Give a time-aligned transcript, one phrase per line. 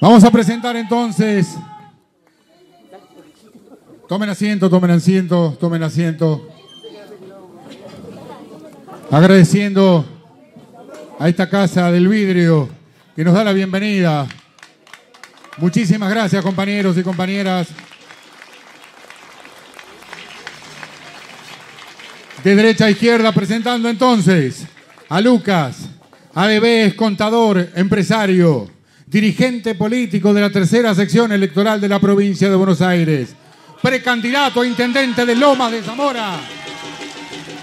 [0.00, 1.56] Vamos a presentar entonces.
[4.08, 6.48] Tomen asiento, tomen asiento, tomen asiento.
[9.10, 10.04] Agradeciendo
[11.18, 12.68] a esta casa del vidrio
[13.16, 14.28] que nos da la bienvenida.
[15.56, 17.66] Muchísimas gracias compañeros y compañeras.
[22.44, 24.64] De derecha a izquierda presentando entonces
[25.08, 25.88] a Lucas,
[26.34, 28.77] ADB contador, empresario,
[29.10, 33.34] dirigente político de la tercera sección electoral de la provincia de Buenos Aires,
[33.82, 36.36] precandidato a intendente de Lomas de Zamora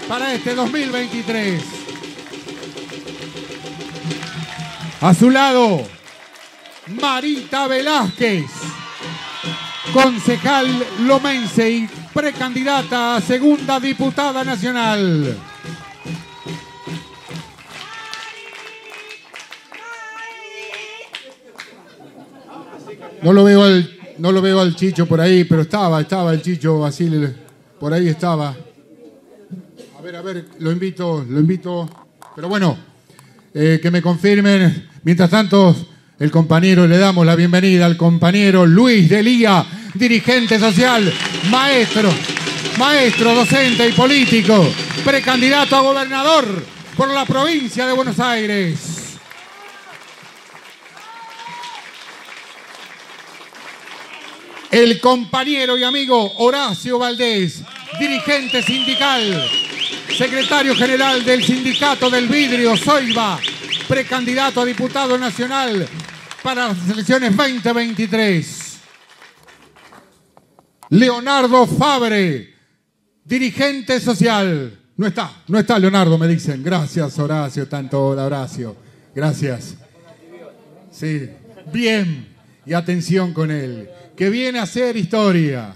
[0.08, 1.62] para este 2023.
[5.00, 5.86] A su lado,
[7.00, 8.46] Marita Velázquez,
[9.92, 15.36] concejal lomense y precandidata a segunda diputada nacional.
[23.26, 26.40] No lo veo al, no lo veo al Chicho por ahí, pero estaba, estaba el
[26.40, 27.34] Chicho Basile,
[27.80, 28.54] por ahí estaba.
[29.98, 31.90] A ver, a ver, lo invito, lo invito.
[32.36, 32.78] Pero bueno,
[33.52, 34.90] eh, que me confirmen.
[35.02, 35.74] Mientras tanto,
[36.20, 41.12] el compañero, le damos la bienvenida al compañero Luis Delía, dirigente social,
[41.50, 42.08] maestro,
[42.78, 44.68] maestro, docente y político,
[45.04, 46.44] precandidato a gobernador
[46.96, 48.95] por la provincia de Buenos Aires.
[54.76, 57.62] El compañero y amigo Horacio Valdés,
[57.98, 59.48] dirigente sindical,
[60.14, 63.40] secretario general del Sindicato del Vidrio, Soiba,
[63.88, 65.88] precandidato a diputado nacional
[66.42, 68.78] para las elecciones 2023.
[70.90, 72.54] Leonardo Fabre,
[73.24, 74.78] dirigente social.
[74.98, 76.62] No está, no está Leonardo, me dicen.
[76.62, 78.76] Gracias, Horacio, tanto Horacio.
[79.14, 79.74] Gracias.
[80.90, 81.30] Sí,
[81.72, 82.36] bien.
[82.66, 85.74] Y atención con él que viene a hacer historia.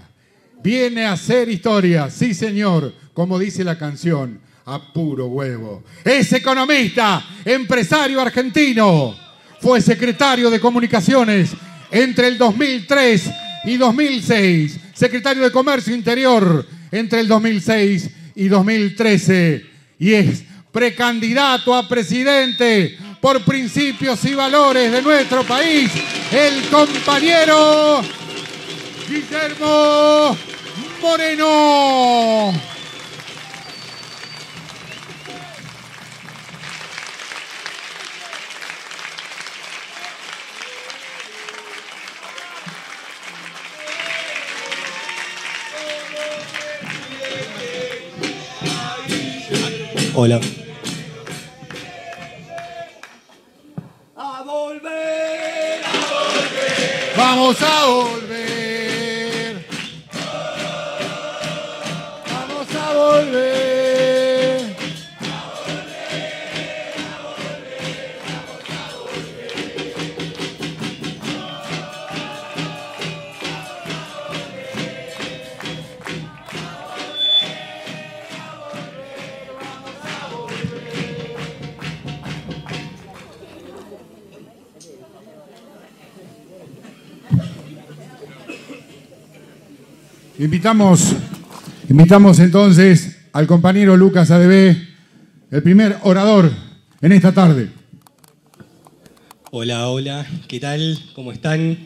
[0.63, 5.83] Viene a hacer historia, sí señor, como dice la canción, a puro huevo.
[6.03, 9.15] Es economista, empresario argentino.
[9.59, 11.51] Fue secretario de comunicaciones
[11.89, 13.31] entre el 2003
[13.65, 14.79] y 2006.
[14.93, 19.65] Secretario de Comercio Interior entre el 2006 y 2013.
[19.99, 25.91] Y es precandidato a presidente por principios y valores de nuestro país,
[26.31, 28.01] el compañero
[29.11, 30.37] Guillermo
[31.01, 32.53] Moreno.
[50.13, 50.39] Hola.
[54.15, 57.13] A volver, a volver.
[57.17, 58.20] Vamos a volver.
[90.41, 91.13] Invitamos,
[91.87, 94.75] invitamos entonces al compañero Lucas ADB,
[95.51, 96.51] el primer orador
[96.99, 97.69] en esta tarde.
[99.51, 100.97] Hola, hola, ¿qué tal?
[101.13, 101.77] ¿Cómo están?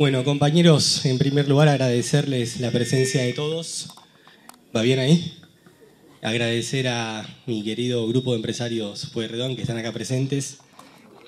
[0.00, 3.90] Bueno, compañeros, en primer lugar agradecerles la presencia de todos.
[4.74, 5.38] ¿Va bien ahí?
[6.22, 10.58] Agradecer a mi querido grupo de empresarios Pueyrredón que están acá presentes,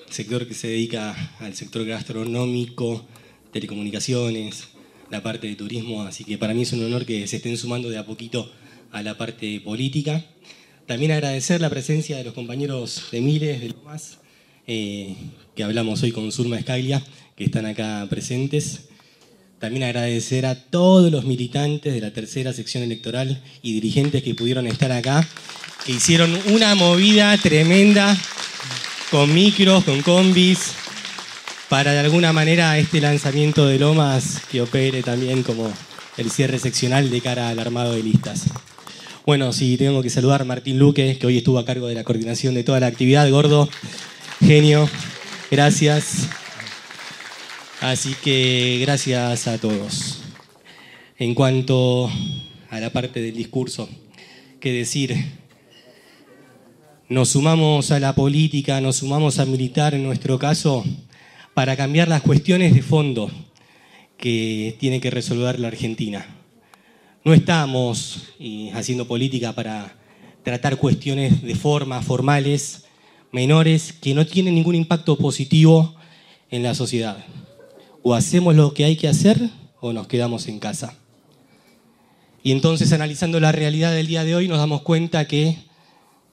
[0.09, 3.05] sector que se dedica al sector gastronómico,
[3.53, 4.72] telecomunicaciones,
[5.13, 7.87] la parte de turismo, así que para mí es un honor que se estén sumando
[7.87, 8.51] de a poquito
[8.91, 10.25] a la parte política.
[10.87, 14.17] También agradecer la presencia de los compañeros de Miles, de Lomas,
[14.65, 15.15] eh,
[15.55, 17.03] que hablamos hoy con Surma Escaglia,
[17.37, 18.85] que están acá presentes.
[19.59, 24.65] También agradecer a todos los militantes de la tercera sección electoral y dirigentes que pudieron
[24.65, 25.27] estar acá,
[25.85, 28.17] que hicieron una movida tremenda
[29.11, 30.73] con micros, con combis,
[31.73, 35.73] para de alguna manera este lanzamiento de Lomas que opere también como
[36.17, 38.45] el cierre seccional de cara al armado de listas.
[39.25, 42.03] Bueno, sí, tengo que saludar a Martín Luque, que hoy estuvo a cargo de la
[42.03, 43.27] coordinación de toda la actividad.
[43.27, 43.67] Gordo,
[44.39, 44.87] genio,
[45.49, 46.29] gracias.
[47.81, 50.21] Así que gracias a todos.
[51.17, 52.07] En cuanto
[52.69, 53.89] a la parte del discurso,
[54.59, 55.15] ¿qué decir?
[57.09, 60.85] Nos sumamos a la política, nos sumamos a militar en nuestro caso
[61.53, 63.29] para cambiar las cuestiones de fondo
[64.17, 66.25] que tiene que resolver la Argentina.
[67.23, 68.33] No estamos
[68.73, 69.95] haciendo política para
[70.43, 72.85] tratar cuestiones de forma, formales,
[73.31, 75.95] menores, que no tienen ningún impacto positivo
[76.49, 77.23] en la sociedad.
[78.01, 80.95] O hacemos lo que hay que hacer o nos quedamos en casa.
[82.43, 85.57] Y entonces analizando la realidad del día de hoy nos damos cuenta que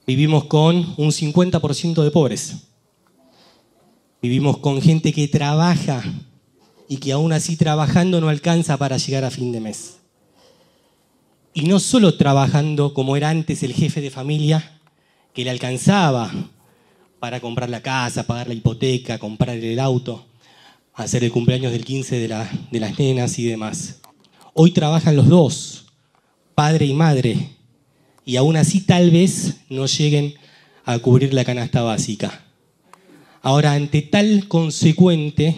[0.05, 2.70] vivimos con un 50% de pobres.
[4.21, 6.03] Vivimos con gente que trabaja
[6.87, 9.97] y que aún así trabajando no alcanza para llegar a fin de mes.
[11.53, 14.79] Y no solo trabajando como era antes el jefe de familia,
[15.33, 16.31] que le alcanzaba
[17.19, 20.27] para comprar la casa, pagar la hipoteca, comprar el auto,
[20.93, 24.01] hacer el cumpleaños del 15 de, de las nenas y demás.
[24.53, 25.85] Hoy trabajan los dos,
[26.53, 27.55] padre y madre,
[28.23, 30.35] y aún así tal vez no lleguen
[30.85, 32.50] a cubrir la canasta básica.
[33.43, 35.55] Ahora, ante tal consecuente,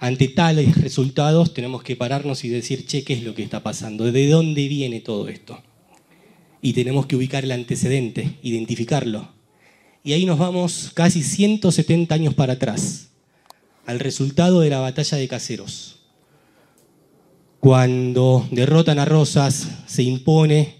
[0.00, 4.10] ante tales resultados tenemos que pararnos y decir, che, ¿qué es lo que está pasando?
[4.10, 5.62] ¿De dónde viene todo esto?
[6.60, 9.28] Y tenemos que ubicar el antecedente, identificarlo.
[10.02, 13.10] Y ahí nos vamos casi 170 años para atrás,
[13.86, 16.00] al resultado de la batalla de Caseros.
[17.60, 20.76] Cuando derrotan a Rosas, se impone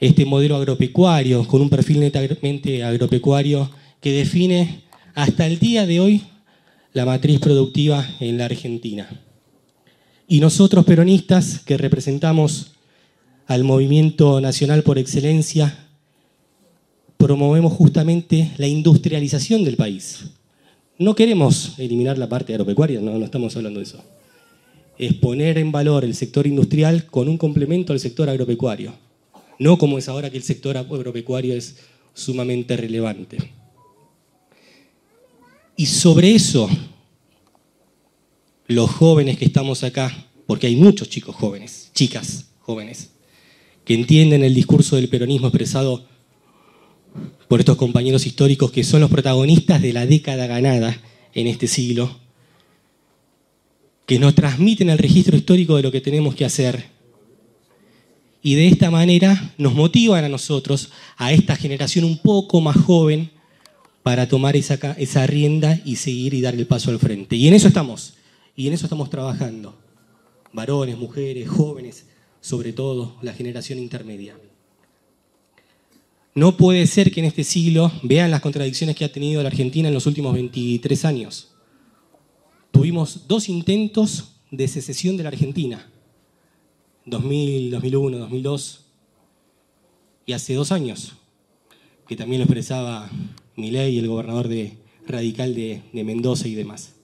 [0.00, 6.22] este modelo agropecuario, con un perfil netamente agropecuario, que define hasta el día de hoy
[6.92, 9.08] la matriz productiva en la Argentina.
[10.26, 12.72] Y nosotros peronistas, que representamos
[13.46, 15.86] al movimiento nacional por excelencia,
[17.16, 20.30] promovemos justamente la industrialización del país.
[20.98, 24.02] No queremos eliminar la parte agropecuaria, no, estamos hablando de eso.
[24.98, 28.92] Es poner en valor el sector industrial con un complemento al sector agropecuario.
[29.58, 31.76] No como es ahora que el sector agropecuario es
[32.14, 33.38] sumamente relevante.
[35.80, 36.68] Y sobre eso,
[38.66, 43.12] los jóvenes que estamos acá, porque hay muchos chicos jóvenes, chicas jóvenes,
[43.86, 46.04] que entienden el discurso del peronismo expresado
[47.48, 51.00] por estos compañeros históricos que son los protagonistas de la década ganada
[51.32, 52.14] en este siglo,
[54.04, 56.90] que nos transmiten el registro histórico de lo que tenemos que hacer.
[58.42, 63.30] Y de esta manera nos motivan a nosotros, a esta generación un poco más joven,
[64.02, 67.36] para tomar esa, rienda y seguir y dar el paso al frente.
[67.36, 68.14] Y en eso estamos,
[68.56, 69.78] y en eso estamos trabajando.
[70.52, 72.06] Varones, mujeres, jóvenes,
[72.40, 74.36] sobre todo la generación intermedia.
[76.34, 79.88] No puede ser que en este siglo vean las contradicciones que ha tenido la Argentina
[79.88, 81.52] en los últimos 23 años.
[82.70, 85.90] Tuvimos dos intentos de secesión de la Argentina,
[87.04, 88.84] 2000, 2001, 2002,
[90.26, 91.14] y hace dos años,
[92.06, 93.10] que también lo expresaba
[93.60, 94.74] Milei, el gobernador de,
[95.06, 96.94] radical de, de Mendoza y demás.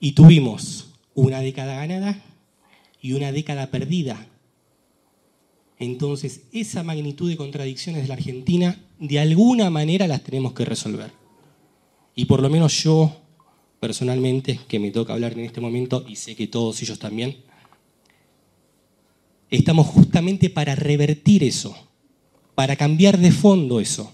[0.00, 2.22] Y tuvimos una década ganada
[3.00, 4.26] y una década perdida.
[5.78, 11.10] Entonces, esa magnitud de contradicciones de la Argentina, de alguna manera las tenemos que resolver.
[12.14, 13.16] Y por lo menos yo,
[13.80, 17.38] personalmente, que me toca hablar en este momento, y sé que todos ellos también,
[19.48, 21.74] estamos justamente para revertir eso,
[22.54, 24.12] para cambiar de fondo eso.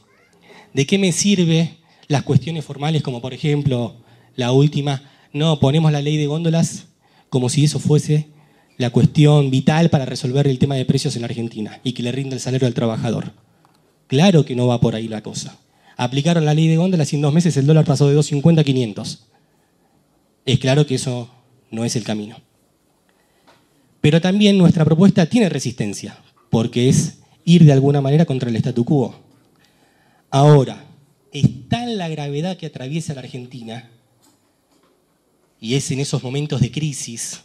[0.77, 3.95] ¿De qué me sirve las cuestiones formales como por ejemplo
[4.35, 5.01] la última?
[5.33, 6.89] No, ponemos la ley de góndolas
[7.31, 8.29] como si eso fuese
[8.77, 12.35] la cuestión vital para resolver el tema de precios en Argentina y que le rinda
[12.35, 13.33] el salario al trabajador.
[14.07, 15.59] Claro que no va por ahí la cosa.
[15.97, 18.65] Aplicaron la ley de góndolas y en dos meses el dólar pasó de 2.50 a
[18.65, 19.25] 500.
[20.45, 21.31] Es claro que eso
[21.71, 22.37] no es el camino.
[24.03, 26.19] Pero también nuestra propuesta tiene resistencia,
[26.51, 29.26] porque es ir de alguna manera contra el statu quo.
[30.31, 30.85] Ahora,
[31.33, 33.89] es tal la gravedad que atraviesa la Argentina,
[35.61, 37.43] y es en esos momentos de crisis,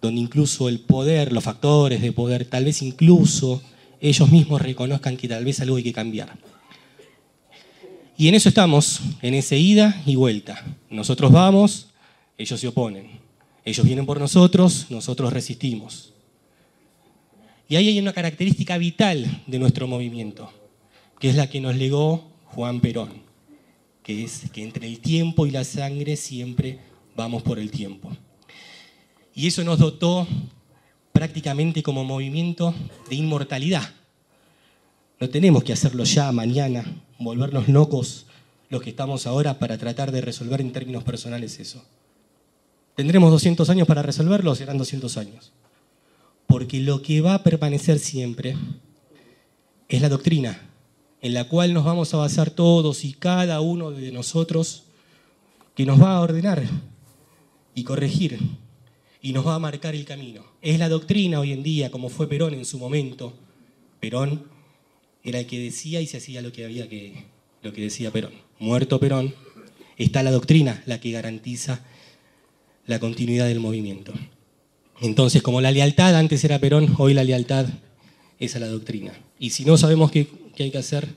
[0.00, 3.62] donde incluso el poder, los factores de poder, tal vez incluso
[4.00, 6.38] ellos mismos reconozcan que tal vez algo hay que cambiar.
[8.16, 10.64] Y en eso estamos, en esa ida y vuelta.
[10.90, 11.88] Nosotros vamos,
[12.36, 13.18] ellos se oponen.
[13.64, 16.12] Ellos vienen por nosotros, nosotros resistimos.
[17.68, 20.59] Y ahí hay una característica vital de nuestro movimiento
[21.20, 23.10] que es la que nos legó Juan Perón,
[24.02, 26.80] que es que entre el tiempo y la sangre siempre
[27.14, 28.10] vamos por el tiempo.
[29.34, 30.26] Y eso nos dotó
[31.12, 32.74] prácticamente como movimiento
[33.10, 33.92] de inmortalidad.
[35.20, 36.84] No tenemos que hacerlo ya, mañana,
[37.18, 38.26] volvernos locos
[38.70, 41.84] los que estamos ahora para tratar de resolver en términos personales eso.
[42.96, 44.54] ¿Tendremos 200 años para resolverlo?
[44.54, 45.52] Serán 200 años.
[46.46, 48.56] Porque lo que va a permanecer siempre
[49.88, 50.69] es la doctrina,
[51.22, 54.84] en la cual nos vamos a basar todos y cada uno de nosotros,
[55.74, 56.62] que nos va a ordenar
[57.74, 58.38] y corregir
[59.22, 60.44] y nos va a marcar el camino.
[60.62, 63.34] Es la doctrina hoy en día, como fue Perón en su momento.
[64.00, 64.44] Perón
[65.22, 67.24] era el que decía y se hacía lo que había que
[67.62, 68.32] lo que decía Perón.
[68.58, 69.34] Muerto Perón,
[69.98, 71.84] está la doctrina la que garantiza
[72.86, 74.12] la continuidad del movimiento.
[75.00, 77.66] Entonces, como la lealtad antes era Perón, hoy la lealtad
[78.38, 79.12] es a la doctrina.
[79.38, 81.08] Y si no sabemos qué, qué hay que hacer,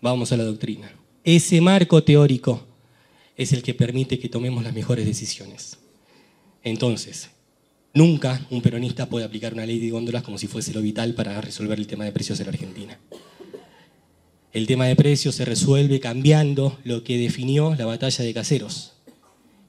[0.00, 0.90] vamos a la doctrina.
[1.24, 2.66] Ese marco teórico
[3.36, 5.78] es el que permite que tomemos las mejores decisiones.
[6.62, 7.30] Entonces,
[7.94, 11.40] nunca un peronista puede aplicar una ley de góndolas como si fuese lo vital para
[11.40, 12.98] resolver el tema de precios en la Argentina.
[14.52, 18.92] El tema de precios se resuelve cambiando lo que definió la batalla de caseros.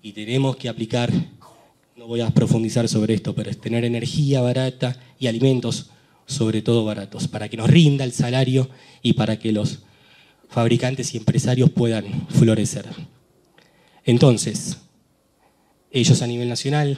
[0.01, 1.12] Y tenemos que aplicar,
[1.95, 5.91] no voy a profundizar sobre esto, pero es tener energía barata y alimentos
[6.31, 8.69] sobre todo baratos, para que nos rinda el salario
[9.01, 9.79] y para que los
[10.50, 12.85] fabricantes y empresarios puedan florecer.
[14.03, 14.77] Entonces,
[15.91, 16.97] ellos a nivel nacional,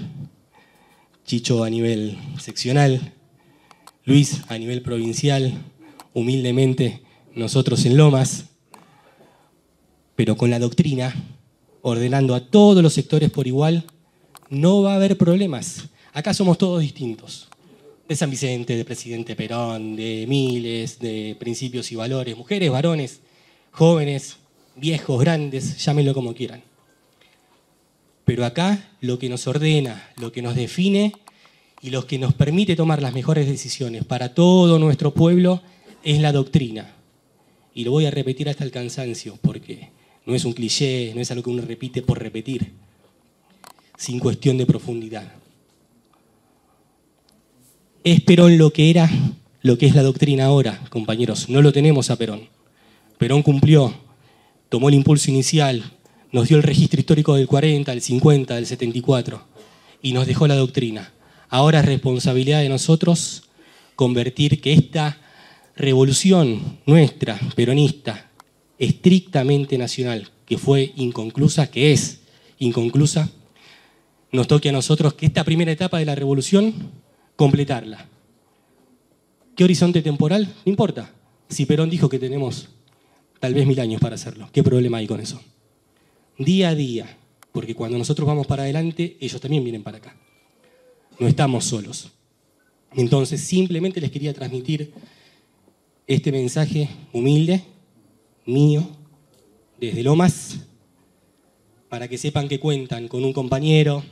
[1.25, 3.13] Chicho a nivel seccional,
[4.03, 5.53] Luis a nivel provincial,
[6.13, 7.01] humildemente
[7.33, 8.45] nosotros en Lomas,
[10.15, 11.15] pero con la doctrina,
[11.81, 13.85] ordenando a todos los sectores por igual,
[14.49, 15.89] no va a haber problemas.
[16.11, 17.47] Acá somos todos distintos.
[18.07, 23.21] De San Vicente, de Presidente Perón, de Miles, de Principios y Valores, mujeres, varones,
[23.71, 24.37] jóvenes,
[24.75, 26.61] viejos, grandes, llámenlo como quieran.
[28.25, 31.13] Pero acá lo que nos ordena, lo que nos define
[31.81, 35.61] y lo que nos permite tomar las mejores decisiones para todo nuestro pueblo
[36.03, 36.95] es la doctrina.
[37.73, 39.89] Y lo voy a repetir hasta el cansancio, porque
[40.25, 42.71] no es un cliché, no es algo que uno repite por repetir,
[43.97, 45.42] sin cuestión de profundidad.
[48.03, 49.09] Es Perón lo que era,
[49.61, 51.47] lo que es la doctrina ahora, compañeros.
[51.47, 52.49] No lo tenemos a Perón.
[53.17, 53.93] Perón cumplió,
[54.67, 55.83] tomó el impulso inicial,
[56.33, 59.41] nos dio el registro histórico del 40, del 50, del 74
[60.01, 61.13] y nos dejó la doctrina.
[61.47, 63.43] Ahora es responsabilidad de nosotros
[63.95, 65.17] convertir que esta
[65.77, 68.31] revolución nuestra, peronista,
[68.79, 72.19] estrictamente nacional, que fue inconclusa, que es
[72.59, 73.29] inconclusa,
[74.33, 76.91] nos toque a nosotros que esta primera etapa de la revolución,
[77.35, 78.07] completarla.
[79.55, 80.45] ¿Qué horizonte temporal?
[80.65, 81.11] No importa.
[81.49, 82.69] Si Perón dijo que tenemos
[83.39, 85.41] tal vez mil años para hacerlo, ¿qué problema hay con eso?
[86.37, 87.17] Día a día,
[87.51, 90.15] porque cuando nosotros vamos para adelante, ellos también vienen para acá.
[91.19, 92.11] No estamos solos.
[92.95, 94.91] Entonces, simplemente les quería transmitir
[96.07, 97.63] este mensaje humilde,
[98.45, 98.87] mío,
[99.79, 100.59] desde Lomas,
[101.89, 104.03] para que sepan que cuentan con un compañero,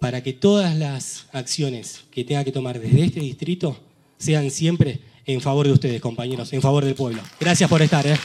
[0.00, 3.78] para que todas las acciones que tenga que tomar desde este distrito
[4.18, 7.22] sean siempre en favor de ustedes, compañeros, en favor del pueblo.
[7.38, 8.06] Gracias por estar.
[8.06, 8.16] ¿eh?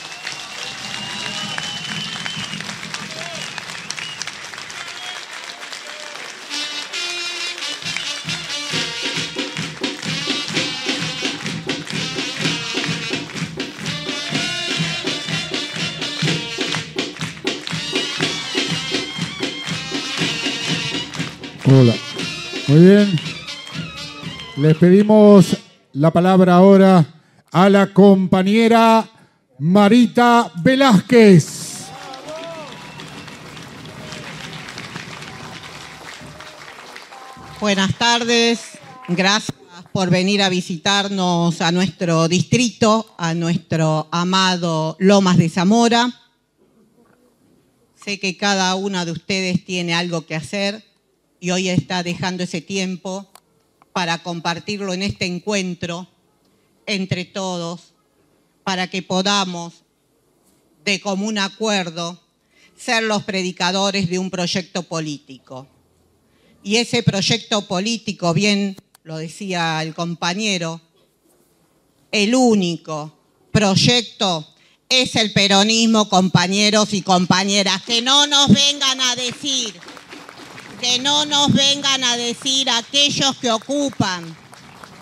[22.75, 23.17] Muy bien.
[24.57, 25.55] Les pedimos
[25.93, 27.05] la palabra ahora
[27.49, 29.09] a la compañera
[29.59, 31.85] Marita Velázquez.
[37.61, 38.59] Buenas tardes,
[39.07, 39.57] gracias
[39.93, 46.11] por venir a visitarnos a nuestro distrito, a nuestro amado Lomas de Zamora.
[48.03, 50.83] Sé que cada una de ustedes tiene algo que hacer
[51.39, 53.29] y hoy está dejando ese tiempo
[53.93, 56.07] para compartirlo en este encuentro
[56.85, 57.93] entre todos,
[58.63, 59.83] para que podamos,
[60.83, 62.21] de común acuerdo,
[62.77, 65.67] ser los predicadores de un proyecto político.
[66.63, 70.81] Y ese proyecto político, bien lo decía el compañero,
[72.11, 73.17] el único
[73.51, 74.47] proyecto
[74.89, 77.83] es el peronismo, compañeros y compañeras.
[77.83, 79.73] Que no nos vengan a decir
[80.85, 84.37] que no nos vengan a decir aquellos que ocupan,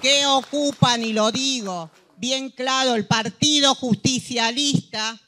[0.02, 5.20] que ocupan, y lo digo bien claro, el Partido Justicialista,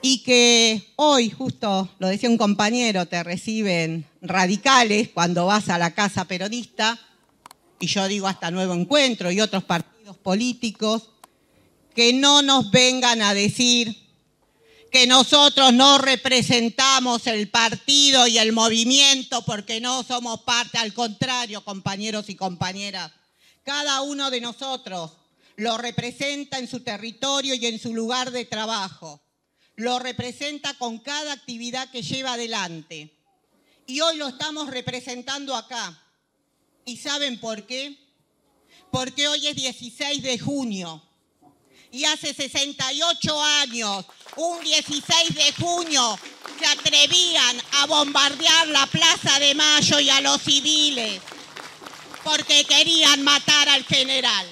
[0.00, 5.94] y que hoy, justo lo decía un compañero, te reciben radicales cuando vas a la
[5.94, 6.98] casa peronista,
[7.78, 11.10] y yo digo hasta nuevo encuentro y otros partidos políticos,
[11.94, 14.07] que no nos vengan a decir
[14.90, 21.62] que nosotros no representamos el partido y el movimiento porque no somos parte, al contrario,
[21.62, 23.12] compañeros y compañeras.
[23.64, 25.12] Cada uno de nosotros
[25.56, 29.20] lo representa en su territorio y en su lugar de trabajo.
[29.76, 33.16] lo representa con cada actividad que lleva adelante.
[33.86, 35.96] Y hoy lo estamos representando acá.
[36.84, 37.96] ¿Y saben por qué?
[38.90, 41.07] Porque hoy es 16 de junio.
[41.90, 44.04] Y hace 68 años,
[44.36, 46.18] un 16 de junio,
[46.58, 51.20] se atrevían a bombardear la Plaza de Mayo y a los civiles
[52.24, 54.46] porque querían matar al general.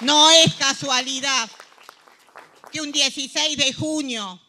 [0.00, 1.48] No es casualidad
[2.72, 4.40] que un 16 de junio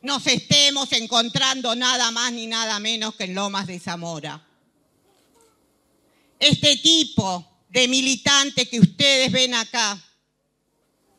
[0.00, 4.44] nos estemos encontrando nada más ni nada menos que en Lomas de Zamora.
[6.40, 9.98] Este tipo de militante que ustedes ven acá,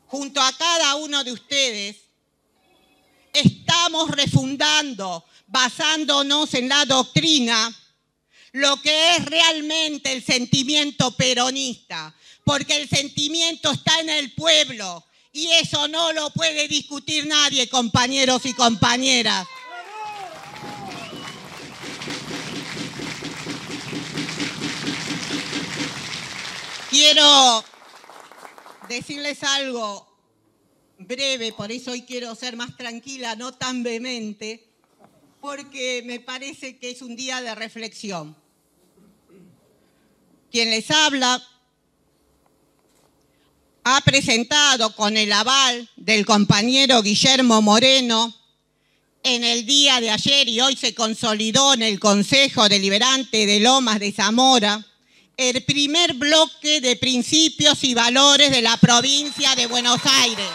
[0.06, 1.96] junto a cada uno de ustedes,
[3.32, 7.76] estamos refundando, basándonos en la doctrina,
[8.52, 15.48] lo que es realmente el sentimiento peronista, porque el sentimiento está en el pueblo y
[15.60, 19.44] eso no lo puede discutir nadie, compañeros y compañeras.
[26.94, 27.64] Quiero
[28.88, 30.06] decirles algo
[30.96, 34.64] breve, por eso hoy quiero ser más tranquila, no tan vehemente,
[35.40, 38.36] porque me parece que es un día de reflexión.
[40.52, 41.42] Quien les habla
[43.82, 48.32] ha presentado con el aval del compañero Guillermo Moreno
[49.24, 53.98] en el día de ayer y hoy se consolidó en el Consejo Deliberante de Lomas
[53.98, 54.86] de Zamora
[55.36, 60.48] el primer bloque de principios y valores de la provincia de Buenos Aires.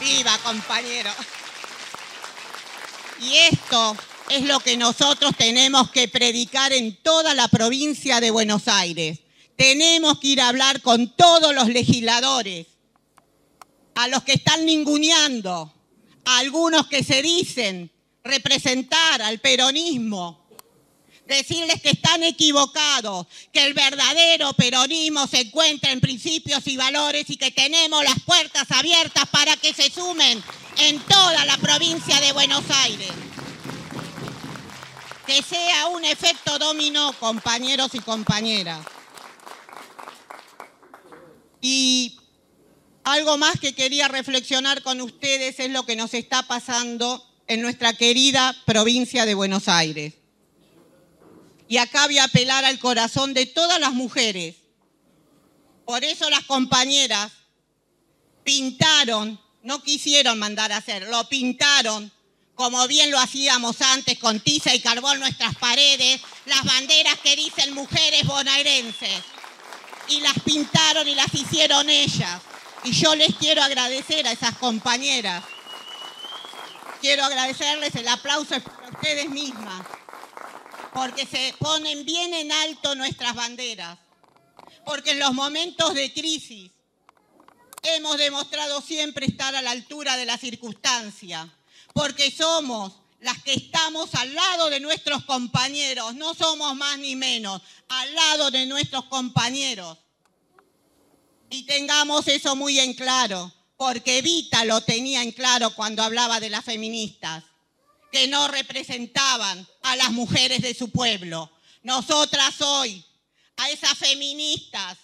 [0.00, 1.10] Viva, compañero.
[3.20, 3.96] Y esto
[4.30, 9.18] es lo que nosotros tenemos que predicar en toda la provincia de Buenos Aires.
[9.56, 12.66] Tenemos que ir a hablar con todos los legisladores,
[13.94, 15.70] a los que están ninguneando,
[16.24, 17.90] a algunos que se dicen
[18.24, 20.46] representar al peronismo,
[21.26, 27.36] decirles que están equivocados, que el verdadero peronismo se encuentra en principios y valores y
[27.36, 30.42] que tenemos las puertas abiertas para que se sumen
[30.78, 33.10] en toda la provincia de Buenos Aires.
[35.26, 38.84] Que sea un efecto dominó, compañeros y compañeras.
[41.60, 42.18] Y
[43.04, 47.94] algo más que quería reflexionar con ustedes es lo que nos está pasando en nuestra
[47.94, 50.14] querida provincia de Buenos Aires.
[51.66, 54.54] Y acá voy a apelar al corazón de todas las mujeres.
[55.84, 57.32] Por eso las compañeras
[58.44, 62.12] pintaron no quisieron mandar a hacer, lo pintaron
[62.54, 67.74] como bien lo hacíamos antes con tiza y carbón nuestras paredes, las banderas que dicen
[67.74, 69.22] mujeres bonaerenses.
[70.08, 72.42] Y las pintaron y las hicieron ellas.
[72.84, 75.42] Y yo les quiero agradecer a esas compañeras.
[77.00, 79.86] Quiero agradecerles el aplauso para ustedes mismas,
[80.92, 83.98] porque se ponen bien en alto nuestras banderas.
[84.84, 86.70] Porque en los momentos de crisis,
[87.82, 91.48] hemos demostrado siempre estar a la altura de la circunstancia,
[91.94, 97.62] porque somos las que estamos al lado de nuestros compañeros, no somos más ni menos,
[97.88, 99.98] al lado de nuestros compañeros.
[101.48, 106.50] Y tengamos eso muy en claro, porque Evita lo tenía en claro cuando hablaba de
[106.50, 107.44] las feministas,
[108.12, 111.50] que no representaban a las mujeres de su pueblo.
[111.82, 113.02] Nosotras hoy,
[113.56, 114.98] a esas feministas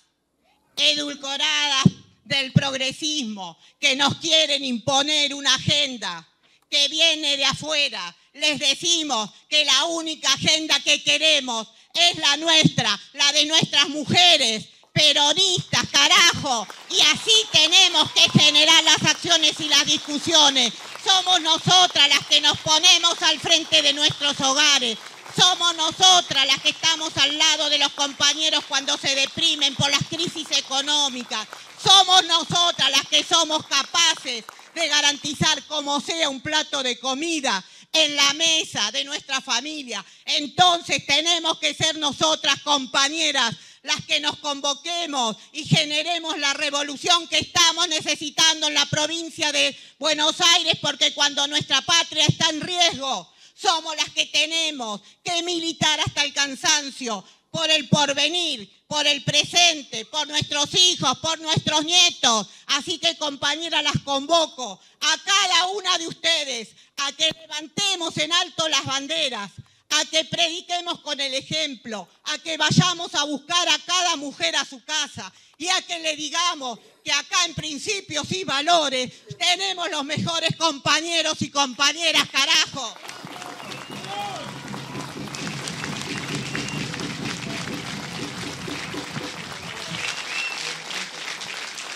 [0.77, 1.85] edulcoradas
[2.25, 6.29] del progresismo que nos quieren imponer una agenda
[6.69, 8.15] que viene de afuera.
[8.35, 14.69] Les decimos que la única agenda que queremos es la nuestra, la de nuestras mujeres
[14.97, 16.67] peronistas, carajo.
[16.89, 20.73] Y así tenemos que generar las acciones y las discusiones.
[21.05, 24.97] Somos nosotras las que nos ponemos al frente de nuestros hogares.
[25.39, 30.03] Somos nosotras las que estamos al lado de los compañeros cuando se deprimen por las
[30.09, 31.47] crisis económicas.
[31.83, 38.17] Somos nosotras las que somos capaces de garantizar como sea un plato de comida en
[38.17, 40.03] la mesa de nuestra familia.
[40.25, 43.55] Entonces tenemos que ser nosotras compañeras
[43.87, 49.77] las que nos convoquemos y generemos la revolución que estamos necesitando en la provincia de
[49.99, 55.99] Buenos Aires, porque cuando nuestra patria está en riesgo, somos las que tenemos que militar
[56.01, 62.49] hasta el cansancio por el porvenir, por el presente, por nuestros hijos, por nuestros nietos.
[62.67, 66.69] Así que compañeras, las convoco a cada una de ustedes
[66.99, 69.51] a que levantemos en alto las banderas,
[69.91, 74.65] a que prediquemos con el ejemplo, a que vayamos a buscar a cada mujer a
[74.65, 80.05] su casa y a que le digamos que acá en principios y valores tenemos los
[80.05, 82.95] mejores compañeros y compañeras, carajo.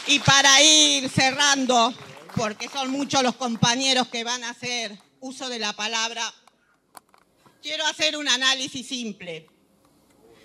[0.07, 1.95] Y para ir cerrando,
[2.35, 6.33] porque son muchos los compañeros que van a hacer uso de la palabra,
[7.63, 9.47] quiero hacer un análisis simple.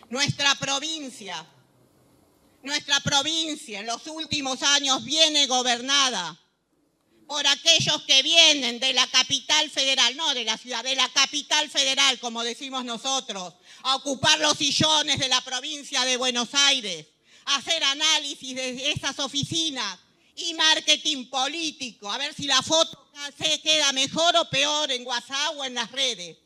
[0.10, 1.46] Nuestra provincia,
[2.64, 6.40] nuestra provincia en los últimos años viene gobernada
[7.28, 11.70] por aquellos que vienen de la capital federal, no de la ciudad, de la capital
[11.70, 17.08] federal, como decimos nosotros, a ocupar los sillones de la provincia de Buenos Aires
[17.46, 20.00] hacer análisis de esas oficinas
[20.36, 25.56] y marketing político, a ver si la foto se queda mejor o peor en WhatsApp
[25.58, 26.38] o en las redes.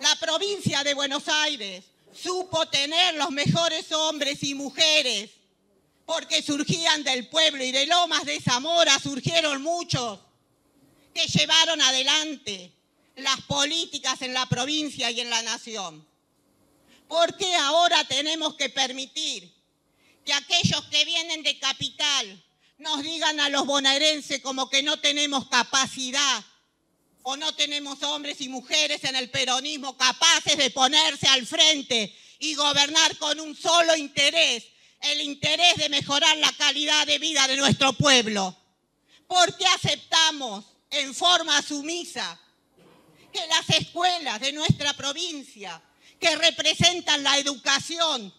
[0.00, 5.30] La provincia de Buenos Aires supo tener los mejores hombres y mujeres,
[6.06, 10.20] porque surgían del pueblo y de Lomas de Zamora surgieron muchos
[11.12, 12.72] que llevaron adelante
[13.16, 16.06] las políticas en la provincia y en la nación.
[17.08, 19.52] ¿Por qué ahora tenemos que permitir
[20.24, 22.44] que aquellos que vienen de capital
[22.78, 26.44] nos digan a los bonaerenses como que no tenemos capacidad
[27.30, 32.54] o no tenemos hombres y mujeres en el peronismo capaces de ponerse al frente y
[32.54, 34.64] gobernar con un solo interés,
[35.02, 38.56] el interés de mejorar la calidad de vida de nuestro pueblo?
[39.26, 42.40] ¿Por qué aceptamos en forma sumisa
[43.30, 45.82] que las escuelas de nuestra provincia
[46.18, 48.32] que representan la educación,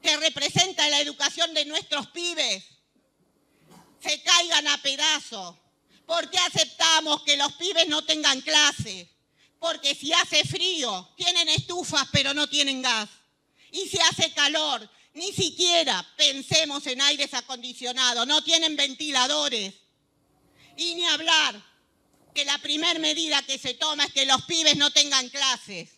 [0.00, 2.62] que representan la educación de nuestros pibes,
[3.98, 5.56] se caigan a pedazos.
[6.06, 9.08] ¿Por qué aceptamos que los pibes no tengan clase?
[9.58, 13.08] Porque si hace frío, tienen estufas pero no tienen gas.
[13.70, 19.74] Y si hace calor, ni siquiera pensemos en aires acondicionados, no tienen ventiladores.
[20.76, 21.62] Y ni hablar
[22.34, 25.90] que la primera medida que se toma es que los pibes no tengan clases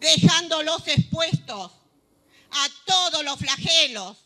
[0.00, 1.72] dejándolos expuestos
[2.50, 4.16] a todos los flagelos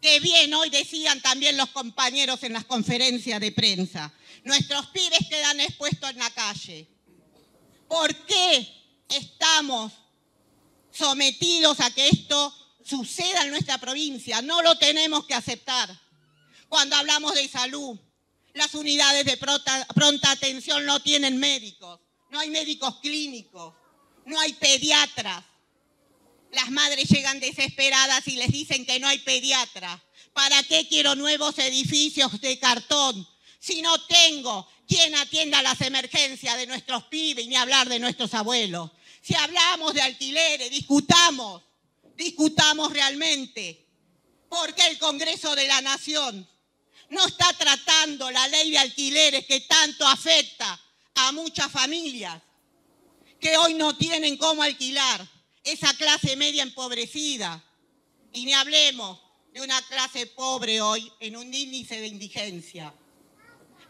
[0.00, 4.12] que bien hoy decían también los compañeros en las conferencias de prensa.
[4.44, 6.88] Nuestros pibes quedan expuestos en la calle.
[7.88, 8.68] ¿Por qué
[9.08, 9.92] estamos
[10.90, 14.42] sometidos a que esto suceda en nuestra provincia?
[14.42, 15.88] No lo tenemos que aceptar.
[16.68, 17.98] Cuando hablamos de salud,
[18.54, 22.00] las unidades de pronta, atención no tienen médicos,
[22.30, 23.74] no hay médicos clínicos
[24.30, 25.44] no hay pediatras.
[26.52, 30.02] Las madres llegan desesperadas y les dicen que no hay pediatra.
[30.32, 33.28] ¿Para qué quiero nuevos edificios de cartón
[33.60, 38.90] si no tengo quien atienda las emergencias de nuestros pibes, ni hablar de nuestros abuelos?
[39.20, 41.62] Si hablamos de alquileres, discutamos,
[42.16, 43.86] discutamos realmente.
[44.48, 46.48] Porque el Congreso de la Nación
[47.10, 50.80] no está tratando la ley de alquileres que tanto afecta
[51.14, 52.40] a muchas familias
[53.38, 55.26] que hoy no tienen cómo alquilar,
[55.62, 57.62] esa clase media empobrecida.
[58.32, 59.20] Y ni hablemos
[59.52, 62.94] de una clase pobre hoy en un índice de indigencia.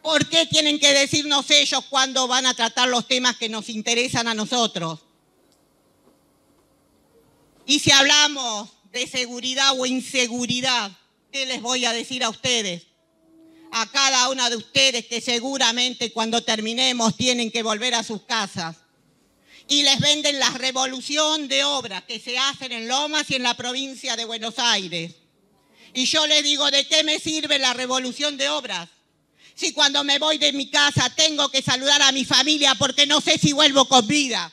[0.02, 4.28] ¿Por qué tienen que decirnos ellos cuándo van a tratar los temas que nos interesan
[4.28, 5.00] a nosotros?
[7.66, 10.90] Y si hablamos de seguridad o inseguridad,
[11.30, 12.86] ¿qué les voy a decir a ustedes?
[13.72, 18.76] A cada una de ustedes que seguramente cuando terminemos tienen que volver a sus casas
[19.68, 23.54] y les venden la revolución de obras que se hacen en Lomas y en la
[23.54, 25.14] provincia de Buenos Aires.
[25.94, 28.88] Y yo les digo, ¿de qué me sirve la revolución de obras?
[29.54, 33.20] Si cuando me voy de mi casa tengo que saludar a mi familia porque no
[33.20, 34.52] sé si vuelvo con vida.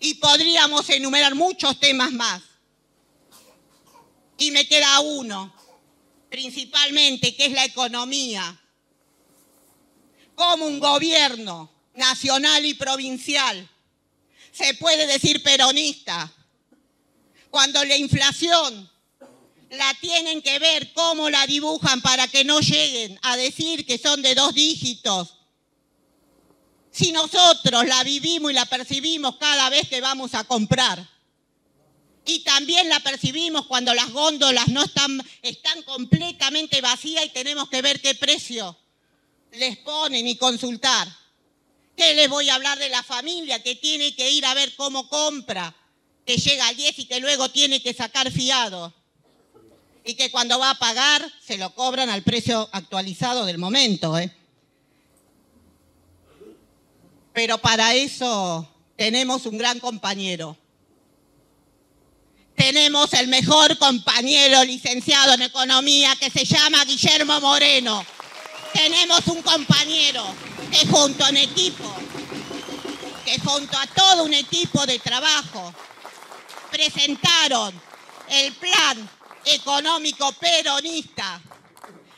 [0.00, 2.42] Y podríamos enumerar muchos temas más.
[4.38, 5.54] Y me queda uno,
[6.28, 8.60] principalmente, que es la economía.
[10.34, 13.68] Como un gobierno nacional y provincial.
[14.52, 16.30] Se puede decir peronista.
[17.50, 18.90] Cuando la inflación
[19.70, 24.22] la tienen que ver cómo la dibujan para que no lleguen a decir que son
[24.22, 25.34] de dos dígitos.
[26.90, 31.06] Si nosotros la vivimos y la percibimos cada vez que vamos a comprar.
[32.24, 37.82] Y también la percibimos cuando las góndolas no están, están completamente vacías y tenemos que
[37.82, 38.76] ver qué precio
[39.52, 41.08] les ponen y consultar.
[41.96, 45.08] ¿Qué les voy a hablar de la familia que tiene que ir a ver cómo
[45.08, 45.74] compra,
[46.26, 48.92] que llega al 10 y que luego tiene que sacar fiado?
[50.06, 54.18] Y que cuando va a pagar se lo cobran al precio actualizado del momento.
[54.18, 54.32] ¿eh?
[57.36, 58.66] pero para eso
[58.96, 60.56] tenemos un gran compañero.
[62.54, 68.02] Tenemos el mejor compañero licenciado en economía que se llama Guillermo Moreno.
[68.72, 70.24] Tenemos un compañero
[70.70, 71.94] que junto a un equipo,
[73.26, 75.74] que junto a todo un equipo de trabajo,
[76.70, 77.78] presentaron
[78.30, 79.10] el plan
[79.46, 81.40] económico peronista,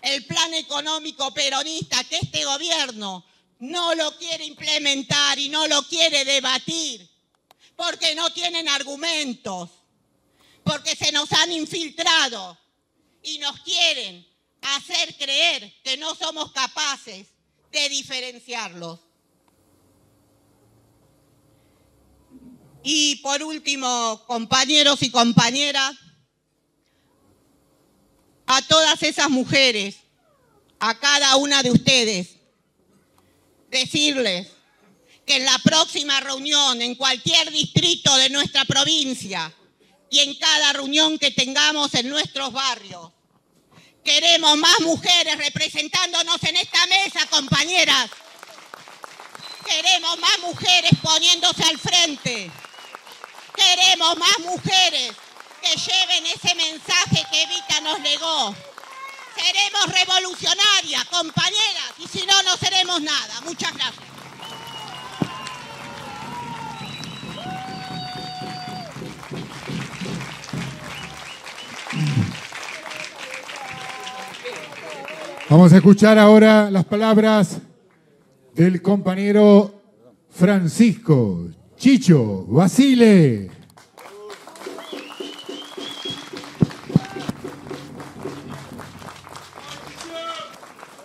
[0.00, 3.24] el plan económico peronista que este gobierno
[3.60, 7.08] no lo quiere implementar y no lo quiere debatir,
[7.76, 9.70] porque no tienen argumentos,
[10.64, 12.58] porque se nos han infiltrado
[13.22, 14.26] y nos quieren
[14.62, 17.26] hacer creer que no somos capaces
[17.70, 19.00] de diferenciarlos.
[22.82, 25.94] Y por último, compañeros y compañeras,
[28.48, 29.96] a todas esas mujeres,
[30.80, 32.28] a cada una de ustedes,
[33.70, 34.48] decirles
[35.26, 39.52] que en la próxima reunión, en cualquier distrito de nuestra provincia
[40.08, 43.12] y en cada reunión que tengamos en nuestros barrios,
[44.02, 48.08] queremos más mujeres representándonos en esta mesa, compañeras.
[49.66, 52.50] Queremos más mujeres poniéndose al frente.
[53.54, 55.12] Queremos más mujeres
[55.76, 58.54] lleven ese mensaje que Evita nos legó.
[59.36, 63.40] Seremos revolucionarias, compañeras, y si no, no seremos nada.
[63.44, 64.08] Muchas gracias.
[75.50, 77.58] Vamos a escuchar ahora las palabras
[78.54, 79.80] del compañero
[80.30, 83.57] Francisco Chicho Basile.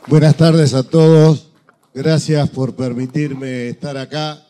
[0.06, 1.54] Buenas tardes a todos.
[1.94, 4.46] Gracias por permitirme estar acá.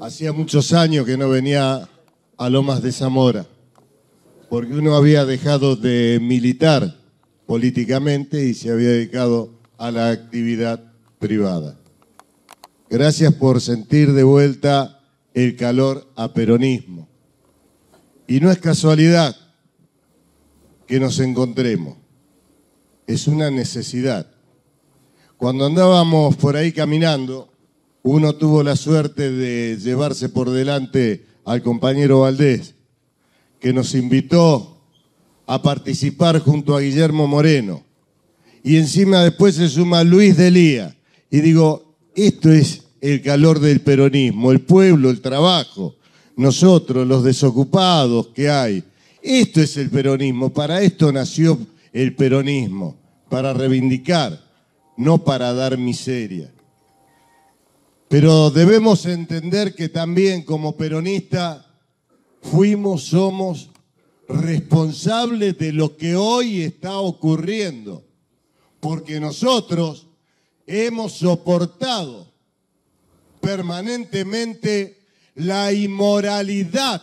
[0.00, 1.86] Hacía muchos años que no venía
[2.38, 3.46] a Lomas de Zamora,
[4.48, 6.96] porque uno había dejado de militar
[7.44, 10.82] políticamente y se había dedicado a la actividad
[11.18, 11.78] privada.
[12.88, 15.02] Gracias por sentir de vuelta
[15.34, 17.06] el calor a peronismo.
[18.26, 19.36] Y no es casualidad
[20.86, 22.03] que nos encontremos
[23.06, 24.26] es una necesidad.
[25.36, 27.50] Cuando andábamos por ahí caminando,
[28.02, 32.74] uno tuvo la suerte de llevarse por delante al compañero Valdés,
[33.60, 34.78] que nos invitó
[35.46, 37.82] a participar junto a Guillermo Moreno.
[38.62, 40.96] Y encima después se suma Luis Delía.
[41.30, 45.96] Y digo, esto es el calor del peronismo, el pueblo, el trabajo,
[46.36, 48.82] nosotros, los desocupados que hay.
[49.22, 51.58] Esto es el peronismo, para esto nació
[51.94, 52.98] el peronismo,
[53.30, 54.38] para reivindicar,
[54.96, 56.52] no para dar miseria.
[58.08, 61.64] Pero debemos entender que también como peronistas
[62.42, 63.70] fuimos, somos
[64.28, 68.04] responsables de lo que hoy está ocurriendo,
[68.80, 70.08] porque nosotros
[70.66, 72.32] hemos soportado
[73.40, 74.98] permanentemente
[75.36, 77.02] la inmoralidad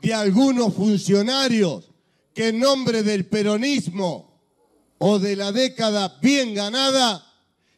[0.00, 1.89] de algunos funcionarios
[2.34, 4.40] que en nombre del peronismo
[4.98, 7.26] o de la década bien ganada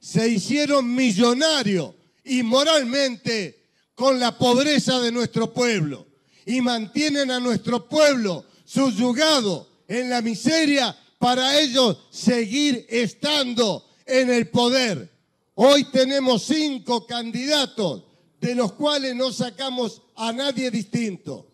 [0.00, 3.62] se hicieron millonarios y moralmente
[3.94, 6.06] con la pobreza de nuestro pueblo
[6.44, 14.48] y mantienen a nuestro pueblo subyugado en la miseria para ellos seguir estando en el
[14.48, 15.10] poder.
[15.54, 18.02] Hoy tenemos cinco candidatos
[18.40, 21.46] de los cuales no sacamos a nadie distinto.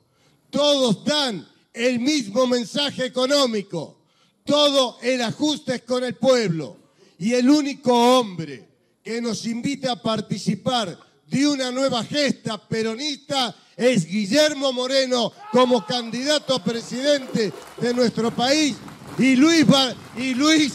[0.50, 1.46] Todos dan
[1.78, 3.98] el mismo mensaje económico.
[4.44, 6.76] Todo el ajuste es con el pueblo.
[7.18, 8.68] Y el único hombre
[9.02, 16.54] que nos invita a participar de una nueva gesta peronista es Guillermo Moreno como candidato
[16.54, 18.76] a presidente de nuestro país
[19.18, 19.64] y Luis,
[20.16, 20.72] y Luis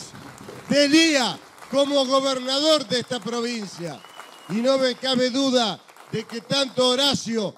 [0.70, 1.38] Delía
[1.70, 4.00] como gobernador de esta provincia.
[4.50, 5.80] Y no me cabe duda
[6.12, 7.56] de que tanto Horacio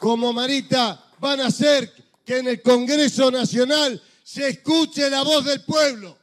[0.00, 5.62] como Marita van a ser que en el Congreso Nacional se escuche la voz del
[5.62, 6.16] pueblo.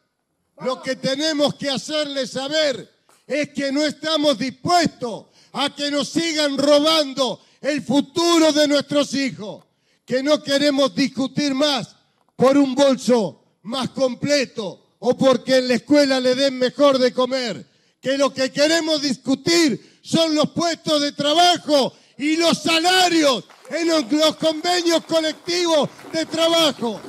[0.62, 2.90] Lo que tenemos que hacerles saber
[3.28, 9.64] es que no estamos dispuestos a que nos sigan robando el futuro de nuestros hijos,
[10.06, 11.96] que no queremos discutir más
[12.36, 17.66] por un bolso más completo o porque en la escuela le den mejor de comer,
[18.02, 24.36] que lo que queremos discutir son los puestos de trabajo y los salarios en los
[24.36, 27.00] convenios colectivos de trabajo.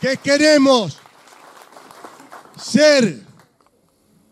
[0.00, 0.96] Que queremos
[2.56, 3.32] ser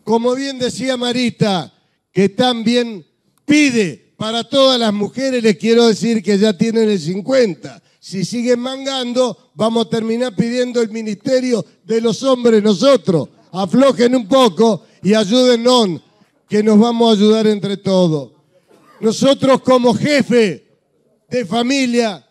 [0.03, 1.73] como bien decía Marita,
[2.11, 3.05] que también
[3.45, 7.81] pide para todas las mujeres, les quiero decir que ya tienen el 50.
[7.99, 13.29] Si siguen mangando, vamos a terminar pidiendo el ministerio de los hombres nosotros.
[13.51, 16.01] Aflojen un poco y ayúdennos,
[16.49, 18.31] que nos vamos a ayudar entre todos.
[19.01, 20.63] Nosotros como jefe
[21.27, 22.23] de familia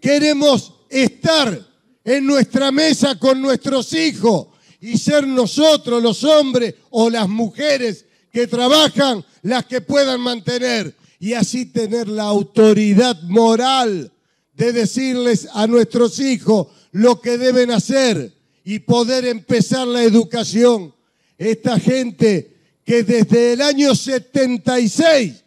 [0.00, 1.66] queremos estar
[2.04, 4.48] en nuestra mesa con nuestros hijos
[4.80, 11.32] y ser nosotros los hombres o las mujeres que trabajan las que puedan mantener y
[11.32, 14.12] así tener la autoridad moral
[14.52, 20.94] de decirles a nuestros hijos lo que deben hacer y poder empezar la educación.
[21.38, 25.39] Esta gente que desde el año 76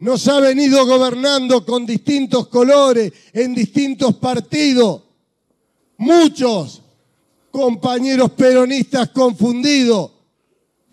[0.00, 5.02] nos ha venido gobernando con distintos colores, en distintos partidos,
[5.96, 6.82] muchos
[7.50, 10.12] compañeros peronistas confundidos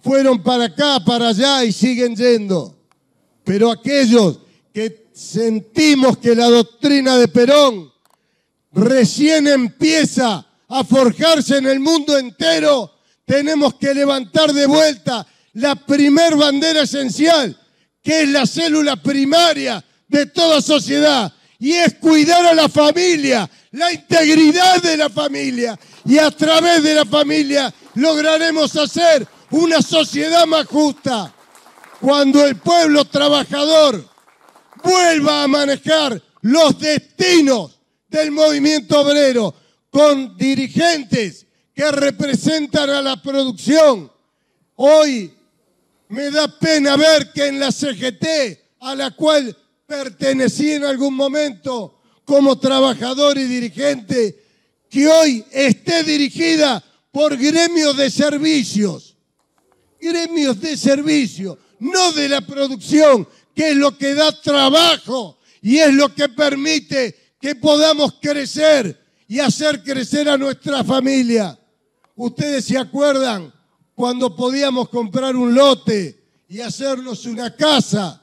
[0.01, 2.75] fueron para acá, para allá y siguen yendo.
[3.43, 4.39] Pero aquellos
[4.73, 7.91] que sentimos que la doctrina de Perón
[8.71, 12.91] recién empieza a forjarse en el mundo entero,
[13.25, 17.57] tenemos que levantar de vuelta la primer bandera esencial,
[18.05, 23.91] que es la célula primaria de toda sociedad, y es cuidar a la familia, la
[23.91, 30.67] integridad de la familia, y a través de la familia lograremos hacer una sociedad más
[30.67, 31.33] justa.
[31.99, 34.07] Cuando el pueblo trabajador
[34.83, 39.55] vuelva a manejar los destinos del movimiento obrero
[39.89, 44.11] con dirigentes que representan a la producción.
[44.75, 45.34] Hoy
[46.15, 48.25] me da pena ver que en la CGT,
[48.79, 54.41] a la cual pertenecí en algún momento como trabajador y dirigente,
[54.89, 59.17] que hoy esté dirigida por gremios de servicios,
[59.99, 65.93] gremios de servicio, no de la producción, que es lo que da trabajo y es
[65.93, 68.97] lo que permite que podamos crecer
[69.27, 71.59] y hacer crecer a nuestra familia.
[72.15, 73.53] Ustedes se acuerdan
[73.95, 78.21] cuando podíamos comprar un lote y hacernos una casa,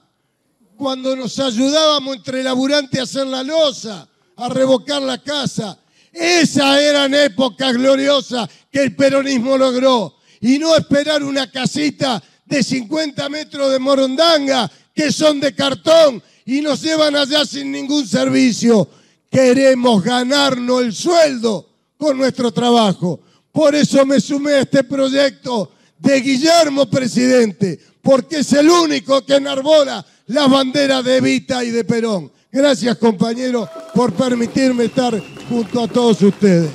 [0.76, 5.78] cuando nos ayudábamos entre laburantes a hacer la losa, a revocar la casa.
[6.12, 10.16] Esas eran épocas gloriosas que el peronismo logró.
[10.40, 16.60] Y no esperar una casita de 50 metros de morondanga que son de cartón y
[16.60, 18.88] nos llevan allá sin ningún servicio.
[19.30, 23.20] Queremos ganarnos el sueldo con nuestro trabajo.
[23.52, 29.36] Por eso me sumé a este proyecto de Guillermo Presidente, porque es el único que
[29.36, 32.32] enarbola las banderas de Evita y de Perón.
[32.50, 36.70] Gracias compañeros por permitirme estar junto a todos ustedes.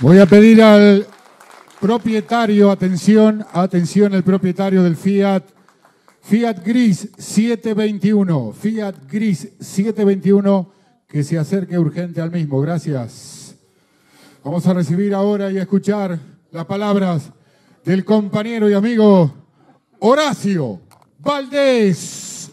[0.00, 1.06] Voy a pedir al
[1.78, 5.42] propietario, atención, atención, el propietario del Fiat,
[6.22, 10.72] Fiat Gris 721, Fiat Gris 721,
[11.08, 12.60] que se acerque urgente al mismo.
[12.60, 13.56] Gracias.
[14.44, 16.18] Vamos a recibir ahora y a escuchar
[16.50, 17.30] las palabras
[17.84, 19.32] del compañero y amigo
[19.98, 20.80] Horacio
[21.18, 22.50] Valdés.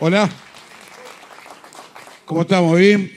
[0.00, 0.28] Hola.
[2.24, 2.78] ¿Cómo estamos?
[2.78, 3.10] ¿Bien?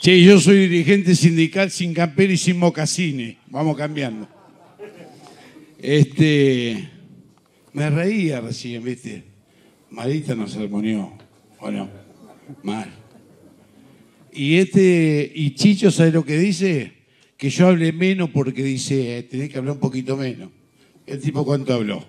[0.00, 3.36] Che, yo soy dirigente sindical sin campera y sin mocasines.
[3.48, 4.28] Vamos cambiando.
[5.78, 6.88] Este.
[7.72, 9.24] Me reía recién, ¿viste?
[9.90, 11.12] Marita nos armonió.
[11.58, 11.88] ¿O no?
[12.62, 12.88] Mal.
[14.32, 15.32] Y este.
[15.34, 16.92] Y Chicho, ¿sabe lo que dice?
[17.36, 20.50] Que yo hable menos porque dice, eh, tenés que hablar un poquito menos.
[21.06, 22.04] El tipo, ¿cuánto habló?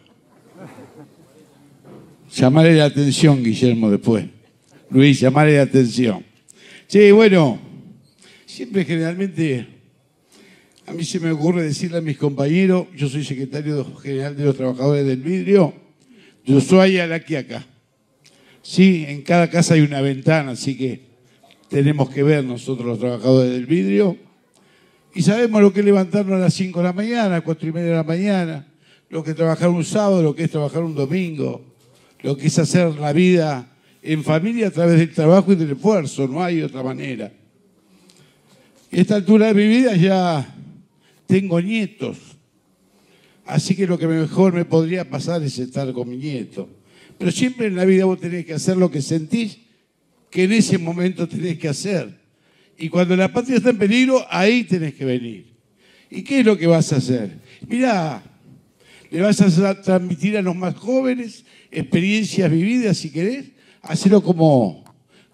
[2.36, 4.26] Llamarle la atención, Guillermo, después.
[4.92, 6.24] Luis, llamarle la atención.
[6.88, 7.69] Sí, bueno,
[8.50, 9.68] siempre generalmente
[10.88, 14.58] a mí se me ocurre decirle a mis compañeros, yo soy secretario general de los
[14.58, 15.72] trabajadores del vidrio,
[16.44, 17.68] yo soy a la acá.
[18.64, 21.02] Sí, en cada casa hay una ventana, así que
[21.70, 24.18] tenemos que ver nosotros los trabajadores del vidrio.
[25.14, 27.72] Y sabemos lo que es levantarnos a las 5 de la mañana, a 4 y
[27.72, 28.68] media de la mañana,
[29.10, 31.64] lo que es trabajar un sábado, lo que es trabajar un domingo,
[32.24, 33.72] lo que es hacer la vida
[34.02, 37.32] en familia a través del trabajo y del esfuerzo, no hay otra manera.
[38.92, 40.56] Esta altura de mi vida ya
[41.28, 42.18] tengo nietos,
[43.46, 46.68] así que lo que mejor me podría pasar es estar con mi nieto.
[47.20, 49.60] Pero siempre en la vida vos tenés que hacer lo que sentís
[50.32, 52.18] que en ese momento tenés que hacer.
[52.80, 55.54] Y cuando la patria está en peligro, ahí tenés que venir.
[56.10, 57.38] ¿Y qué es lo que vas a hacer?
[57.68, 58.24] Mirá,
[59.12, 63.52] le vas a transmitir a los más jóvenes experiencias vividas, si querés,
[63.84, 64.84] hacelo como,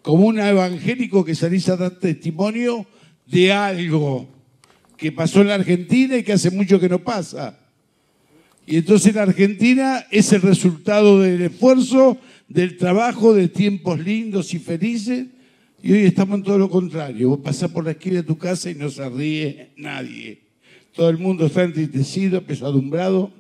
[0.02, 2.86] como un evangélico que salís a dar testimonio
[3.26, 4.28] de algo
[4.98, 7.60] que pasó en la Argentina y que hace mucho que no pasa.
[8.68, 12.18] Y entonces la Argentina es el resultado del esfuerzo,
[12.48, 15.28] del trabajo, de tiempos lindos y felices.
[15.84, 17.30] Y hoy estamos en todo lo contrario.
[17.30, 20.42] Vos pasás por la esquina de tu casa y no se ríe nadie.
[20.94, 23.32] Todo el mundo está entristecido, pesadumbrado.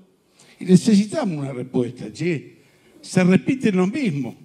[0.59, 2.55] Y necesitamos una respuesta, che.
[3.01, 4.35] Se repiten lo mismo.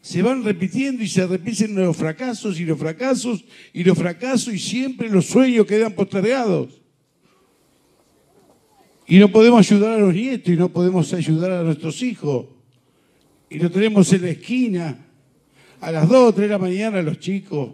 [0.00, 4.58] Se van repitiendo y se repiten los fracasos y los fracasos y los fracasos y
[4.58, 6.80] siempre los sueños quedan postergados.
[9.06, 12.46] Y no podemos ayudar a los nietos y no podemos ayudar a nuestros hijos.
[13.50, 15.06] Y lo tenemos en la esquina,
[15.80, 17.72] a las 2 o 3 de la mañana los chicos,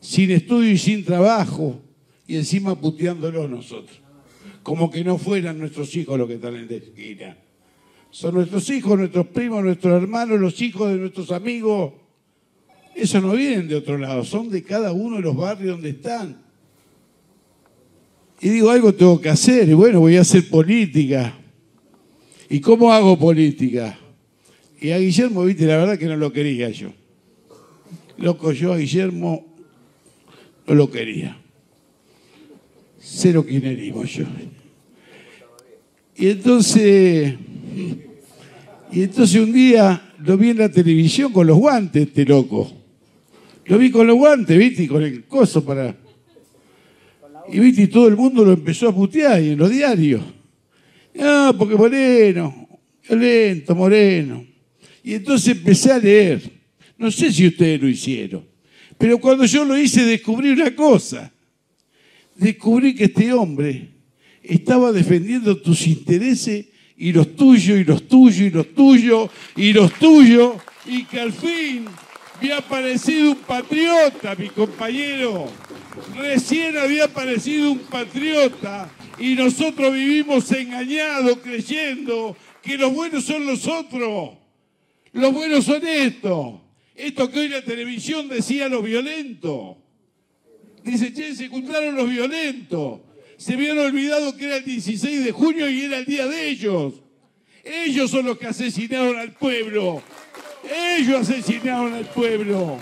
[0.00, 1.82] sin estudio y sin trabajo,
[2.26, 4.00] y encima puteándolos nosotros.
[4.62, 7.36] Como que no fueran nuestros hijos los que están en la esquina.
[8.12, 11.94] Son nuestros hijos, nuestros primos, nuestros hermanos, los hijos de nuestros amigos.
[12.94, 16.42] Eso no vienen de otro lado, son de cada uno de los barrios donde están.
[18.38, 21.34] Y digo, algo tengo que hacer, y bueno, voy a hacer política.
[22.50, 23.98] ¿Y cómo hago política?
[24.78, 26.92] Y a Guillermo, viste, la verdad que no lo quería yo.
[28.18, 29.46] Loco, yo a Guillermo
[30.66, 31.38] no lo quería.
[32.98, 34.26] Cero quinerismo yo.
[36.14, 37.36] Y entonces,
[38.92, 42.70] y entonces un día lo vi en la televisión con los guantes, este loco.
[43.66, 45.96] Lo vi con los guantes, viste, y con el coso para
[47.48, 50.22] y viste, y todo el mundo lo empezó a putear y en los diarios.
[51.14, 52.68] No, porque Moreno,
[53.06, 54.46] violento, Moreno.
[55.02, 56.40] Y entonces empecé a leer.
[56.96, 58.46] No sé si ustedes lo hicieron,
[58.96, 61.32] pero cuando yo lo hice descubrí una cosa.
[62.36, 63.90] Descubrí que este hombre
[64.42, 66.66] estaba defendiendo tus intereses
[67.02, 70.54] y los tuyos y los tuyos y los tuyos y los tuyos
[70.86, 71.86] y que al fin
[72.36, 75.48] había aparecido un patriota, mi compañero.
[76.16, 78.88] Recién había aparecido un patriota
[79.18, 84.38] y nosotros vivimos engañados creyendo que los buenos son los otros.
[85.12, 86.60] Los buenos son estos.
[86.94, 89.76] Esto que hoy la televisión decía los violentos.
[90.84, 93.00] Dice, che, se encontraron los violentos.
[93.42, 97.02] Se habían olvidado que era el 16 de junio y era el día de ellos.
[97.64, 100.00] Ellos son los que asesinaron al pueblo.
[100.96, 102.78] Ellos asesinaron al pueblo.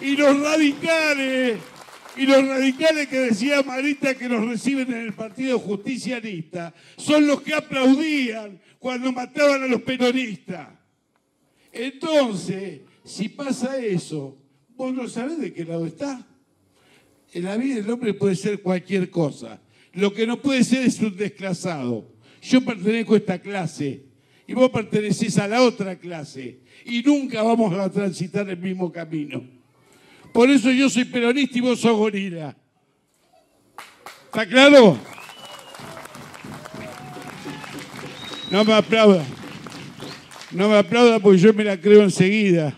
[0.00, 1.58] Y los radicales,
[2.16, 7.42] y los radicales que decía Marita que los reciben en el Partido Justicialista, son los
[7.42, 10.68] que aplaudían cuando mataban a los peronistas.
[11.72, 14.38] Entonces, si pasa eso,
[14.76, 16.24] vos no sabés de qué lado está.
[17.36, 19.60] En la vida del hombre puede ser cualquier cosa.
[19.92, 22.10] Lo que no puede ser es un desclasado.
[22.40, 24.04] Yo pertenezco a esta clase
[24.46, 29.44] y vos pertenecés a la otra clase y nunca vamos a transitar el mismo camino.
[30.32, 32.56] Por eso yo soy peronista y vos sos gorila.
[34.24, 34.96] ¿Está claro?
[38.50, 39.26] No me aplauda.
[40.52, 42.74] No me aplauda porque yo me la creo enseguida.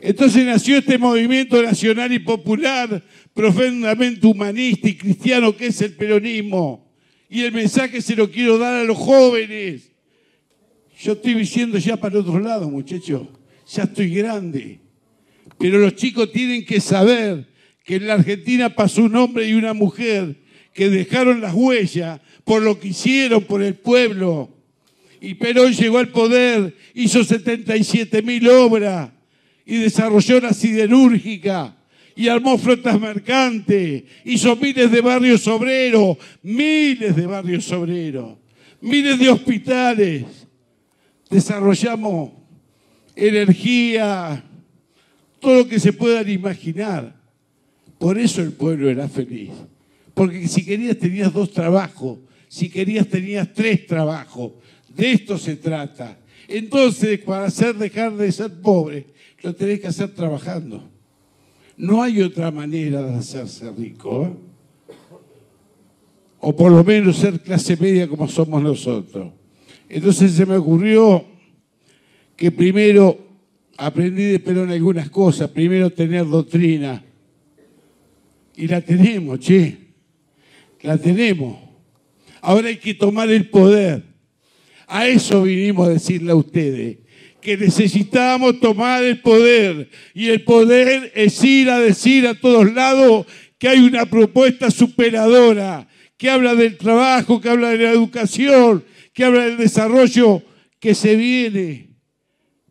[0.00, 3.02] Entonces nació este movimiento nacional y popular,
[3.34, 6.88] profundamente humanista y cristiano que es el peronismo.
[7.28, 9.90] Y el mensaje se lo quiero dar a los jóvenes.
[11.00, 13.28] Yo estoy diciendo ya para otro lado, muchachos.
[13.72, 14.80] Ya estoy grande.
[15.58, 17.46] Pero los chicos tienen que saber
[17.84, 20.36] que en la Argentina pasó un hombre y una mujer
[20.72, 24.54] que dejaron las huellas por lo que hicieron por el pueblo.
[25.20, 29.10] Y Perón llegó al poder, hizo 77 mil obras
[29.68, 31.76] y desarrolló la siderúrgica
[32.16, 38.38] y armó flotas mercantes, hizo miles de barrios obreros, miles de barrios obreros,
[38.80, 40.24] miles de hospitales,
[41.28, 42.30] desarrollamos
[43.14, 44.42] energía,
[45.38, 47.14] todo lo que se puedan imaginar.
[47.98, 49.50] Por eso el pueblo era feliz.
[50.14, 54.52] Porque si querías tenías dos trabajos, si querías tenías tres trabajos.
[54.88, 56.18] De esto se trata.
[56.48, 60.88] Entonces, para hacer dejar de ser pobre, lo tenés que hacer trabajando.
[61.76, 64.24] No hay otra manera de hacerse rico.
[64.26, 64.94] ¿eh?
[66.40, 69.32] O por lo menos ser clase media como somos nosotros.
[69.88, 71.24] Entonces se me ocurrió
[72.36, 73.18] que primero
[73.76, 75.50] aprendí de Perón algunas cosas.
[75.50, 77.04] Primero tener doctrina.
[78.56, 79.76] Y la tenemos, che.
[80.82, 81.58] La tenemos.
[82.40, 84.04] Ahora hay que tomar el poder.
[84.88, 86.98] A eso vinimos a decirle a ustedes.
[87.40, 89.88] Que necesitamos tomar el poder.
[90.14, 93.26] Y el poder es ir a decir a todos lados
[93.58, 95.88] que hay una propuesta superadora.
[96.16, 100.42] Que habla del trabajo, que habla de la educación, que habla del desarrollo
[100.80, 101.90] que se viene.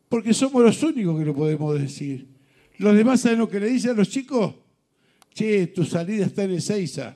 [0.10, 2.28] Porque somos los únicos que lo podemos decir.
[2.78, 4.54] Los demás saben lo que le dicen a los chicos.
[5.34, 7.16] Che, tu salida está en Ezeiza.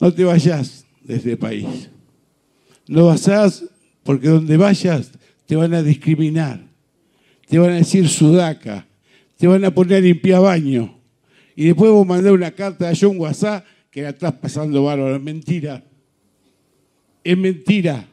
[0.00, 1.88] No te vayas de este país.
[2.86, 3.64] No vayas
[4.04, 5.10] porque donde vayas
[5.46, 6.60] te van a discriminar.
[7.48, 8.86] Te van a decir sudaca.
[9.36, 10.98] Te van a poner a limpiar baño.
[11.56, 15.16] Y después vos mandar una carta a John WhatsApp que la estás pasando bárbaro.
[15.16, 15.82] Es mentira.
[17.22, 18.06] Es mentira.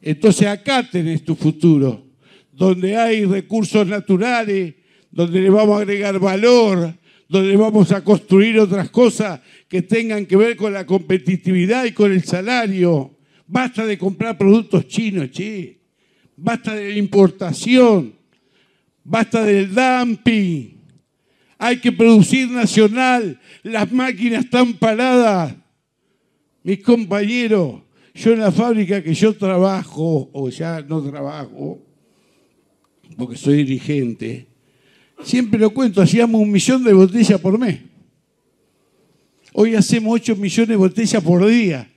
[0.00, 2.04] Entonces acá tenés tu futuro,
[2.52, 4.74] donde hay recursos naturales,
[5.10, 6.94] donde le vamos a agregar valor,
[7.28, 12.12] donde vamos a construir otras cosas que tengan que ver con la competitividad y con
[12.12, 13.15] el salario.
[13.46, 15.78] Basta de comprar productos chinos, che.
[16.36, 18.14] Basta de la importación.
[19.04, 20.80] Basta del dumping.
[21.58, 23.40] Hay que producir nacional.
[23.62, 25.54] Las máquinas están paradas.
[26.62, 27.82] Mis compañeros,
[28.12, 31.80] yo en la fábrica que yo trabajo, o ya no trabajo,
[33.16, 34.48] porque soy dirigente,
[35.22, 37.80] siempre lo cuento, hacíamos un millón de botellas por mes.
[39.52, 41.88] Hoy hacemos 8 millones de botellas por día.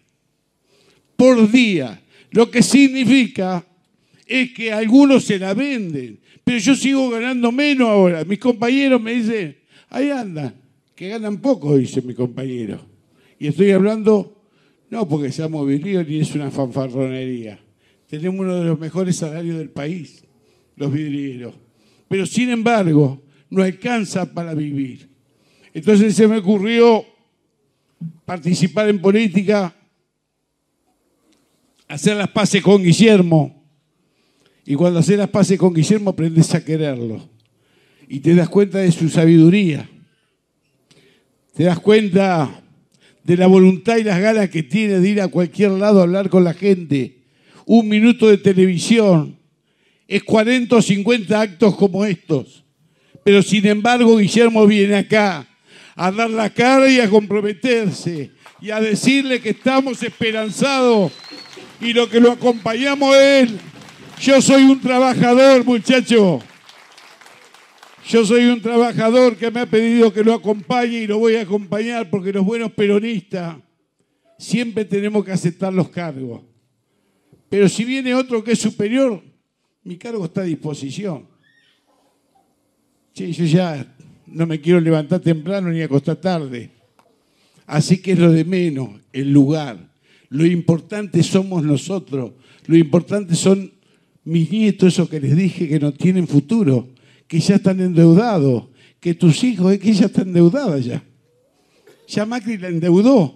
[1.20, 2.02] Por día.
[2.32, 3.66] Lo que significa
[4.26, 8.24] es que algunos se la venden, pero yo sigo ganando menos ahora.
[8.24, 9.58] Mis compañeros me dicen,
[9.90, 10.54] ahí anda,
[10.96, 12.80] que ganan poco, dice mi compañero.
[13.38, 14.42] Y estoy hablando
[14.90, 17.60] no porque seamos vidrieros ni es una fanfarronería.
[18.08, 20.24] Tenemos uno de los mejores salarios del país,
[20.78, 21.54] los vidrieros.
[22.08, 25.10] Pero sin embargo, no alcanza para vivir.
[25.74, 27.04] Entonces se me ocurrió
[28.24, 29.76] participar en política,
[31.90, 33.66] hacer las paces con Guillermo.
[34.66, 37.28] Y cuando haces las paces con Guillermo aprendes a quererlo.
[38.08, 39.90] Y te das cuenta de su sabiduría.
[41.54, 42.62] Te das cuenta
[43.24, 46.30] de la voluntad y las ganas que tiene de ir a cualquier lado a hablar
[46.30, 47.18] con la gente.
[47.66, 49.38] Un minuto de televisión
[50.08, 52.64] es 40 o 50 actos como estos.
[53.24, 55.48] Pero sin embargo, Guillermo viene acá
[55.96, 58.32] a dar la cara y a comprometerse
[58.62, 61.12] y a decirle que estamos esperanzados
[61.82, 63.52] y lo que lo acompañamos es.
[64.22, 66.42] Yo soy un trabajador, muchacho.
[68.08, 71.42] Yo soy un trabajador que me ha pedido que lo acompañe y lo voy a
[71.42, 73.58] acompañar porque los buenos peronistas
[74.38, 76.42] siempre tenemos que aceptar los cargos.
[77.50, 79.22] Pero si viene otro que es superior,
[79.84, 81.28] mi cargo está a disposición.
[83.14, 83.96] Sí, yo ya
[84.28, 86.72] no me quiero levantar temprano ni acostar tarde.
[87.66, 89.89] Así que es lo de menos, el lugar.
[90.30, 92.32] Lo importante somos nosotros.
[92.66, 93.72] Lo importante son
[94.24, 96.90] mis nietos, esos que les dije que no tienen futuro
[97.30, 98.66] que ya están endeudados,
[99.00, 101.04] que tus hijos es que ya están endeudados ya.
[102.08, 103.36] Ya Macri la endeudó.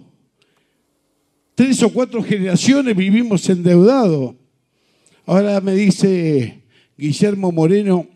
[1.54, 4.34] Tres o cuatro generaciones vivimos endeudados.
[5.24, 6.64] Ahora me dice
[6.98, 8.08] Guillermo Moreno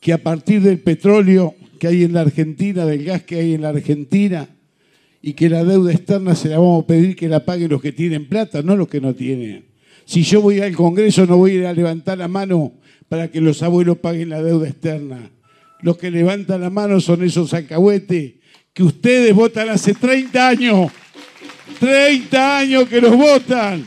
[0.00, 3.62] que a partir del petróleo que hay en la Argentina, del gas que hay en
[3.62, 4.48] la Argentina,
[5.22, 7.92] y que la deuda externa se la vamos a pedir que la paguen los que
[7.92, 9.64] tienen plata, no los que no tienen.
[10.04, 12.72] Si yo voy al Congreso no voy a ir a levantar la mano
[13.08, 15.30] para que los abuelos paguen la deuda externa.
[15.80, 18.34] Los que levantan la mano son esos alcahuetes
[18.72, 20.90] que ustedes votan hace 30 años.
[21.78, 23.86] 30 años que los votan.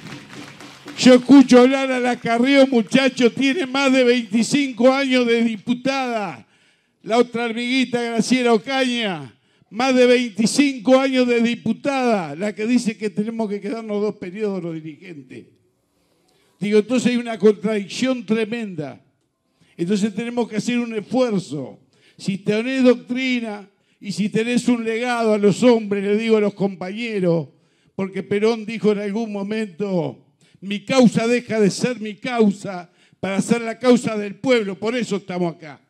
[0.97, 6.45] Yo escucho hablar a la Carrió, muchacho, tiene más de 25 años de diputada.
[7.03, 9.34] La otra amiguita, Graciela Ocaña,
[9.69, 14.63] más de 25 años de diputada, la que dice que tenemos que quedarnos dos periodos
[14.63, 15.45] los dirigentes.
[16.59, 19.01] Digo, entonces hay una contradicción tremenda.
[19.77, 21.79] Entonces tenemos que hacer un esfuerzo.
[22.17, 26.53] Si tenés doctrina y si tenés un legado a los hombres, le digo a los
[26.53, 27.49] compañeros,
[27.95, 30.25] porque Perón dijo en algún momento,
[30.61, 32.89] mi causa deja de ser mi causa
[33.19, 35.81] para ser la causa del pueblo, por eso estamos acá.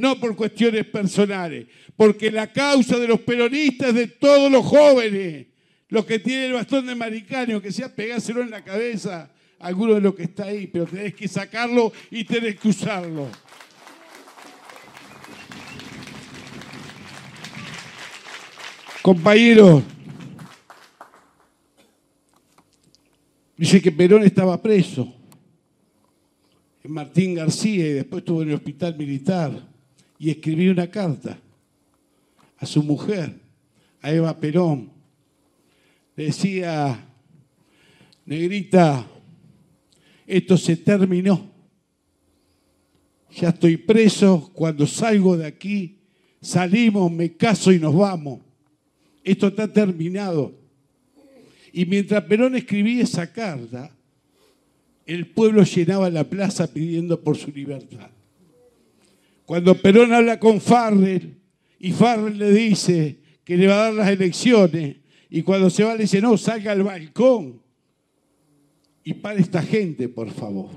[0.00, 5.48] No por cuestiones personales, porque la causa de los peronistas de todos los jóvenes,
[5.90, 10.00] los que tienen el bastón de maricaño, que sea pegárselo en la cabeza alguno de
[10.00, 13.28] lo que está ahí, pero tenés que sacarlo y tenés que usarlo.
[19.02, 19.82] Compañero,
[23.54, 25.14] dice que Perón estaba preso
[26.82, 29.69] en Martín García y después estuvo en el hospital militar
[30.20, 31.38] y escribió una carta
[32.58, 33.40] a su mujer,
[34.02, 34.90] a Eva Perón.
[36.14, 37.06] Le decía,
[38.26, 39.06] negrita,
[40.26, 41.50] esto se terminó.
[43.34, 46.00] Ya estoy preso, cuando salgo de aquí,
[46.42, 48.40] salimos, me caso y nos vamos.
[49.24, 50.54] Esto está terminado.
[51.72, 53.90] Y mientras Perón escribía esa carta,
[55.06, 58.10] el pueblo llenaba la plaza pidiendo por su libertad.
[59.50, 61.36] Cuando Perón habla con Farrell
[61.80, 64.98] y Farrell le dice que le va a dar las elecciones
[65.28, 67.60] y cuando se va le dice, no, salga al balcón
[69.02, 70.70] y para esta gente, por favor.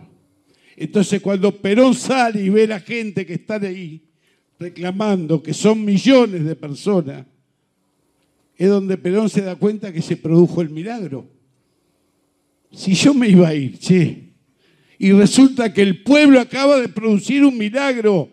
[0.76, 4.08] Entonces cuando Perón sale y ve a la gente que está ahí
[4.58, 7.28] reclamando, que son millones de personas,
[8.58, 11.30] es donde Perón se da cuenta que se produjo el milagro.
[12.72, 14.34] Si yo me iba a ir, che,
[14.98, 18.33] y resulta que el pueblo acaba de producir un milagro,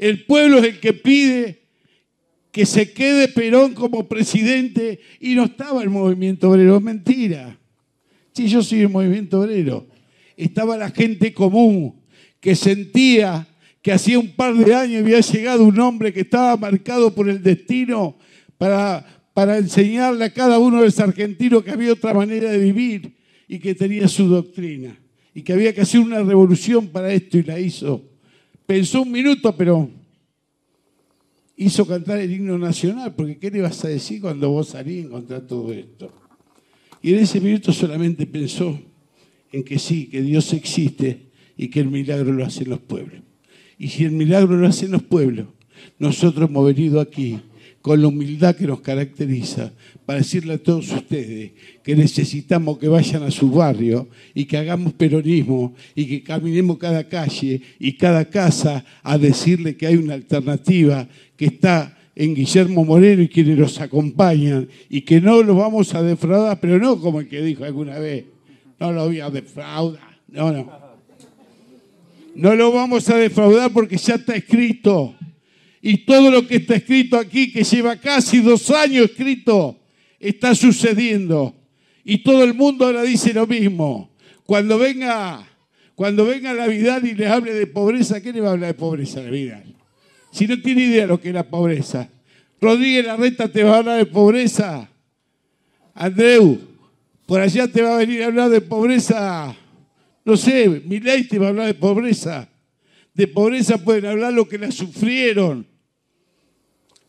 [0.00, 1.60] el pueblo es el que pide
[2.50, 7.58] que se quede Perón como presidente y no estaba el movimiento obrero, mentira.
[8.32, 9.86] Si yo soy el movimiento obrero,
[10.38, 12.00] estaba la gente común
[12.40, 13.46] que sentía
[13.82, 17.42] que hacía un par de años había llegado un hombre que estaba marcado por el
[17.42, 18.16] destino
[18.56, 23.16] para, para enseñarle a cada uno de los argentinos que había otra manera de vivir
[23.46, 24.98] y que tenía su doctrina
[25.34, 28.09] y que había que hacer una revolución para esto y la hizo.
[28.70, 29.90] Pensó un minuto, pero
[31.56, 35.44] hizo cantar el himno nacional, porque ¿qué le vas a decir cuando vos salís contra
[35.44, 36.12] todo esto?
[37.02, 38.80] Y en ese minuto solamente pensó
[39.50, 43.20] en que sí, que Dios existe y que el milagro lo hacen los pueblos.
[43.76, 45.48] Y si el milagro lo hacen los pueblos,
[45.98, 47.40] nosotros hemos venido aquí
[47.82, 49.72] con la humildad que nos caracteriza,
[50.04, 51.52] para decirle a todos ustedes
[51.82, 57.08] que necesitamos que vayan a su barrio y que hagamos peronismo y que caminemos cada
[57.08, 63.22] calle y cada casa a decirle que hay una alternativa que está en Guillermo Moreno
[63.22, 67.28] y quienes los acompañan y que no los vamos a defraudar, pero no como el
[67.28, 68.26] que dijo alguna vez,
[68.78, 70.90] no lo voy a defraudar, no, no.
[72.34, 75.14] No lo vamos a defraudar porque ya está escrito.
[75.82, 79.78] Y todo lo que está escrito aquí, que lleva casi dos años escrito,
[80.18, 81.54] está sucediendo.
[82.04, 84.10] Y todo el mundo ahora dice lo mismo.
[84.44, 85.46] Cuando venga,
[85.94, 89.22] cuando venga la y le hable de pobreza, ¿qué le va a hablar de pobreza
[89.22, 89.74] la Vidal?
[90.32, 92.08] Si no tiene idea de lo que es la pobreza.
[92.60, 94.88] Rodríguez Larreta te va a hablar de pobreza.
[95.94, 96.58] Andreu,
[97.26, 99.56] por allá te va a venir a hablar de pobreza.
[100.24, 102.48] No sé, ley te va a hablar de pobreza.
[103.20, 105.66] De pobreza pueden hablar lo que la sufrieron,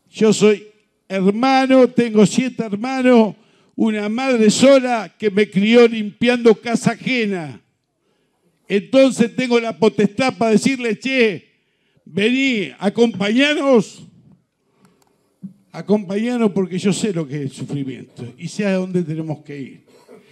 [0.09, 0.67] yo soy
[1.07, 3.37] hermano, tengo siete hermanos,
[3.77, 7.61] una madre sola que me crió limpiando casa ajena.
[8.67, 11.47] Entonces tengo la potestad para decirle, che,
[12.03, 14.05] vení, acompañanos,
[15.71, 19.61] acompañanos porque yo sé lo que es el sufrimiento y sé a dónde tenemos que
[19.61, 19.85] ir.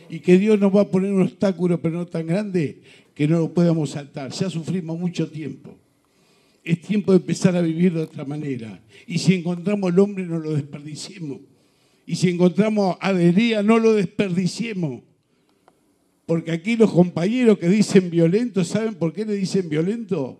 [0.09, 2.81] Y que Dios nos va a poner un obstáculo, pero no tan grande
[3.19, 4.31] que no lo podamos saltar.
[4.31, 5.77] Ya sufrimos mucho tiempo
[6.63, 8.79] es tiempo de empezar a vivir de otra manera.
[9.07, 11.39] Y si encontramos el hombre, no lo desperdiciemos.
[12.05, 15.01] Y si encontramos adería, no lo desperdiciemos.
[16.25, 20.39] Porque aquí los compañeros que dicen violento, ¿saben por qué le dicen violento?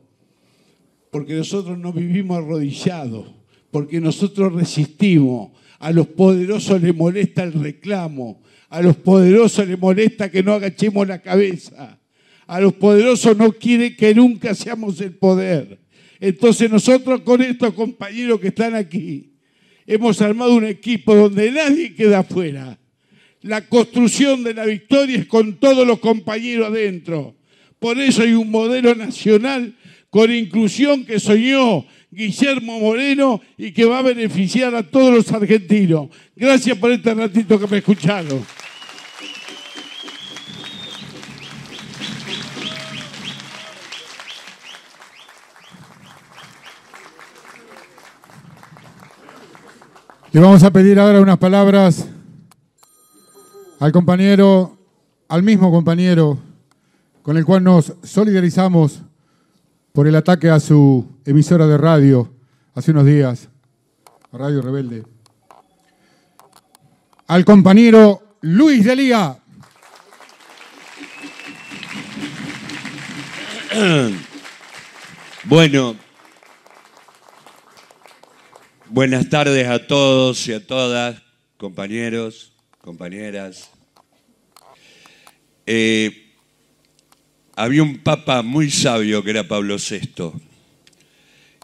[1.09, 3.33] Porque nosotros no vivimos arrodillados,
[3.71, 5.51] porque nosotros resistimos.
[5.79, 11.07] A los poderosos les molesta el reclamo, a los poderosos les molesta que no agachemos
[11.07, 11.98] la cabeza,
[12.49, 15.77] a los poderosos no quieren que nunca seamos el poder.
[16.19, 19.33] Entonces nosotros con estos compañeros que están aquí,
[19.85, 22.79] hemos armado un equipo donde nadie queda afuera.
[23.43, 27.35] La construcción de la victoria es con todos los compañeros adentro.
[27.77, 29.75] Por eso hay un modelo nacional
[30.09, 36.09] con inclusión que soñó Guillermo Moreno y que va a beneficiar a todos los argentinos.
[36.35, 38.43] Gracias por este ratito que me escucharon.
[50.31, 52.05] Le vamos a pedir ahora unas palabras
[53.79, 54.77] al compañero,
[55.27, 56.37] al mismo compañero
[57.23, 59.01] con el cual nos solidarizamos
[59.91, 62.31] por el ataque a su emisora de radio
[62.75, 63.49] hace unos días,
[64.31, 65.03] Radio Rebelde.
[67.25, 69.39] Al compañero Luis de Liga.
[75.45, 75.95] Bueno,
[78.91, 81.21] Buenas tardes a todos y a todas,
[81.57, 83.69] compañeros, compañeras.
[85.67, 86.33] Eh,
[87.55, 90.31] había un papa muy sabio que era Pablo VI,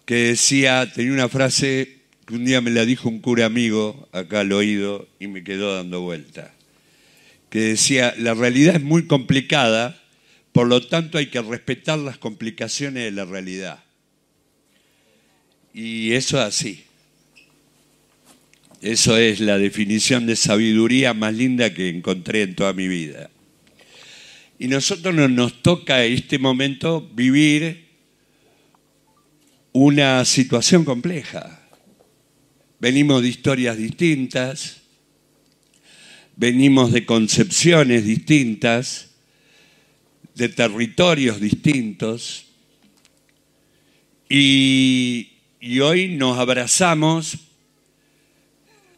[0.06, 4.42] que decía, tenía una frase que un día me la dijo un cura amigo acá
[4.42, 6.54] al oído y me quedó dando vuelta,
[7.50, 10.00] que decía, la realidad es muy complicada,
[10.52, 13.84] por lo tanto hay que respetar las complicaciones de la realidad.
[15.74, 16.85] Y eso es así.
[18.86, 23.32] Eso es la definición de sabiduría más linda que encontré en toda mi vida.
[24.60, 27.88] Y nosotros no- nos toca en este momento vivir
[29.72, 31.68] una situación compleja.
[32.80, 34.82] Venimos de historias distintas,
[36.36, 39.16] venimos de concepciones distintas,
[40.36, 42.46] de territorios distintos,
[44.30, 45.32] y
[45.82, 47.45] hoy nos abrazamos.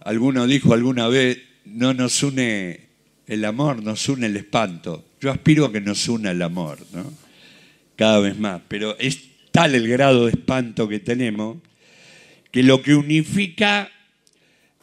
[0.08, 2.80] Alguno dijo alguna vez, no nos une
[3.28, 5.04] el amor, nos une el espanto.
[5.20, 7.12] Yo aspiro a que nos una el amor, ¿no?
[7.98, 8.62] Cada vez más.
[8.70, 9.20] Pero es
[9.52, 11.58] tal el grado de espanto que tenemos
[12.52, 13.92] que lo que unifica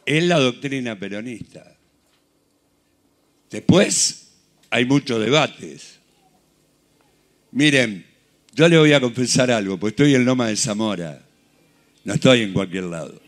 [0.04, 1.74] es la doctrina peronista.
[3.50, 4.30] Después
[4.68, 6.00] hay muchos debates.
[7.50, 8.04] Miren,
[8.54, 11.24] yo le voy a confesar algo, pues estoy en Loma de Zamora,
[12.04, 13.23] no estoy en cualquier lado.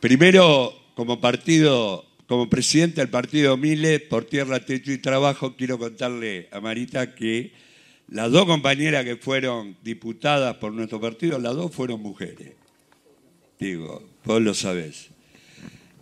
[0.00, 6.48] Primero, como partido, como presidente del partido Mile, por tierra, techo y trabajo, quiero contarle
[6.52, 7.52] a Marita que
[8.06, 12.52] las dos compañeras que fueron diputadas por nuestro partido, las dos fueron mujeres.
[13.58, 15.08] Digo, vos lo sabés.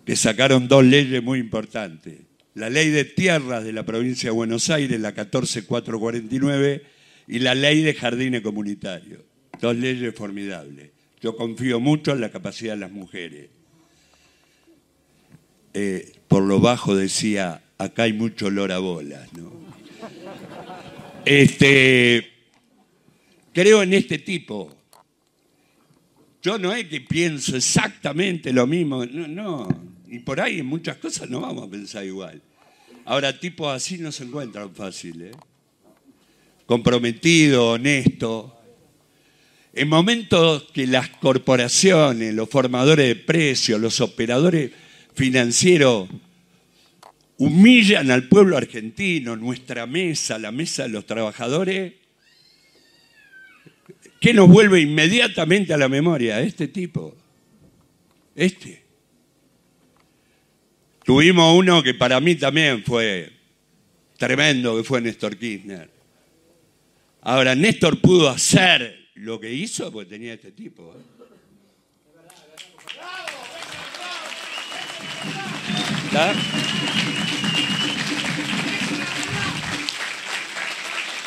[0.05, 2.19] Que sacaron dos leyes muy importantes.
[2.53, 6.83] La ley de tierras de la provincia de Buenos Aires, la 14449,
[7.29, 9.23] y la ley de jardines comunitarios.
[9.59, 10.91] Dos leyes formidables.
[11.23, 13.56] Yo confío mucho en la capacidad de las mujeres.
[15.79, 19.53] Eh, por lo bajo decía, acá hay mucho olor a bolas, ¿no?
[21.23, 22.33] Este,
[23.53, 24.75] creo en este tipo.
[26.41, 29.69] Yo no es que pienso exactamente lo mismo, no.
[30.09, 32.41] Y por ahí en muchas cosas no vamos a pensar igual.
[33.05, 35.35] Ahora, tipos así no se encuentran fáciles.
[35.35, 35.39] ¿eh?
[36.65, 38.59] Comprometido, honesto.
[39.75, 44.86] En momentos que las corporaciones, los formadores de precios, los operadores
[45.17, 46.09] financieros
[47.39, 51.95] humillan al pueblo argentino, nuestra mesa, la mesa de los trabajadores,
[54.21, 56.41] ¿qué nos vuelve inmediatamente a la memoria?
[56.41, 57.17] Este tipo.
[58.35, 58.85] Este.
[61.05, 63.33] Tuvimos uno que para mí también fue
[64.19, 65.91] tremendo, que fue Néstor Kirchner.
[67.23, 70.95] Ahora, Néstor pudo hacer lo que hizo porque tenía este tipo.
[70.97, 71.16] ¿eh?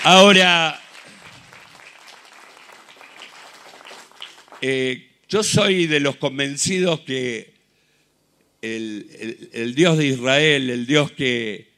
[0.04, 0.80] Ahora,
[4.62, 7.54] eh, yo soy de los convencidos que
[8.62, 11.70] el Dios de Israel, el Dios que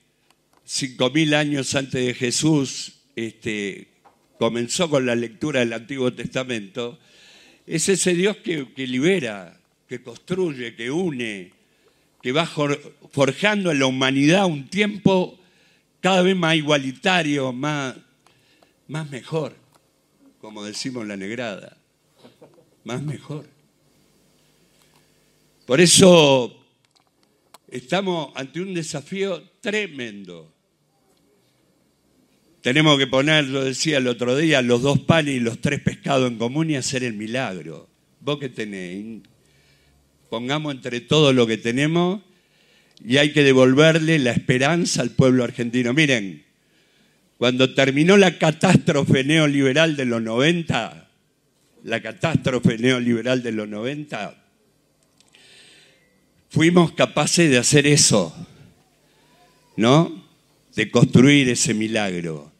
[0.64, 3.88] cinco mil años antes de Jesús este,
[4.39, 6.97] comenzó con la lectura del Antiguo Testamento,
[7.68, 9.59] es ese Dios que, que libera,
[9.89, 11.51] que construye, que une,
[12.22, 15.40] que va forjando en la humanidad un tiempo
[16.00, 17.96] cada vez más igualitario, más,
[18.88, 19.56] más mejor,
[20.40, 21.78] como decimos la negrada,
[22.84, 23.48] más mejor.
[25.66, 26.56] Por eso
[27.70, 30.52] estamos ante un desafío tremendo.
[32.62, 36.30] Tenemos que poner, lo decía el otro día, los dos panes y los tres pescados
[36.30, 37.88] en común y hacer el milagro.
[38.20, 39.24] ¿Vos qué tenéis?
[40.32, 42.22] Pongamos entre todo lo que tenemos
[43.06, 45.94] y hay que devolverle la esperanza al pueblo argentino.
[45.94, 46.46] Miren,
[47.38, 51.10] cuando terminó la catástrofe neoliberal de los 90,
[51.84, 54.42] la catástrofe neoliberal de los 90,
[56.50, 58.34] fuimos capaces de hacer eso,
[59.76, 60.24] ¿no?
[60.74, 62.54] De construir ese milagro.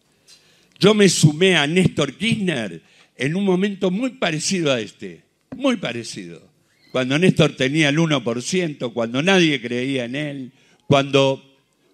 [0.78, 2.82] Yo me sumé a Néstor Kirchner
[3.15, 5.22] en un momento muy parecido a este,
[5.55, 6.50] muy parecido.
[6.91, 10.51] Cuando Néstor tenía el 1%, cuando nadie creía en él,
[10.87, 11.41] cuando,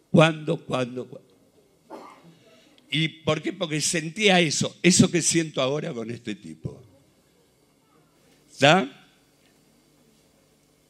[0.09, 1.27] cuando, cuando, cuando.
[2.89, 3.53] ¿Y por qué?
[3.53, 6.81] Porque sentía eso, eso que siento ahora con este tipo.
[8.51, 8.89] ¿Está?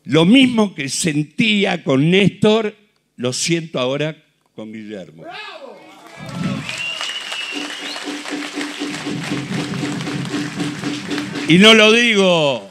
[0.05, 2.73] Lo mismo que sentía con Néstor,
[3.17, 4.23] lo siento ahora
[4.55, 5.25] con Guillermo.
[11.49, 12.69] Y no lo digo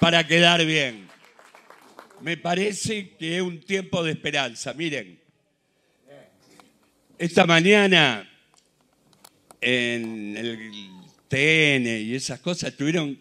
[0.00, 1.06] para quedar bien.
[2.22, 4.72] Me parece que es un tiempo de esperanza.
[4.74, 5.20] Miren,
[7.18, 8.28] esta mañana
[9.60, 10.72] en el
[11.28, 13.18] TN y esas cosas estuvieron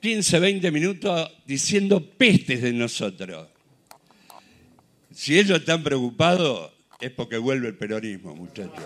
[0.00, 3.48] 15, 20 minutos diciendo pestes de nosotros.
[5.12, 8.84] Si ellos están preocupados es porque vuelve el peronismo, muchachos.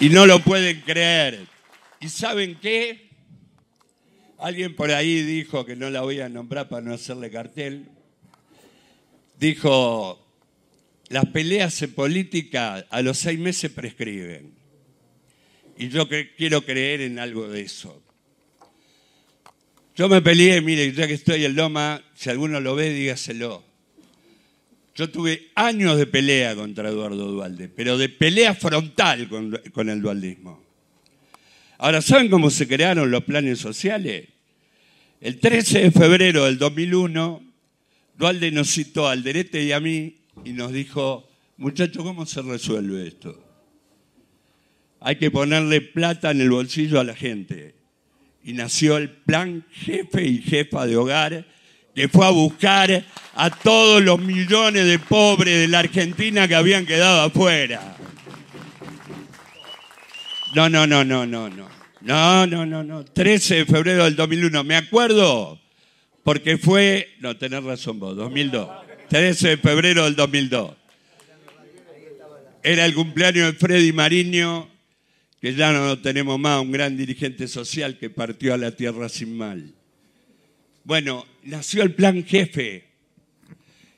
[0.00, 1.46] Y no lo pueden creer.
[2.00, 3.10] ¿Y saben qué?
[4.38, 7.84] Alguien por ahí dijo, que no la voy a nombrar para no hacerle cartel,
[9.38, 10.26] dijo,
[11.08, 14.54] las peleas en política a los seis meses prescriben.
[15.76, 18.02] Y yo quiero creer en algo de eso.
[19.94, 23.69] Yo me peleé, mire, ya que estoy en Loma, si alguno lo ve, dígaselo.
[25.00, 30.62] Yo tuve años de pelea contra Eduardo Dualde, pero de pelea frontal con, el dualdismo.
[31.78, 34.28] Ahora, ¿saben cómo se crearon los planes sociales?
[35.22, 37.42] El 13 de febrero del 2001,
[38.18, 41.26] Dualde nos citó al Derete y a mí y nos dijo,
[41.56, 43.42] muchachos, ¿cómo se resuelve esto?
[45.00, 47.74] Hay que ponerle plata en el bolsillo a la gente.
[48.44, 51.46] Y nació el plan jefe y jefa de hogar
[51.94, 56.86] que fue a buscar a todos los millones de pobres de la Argentina que habían
[56.86, 57.96] quedado afuera.
[60.54, 61.68] No, no, no, no, no, no.
[62.00, 63.04] No, no, no, no.
[63.04, 64.64] 13 de febrero del 2001.
[64.64, 65.60] Me acuerdo
[66.22, 68.68] porque fue, no, tenés razón vos, 2002.
[69.08, 70.76] 13 de febrero del 2002.
[72.62, 74.68] Era el cumpleaños de Freddy Mariño,
[75.40, 79.36] que ya no tenemos más, un gran dirigente social que partió a la tierra sin
[79.36, 79.72] mal.
[80.84, 82.84] Bueno, nació el plan jefe.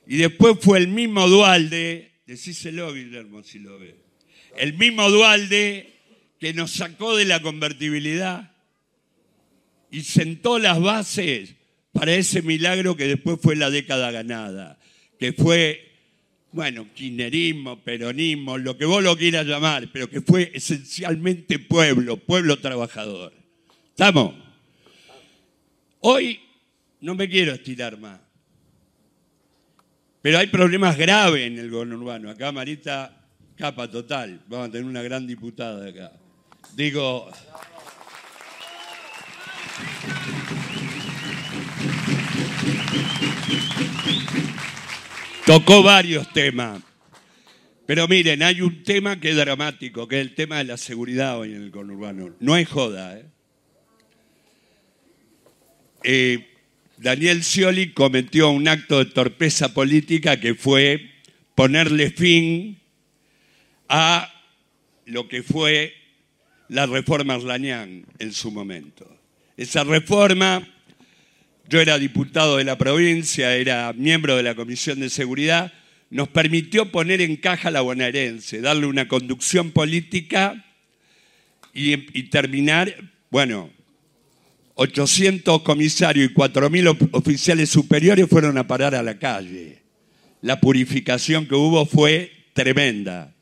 [0.06, 3.96] Y después fue el mismo Dualde, decíselo Guillermo si lo ve,
[4.56, 5.92] el mismo Dualde
[6.38, 8.52] que nos sacó de la convertibilidad
[9.90, 11.54] y sentó las bases
[11.92, 14.78] para ese milagro que después fue la década ganada,
[15.20, 15.92] que fue,
[16.50, 22.58] bueno, kirchnerismo, peronismo, lo que vos lo quieras llamar, pero que fue esencialmente pueblo, pueblo
[22.58, 23.32] trabajador.
[23.90, 24.34] ¿Estamos?
[26.00, 26.40] Hoy
[27.02, 28.18] no me quiero estirar más.
[30.22, 32.30] Pero hay problemas graves en el gobierno urbano.
[32.30, 33.26] Acá Marita,
[33.56, 34.40] capa total.
[34.46, 36.12] Vamos a tener una gran diputada acá.
[36.74, 37.28] Digo...
[45.44, 46.80] Tocó varios temas.
[47.84, 51.36] Pero miren, hay un tema que es dramático, que es el tema de la seguridad
[51.36, 52.36] hoy en el conurbano.
[52.38, 53.26] No es joda, ¿eh?
[56.04, 56.51] eh
[57.02, 61.10] Daniel Scioli cometió un acto de torpeza política que fue
[61.56, 62.78] ponerle fin
[63.88, 64.32] a
[65.06, 65.94] lo que fue
[66.68, 69.18] la reforma Arlañán en su momento.
[69.56, 70.68] Esa reforma,
[71.68, 75.72] yo era diputado de la provincia, era miembro de la Comisión de Seguridad,
[76.08, 80.64] nos permitió poner en caja la bonaerense, darle una conducción política
[81.74, 82.94] y, y terminar,
[83.28, 83.70] bueno,
[84.74, 89.82] 800 comisarios y 4.000 oficiales superiores fueron a parar a la calle.
[90.40, 93.34] La purificación que hubo fue tremenda.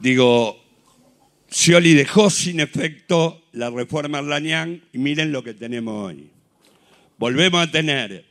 [0.00, 0.62] Digo,
[1.50, 6.30] Scioli dejó sin efecto la reforma Arlañán y miren lo que tenemos hoy.
[7.18, 8.24] Volvemos a tener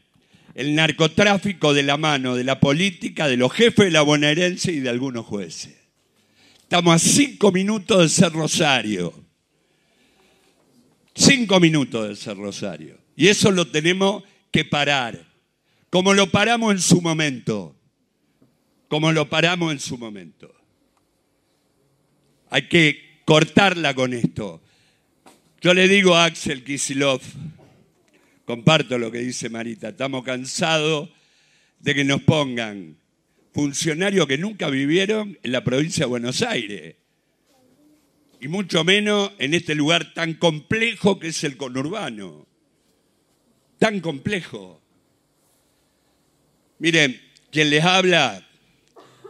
[0.53, 4.81] el narcotráfico de la mano de la política, de los jefes de la bonaerense y
[4.81, 5.73] de algunos jueces.
[6.61, 9.30] Estamos a cinco minutos de ser Rosario
[11.13, 12.97] Cinco minutos de ser Rosario.
[13.15, 15.27] Y eso lo tenemos que parar.
[15.89, 17.75] Como lo paramos en su momento.
[18.87, 20.53] Como lo paramos en su momento.
[22.49, 24.61] Hay que cortarla con esto.
[25.61, 27.21] Yo le digo a Axel Kisilov,
[28.45, 31.09] comparto lo que dice Marita, estamos cansados
[31.79, 32.97] de que nos pongan
[33.53, 36.95] funcionarios que nunca vivieron en la provincia de Buenos Aires
[38.41, 42.47] y mucho menos en este lugar tan complejo que es el conurbano.
[43.77, 44.81] Tan complejo.
[46.79, 47.21] Miren,
[47.51, 48.43] quien les habla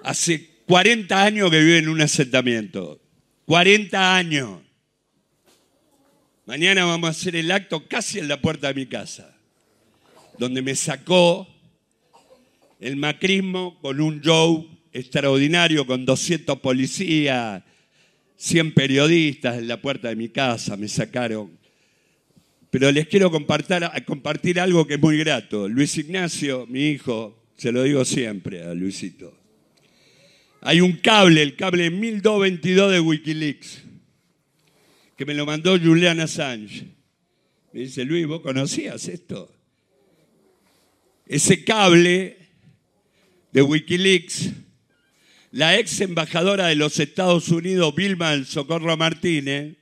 [0.05, 3.01] hace 40 años que vive en un asentamiento.
[3.47, 4.61] 40 años.
[6.45, 9.37] Mañana vamos a hacer el acto casi en la puerta de mi casa,
[10.37, 11.49] donde me sacó
[12.79, 17.63] el macrismo con un show extraordinario, con 200 policías,
[18.41, 21.51] 100 periodistas en la puerta de mi casa me sacaron.
[22.71, 25.69] Pero les quiero compartir, algo que es muy grato.
[25.69, 29.37] Luis Ignacio, mi hijo, se lo digo siempre a Luisito.
[30.61, 33.83] Hay un cable, el cable 1222 de Wikileaks,
[35.15, 36.87] que me lo mandó Julian Assange.
[37.73, 39.53] Me dice, Luis, ¿vos conocías esto?
[41.27, 42.37] Ese cable
[43.51, 44.49] de Wikileaks
[45.51, 49.75] la ex embajadora de los Estados Unidos, Vilma del Socorro Martínez,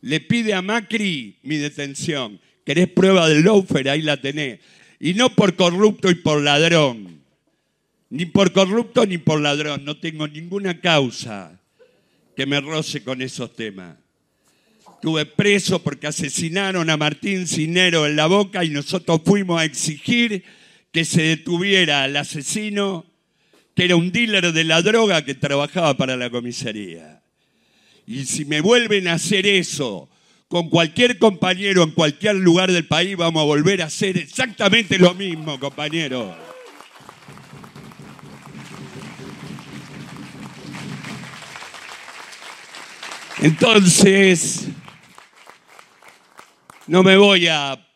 [0.00, 2.40] le pide a Macri mi detención.
[2.64, 3.88] ¿Querés prueba del loafer?
[3.88, 4.60] Ahí la tenés.
[4.98, 7.20] Y no por corrupto y por ladrón.
[8.10, 9.84] Ni por corrupto ni por ladrón.
[9.84, 11.60] No tengo ninguna causa
[12.36, 13.96] que me roce con esos temas.
[14.94, 20.44] Estuve preso porque asesinaron a Martín Cinero en la boca y nosotros fuimos a exigir
[20.92, 23.04] que se detuviera al asesino,
[23.74, 27.22] que era un dealer de la droga que trabajaba para la comisaría.
[28.06, 30.08] Y si me vuelven a hacer eso
[30.48, 35.14] con cualquier compañero en cualquier lugar del país, vamos a volver a hacer exactamente lo
[35.14, 36.36] mismo, compañero.
[43.40, 44.68] Entonces,
[46.86, 47.88] no me voy a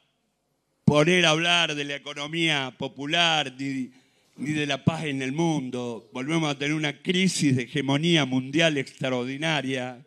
[0.84, 3.90] poner a hablar de la economía popular ni,
[4.36, 6.08] ni, de la paz en el mundo.
[6.12, 10.04] Volvemos a tener una crisis de hegemonía mundial extraordinaria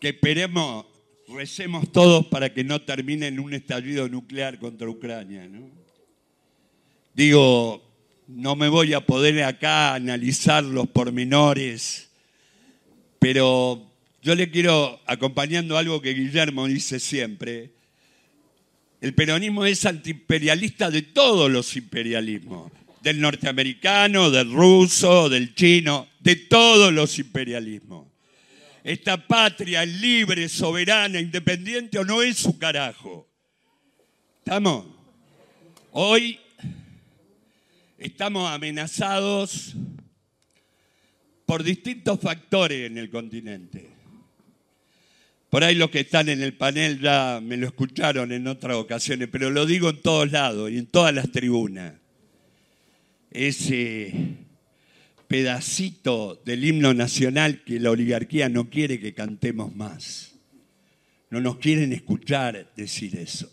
[0.00, 0.86] que esperemos,
[1.28, 5.48] recemos todos para que no termine en un estallido nuclear contra Ucrania.
[5.48, 5.70] ¿no?
[7.14, 7.82] Digo,
[8.26, 12.10] no me voy a poder acá analizar los pormenores,
[13.18, 13.90] pero
[14.22, 17.72] yo le quiero, acompañando algo que Guillermo dice siempre,
[19.00, 22.72] el peronismo es antiimperialista de todos los imperialismos,
[23.04, 28.08] del norteamericano, del ruso, del chino, de todos los imperialismos.
[28.82, 33.28] Esta patria libre, soberana, independiente o no es su carajo.
[34.38, 34.86] ¿Estamos?
[35.92, 36.40] Hoy
[37.98, 39.74] estamos amenazados
[41.44, 43.90] por distintos factores en el continente.
[45.50, 49.28] Por ahí los que están en el panel ya me lo escucharon en otras ocasiones,
[49.30, 51.92] pero lo digo en todos lados y en todas las tribunas.
[53.34, 54.12] Ese
[55.28, 60.32] pedacito del himno nacional que la oligarquía no quiere que cantemos más.
[61.30, 63.50] No nos quieren escuchar decir eso.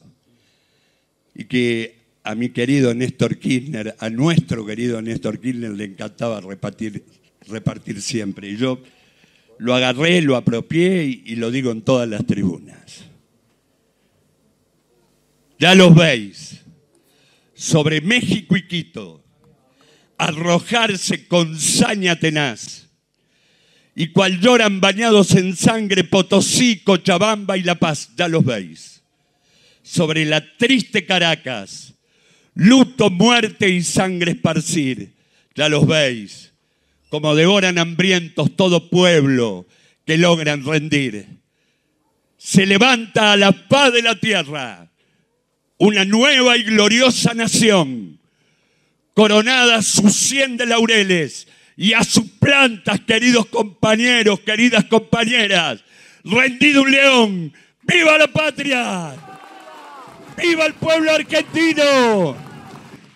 [1.34, 7.04] Y que a mi querido Néstor Kirchner, a nuestro querido Néstor Kirchner le encantaba repartir,
[7.48, 8.50] repartir siempre.
[8.52, 8.82] Y yo
[9.58, 13.06] lo agarré, lo apropié y, lo digo en todas las tribunas.
[15.60, 16.62] Ya los veis,
[17.54, 19.21] sobre México y Quito,
[20.22, 22.90] arrojarse con saña tenaz,
[23.96, 29.02] y cual lloran bañados en sangre Potosí, Cochabamba y La Paz, ya los veis.
[29.84, 31.96] Sobre la triste Caracas,
[32.54, 35.14] luto, muerte y sangre esparcir,
[35.56, 36.52] ya los veis
[37.12, 39.68] como devoran hambrientos todo pueblo
[40.06, 41.28] que logran rendir.
[42.38, 44.90] Se levanta a la paz de la tierra
[45.78, 48.21] una nueva y gloriosa nación,
[49.14, 55.84] coronada sus cien de laureles y a sus plantas, queridos compañeros, queridas compañeras,
[56.24, 57.54] rendido un león,
[57.84, 59.14] ¡viva la patria!
[60.38, 62.36] ¡Viva el pueblo argentino!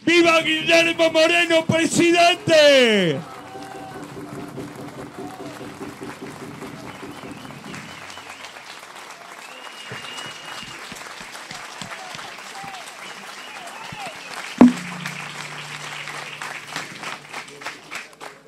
[0.06, 3.18] ¡Viva Guillermo Moreno, presidente!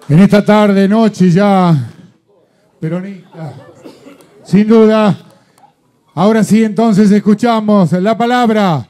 [0.09, 1.75] En esta tarde, noche ya,
[2.79, 3.53] peronista,
[4.45, 5.17] sin duda.
[6.15, 8.87] Ahora sí, entonces escuchamos la palabra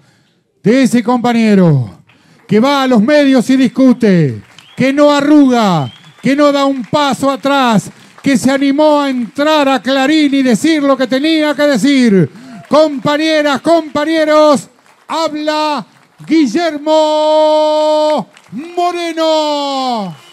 [0.62, 1.90] de ese compañero
[2.48, 4.44] que va a los medios y discute,
[4.76, 5.92] que no arruga,
[6.22, 7.90] que no da un paso atrás,
[8.22, 12.30] que se animó a entrar a Clarín y decir lo que tenía que decir.
[12.70, 14.70] Compañeras, compañeros,
[15.08, 15.84] habla
[16.28, 16.96] Guillermo
[18.76, 20.27] Moreno.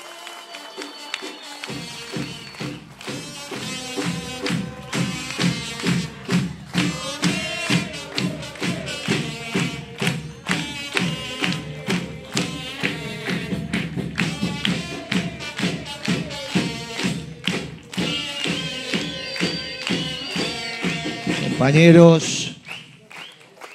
[21.65, 22.57] Compañeros,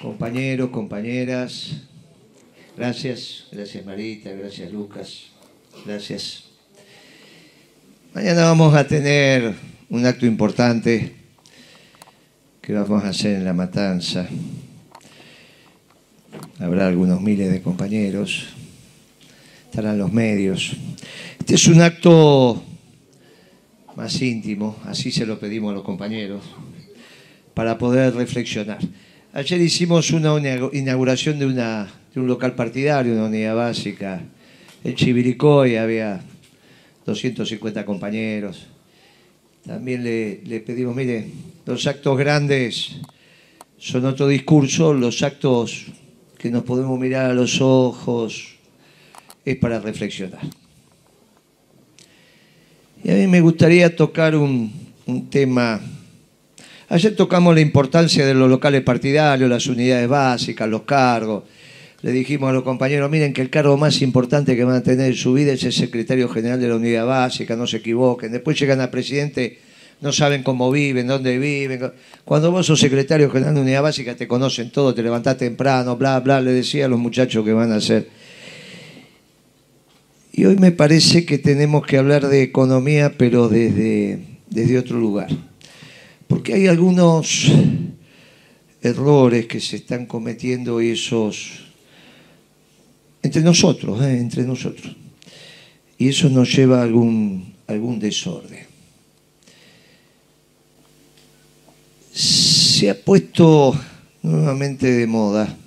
[0.00, 1.72] compañeros, compañeras,
[2.76, 5.24] gracias, gracias Marita, gracias Lucas,
[5.84, 6.44] gracias.
[8.14, 9.56] Mañana vamos a tener
[9.88, 11.16] un acto importante
[12.62, 14.28] que vamos a hacer en La Matanza.
[16.60, 18.50] Habrá algunos miles de compañeros,
[19.64, 20.76] estarán los medios.
[21.40, 22.62] Este es un acto
[23.96, 26.44] más íntimo, así se lo pedimos a los compañeros
[27.60, 28.78] para poder reflexionar.
[29.34, 30.32] Ayer hicimos una
[30.72, 34.22] inauguración de, una, de un local partidario, una unidad básica,
[34.82, 36.22] en Chiviricoy, había
[37.04, 38.66] 250 compañeros.
[39.66, 41.26] También le, le pedimos, mire,
[41.66, 42.92] los actos grandes
[43.76, 45.84] son otro discurso, los actos
[46.38, 48.56] que nos podemos mirar a los ojos
[49.44, 50.40] es para reflexionar.
[53.04, 54.72] Y a mí me gustaría tocar un,
[55.04, 55.78] un tema
[56.92, 61.44] Ayer tocamos la importancia de los locales partidarios, las unidades básicas, los cargos.
[62.02, 65.06] Le dijimos a los compañeros, miren que el cargo más importante que van a tener
[65.06, 68.32] en su vida es el secretario general de la unidad básica, no se equivoquen.
[68.32, 69.60] Después llegan al presidente,
[70.00, 71.92] no saben cómo viven, dónde viven.
[72.24, 76.18] Cuando vos sos secretario general de unidad básica te conocen todo, te levantás temprano, bla,
[76.18, 78.08] bla, le decía a los muchachos que van a hacer.
[80.32, 84.18] Y hoy me parece que tenemos que hablar de economía, pero desde,
[84.48, 85.28] desde otro lugar.
[86.30, 87.50] Porque hay algunos
[88.80, 91.66] errores que se están cometiendo esos
[93.20, 94.16] entre nosotros, ¿eh?
[94.18, 94.94] entre nosotros.
[95.98, 98.64] Y eso nos lleva a algún, algún desorden.
[102.12, 103.74] Se ha puesto
[104.22, 105.58] nuevamente de moda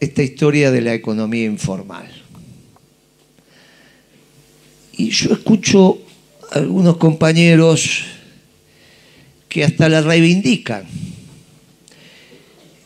[0.00, 2.10] esta historia de la economía informal.
[4.96, 6.00] Y yo escucho
[6.50, 8.15] a algunos compañeros
[9.48, 10.84] que hasta la reivindican.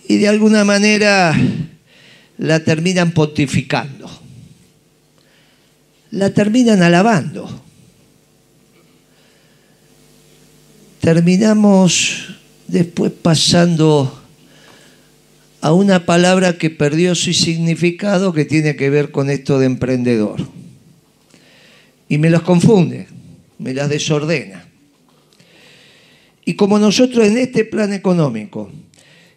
[0.09, 1.37] Y de alguna manera
[2.39, 4.11] la terminan pontificando,
[6.11, 7.63] la terminan alabando.
[11.01, 12.37] Terminamos
[12.67, 14.21] después pasando
[15.61, 20.41] a una palabra que perdió su significado que tiene que ver con esto de emprendedor.
[22.09, 23.07] Y me los confunde,
[23.59, 24.70] me las desordena.
[26.45, 28.71] Y como nosotros en este plan económico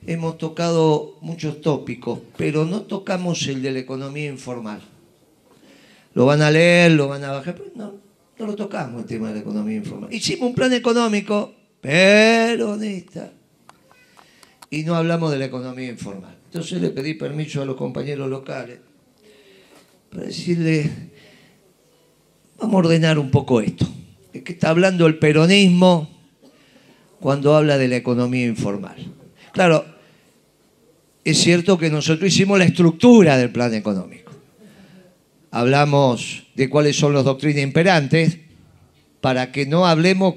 [0.06, 4.82] hemos tocado muchos tópicos, pero no tocamos el de la economía informal.
[6.14, 7.96] Lo van a leer, lo van a bajar, pero no,
[8.38, 10.14] no lo tocamos el tema de la economía informal.
[10.14, 13.32] Hicimos un plan económico peronista
[14.70, 16.38] y no hablamos de la economía informal.
[16.46, 18.80] Entonces le pedí permiso a los compañeros locales
[20.10, 20.90] para decirle,
[22.60, 23.88] vamos a ordenar un poco esto.
[24.32, 26.10] Es que está hablando el peronismo
[27.24, 28.98] cuando habla de la economía informal.
[29.54, 29.86] Claro,
[31.24, 34.34] es cierto que nosotros hicimos la estructura del plan económico.
[35.50, 38.40] Hablamos de cuáles son las doctrinas imperantes
[39.22, 40.36] para que no hablemos,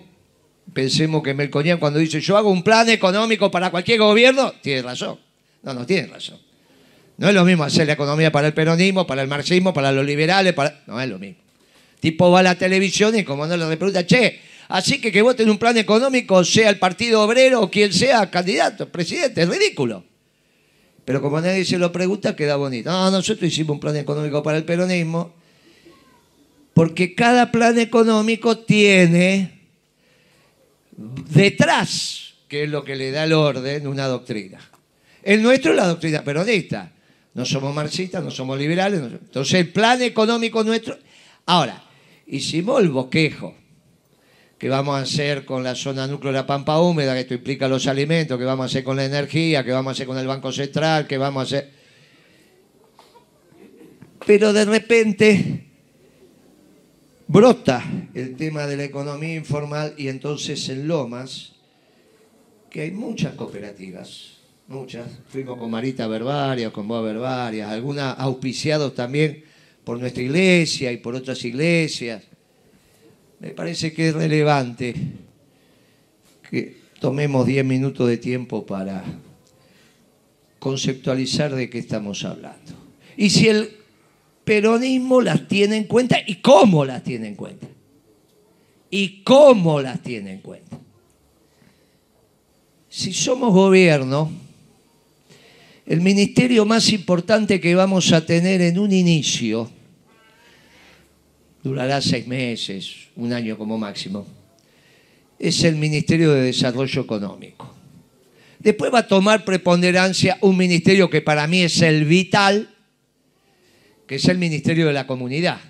[0.72, 5.18] pensemos que Melconian cuando dice yo hago un plan económico para cualquier gobierno, tiene razón.
[5.64, 6.38] No, no tiene razón.
[7.16, 10.06] No es lo mismo hacer la economía para el peronismo, para el marxismo, para los
[10.06, 10.84] liberales, para...
[10.86, 11.42] no es lo mismo.
[11.98, 14.38] Tipo va a la televisión y como no le pregunta, che,
[14.68, 18.88] así que que voten un plan económico, sea el Partido Obrero o quien sea candidato,
[18.90, 20.04] presidente, es ridículo.
[21.04, 22.90] Pero como nadie se lo pregunta, queda bonito.
[22.90, 25.34] No, nosotros hicimos un plan económico para el peronismo,
[26.74, 29.60] porque cada plan económico tiene
[31.30, 34.58] detrás, que es lo que le da el orden, una doctrina.
[35.22, 36.92] El nuestro es la doctrina peronista.
[37.34, 39.00] No somos marxistas, no somos liberales.
[39.00, 40.98] Entonces el plan económico nuestro...
[41.44, 41.84] Ahora,
[42.26, 43.54] hicimos el bosquejo
[44.58, 47.68] que vamos a hacer con la zona núcleo de la pampa húmeda, que esto implica
[47.68, 50.26] los alimentos, que vamos a hacer con la energía, que vamos a hacer con el
[50.26, 51.70] Banco Central, que vamos a hacer...
[54.24, 55.66] Pero de repente
[57.28, 57.84] brota
[58.14, 61.52] el tema de la economía informal y entonces en Lomas,
[62.70, 64.38] que hay muchas cooperativas,
[64.68, 69.44] muchas, fuimos con Marita Verbarias, con Boa Verbarias, algunas auspiciados también
[69.84, 72.22] por nuestra iglesia y por otras iglesias
[73.40, 74.94] me parece que es relevante
[76.50, 79.04] que tomemos 10 minutos de tiempo para
[80.58, 82.72] conceptualizar de qué estamos hablando.
[83.16, 83.70] Y si el
[84.44, 87.66] peronismo las tiene en cuenta y cómo las tiene en cuenta.
[88.90, 90.78] Y cómo las tiene en cuenta.
[92.88, 94.30] Si somos gobierno,
[95.84, 99.70] el ministerio más importante que vamos a tener en un inicio
[101.66, 104.26] durará seis meses, un año como máximo,
[105.38, 107.74] es el Ministerio de Desarrollo Económico.
[108.58, 112.70] Después va a tomar preponderancia un ministerio que para mí es el vital,
[114.06, 115.60] que es el Ministerio de la Comunidad.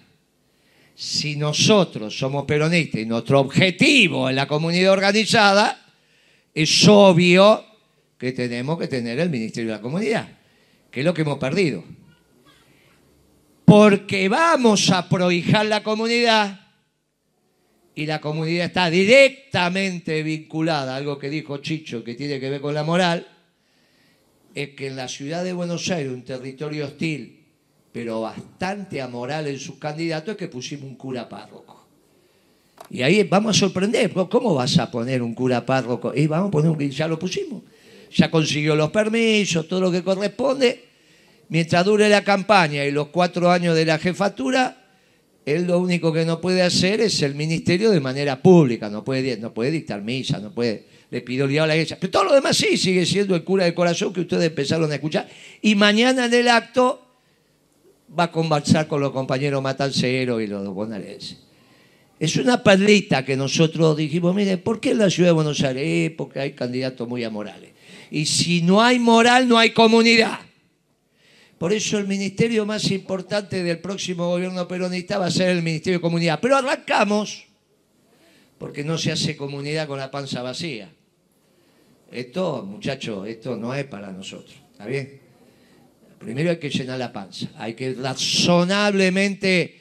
[0.94, 5.82] Si nosotros somos peronistas y nuestro objetivo es la comunidad organizada,
[6.54, 7.64] es obvio
[8.18, 10.28] que tenemos que tener el Ministerio de la Comunidad,
[10.90, 11.95] que es lo que hemos perdido
[13.66, 16.60] porque vamos a prohijar la comunidad
[17.96, 22.74] y la comunidad está directamente vinculada, algo que dijo Chicho que tiene que ver con
[22.74, 23.26] la moral,
[24.54, 27.44] es que en la ciudad de Buenos Aires, un territorio hostil,
[27.92, 31.86] pero bastante amoral en sus candidatos, es que pusimos un cura párroco.
[32.88, 36.12] Y ahí vamos a sorprender, ¿cómo vas a poner un cura párroco?
[36.14, 37.62] Y vamos a poner un, ya lo pusimos,
[38.14, 40.85] ya consiguió los permisos, todo lo que corresponde,
[41.48, 44.84] mientras dure la campaña y los cuatro años de la jefatura,
[45.44, 49.36] él lo único que no puede hacer es el ministerio de manera pública, no puede,
[49.36, 51.98] no puede dictar misa, no puede le pidió liado a la iglesia.
[52.00, 54.94] Pero todo lo demás sí, sigue siendo el cura del corazón que ustedes empezaron a
[54.94, 55.28] escuchar.
[55.62, 57.02] Y mañana en el acto
[58.18, 61.38] va a conversar con los compañeros matanceros y los bonaerenses.
[62.18, 66.12] Es una perlita que nosotros dijimos, mire, ¿por qué en la ciudad de Buenos Aires?
[66.16, 67.72] Porque hay candidatos muy amorales.
[68.10, 70.38] Y si no hay moral, no hay comunidad.
[71.58, 75.98] Por eso el ministerio más importante del próximo gobierno peronista va a ser el Ministerio
[75.98, 76.38] de Comunidad.
[76.40, 77.46] Pero arrancamos
[78.58, 80.92] porque no se hace comunidad con la panza vacía.
[82.10, 84.54] Esto, muchachos, esto no es para nosotros.
[84.72, 85.20] ¿Está bien?
[86.18, 87.48] Primero hay que llenar la panza.
[87.56, 89.80] Hay que razonablemente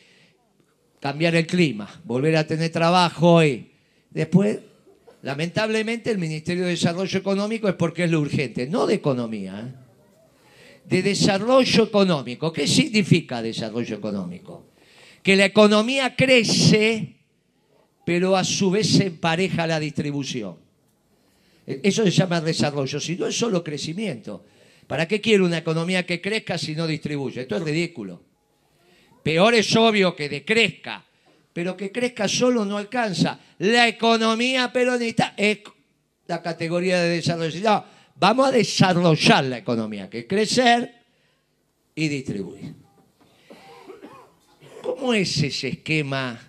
[1.00, 3.72] cambiar el clima, volver a tener trabajo y
[4.10, 4.60] después,
[5.22, 9.85] lamentablemente, el Ministerio de Desarrollo Económico es porque es lo urgente, no de economía, ¿eh?
[10.88, 12.52] De desarrollo económico.
[12.54, 14.68] ¿Qué significa desarrollo económico?
[15.24, 17.16] Que la economía crece,
[18.06, 20.58] pero a su vez se empareja la distribución.
[21.66, 24.46] Eso se llama desarrollo, si no es solo crecimiento.
[24.86, 27.42] ¿Para qué quiere una economía que crezca si no distribuye?
[27.42, 28.22] Esto es ridículo.
[29.24, 31.04] Peor es obvio que decrezca,
[31.52, 33.40] pero que crezca solo no alcanza.
[33.58, 35.60] La economía peronista es
[36.28, 37.84] la categoría de desarrollo.
[38.16, 40.94] Vamos a desarrollar la economía, que es crecer
[41.94, 42.74] y distribuir.
[44.82, 46.40] ¿Cómo es ese esquema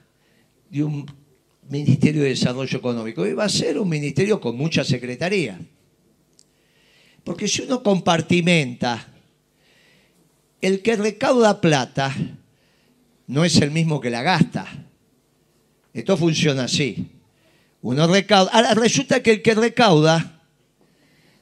[0.70, 1.06] de un
[1.68, 3.22] Ministerio de Desarrollo Económico?
[3.34, 5.59] Va a ser un ministerio con mucha secretaría.
[7.24, 9.09] Porque si uno compartimenta,
[10.60, 12.14] el que recauda plata
[13.26, 14.66] no es el mismo que la gasta.
[15.93, 17.09] Esto funciona así.
[17.82, 18.51] Uno recauda.
[18.52, 20.36] Ahora resulta que el que recauda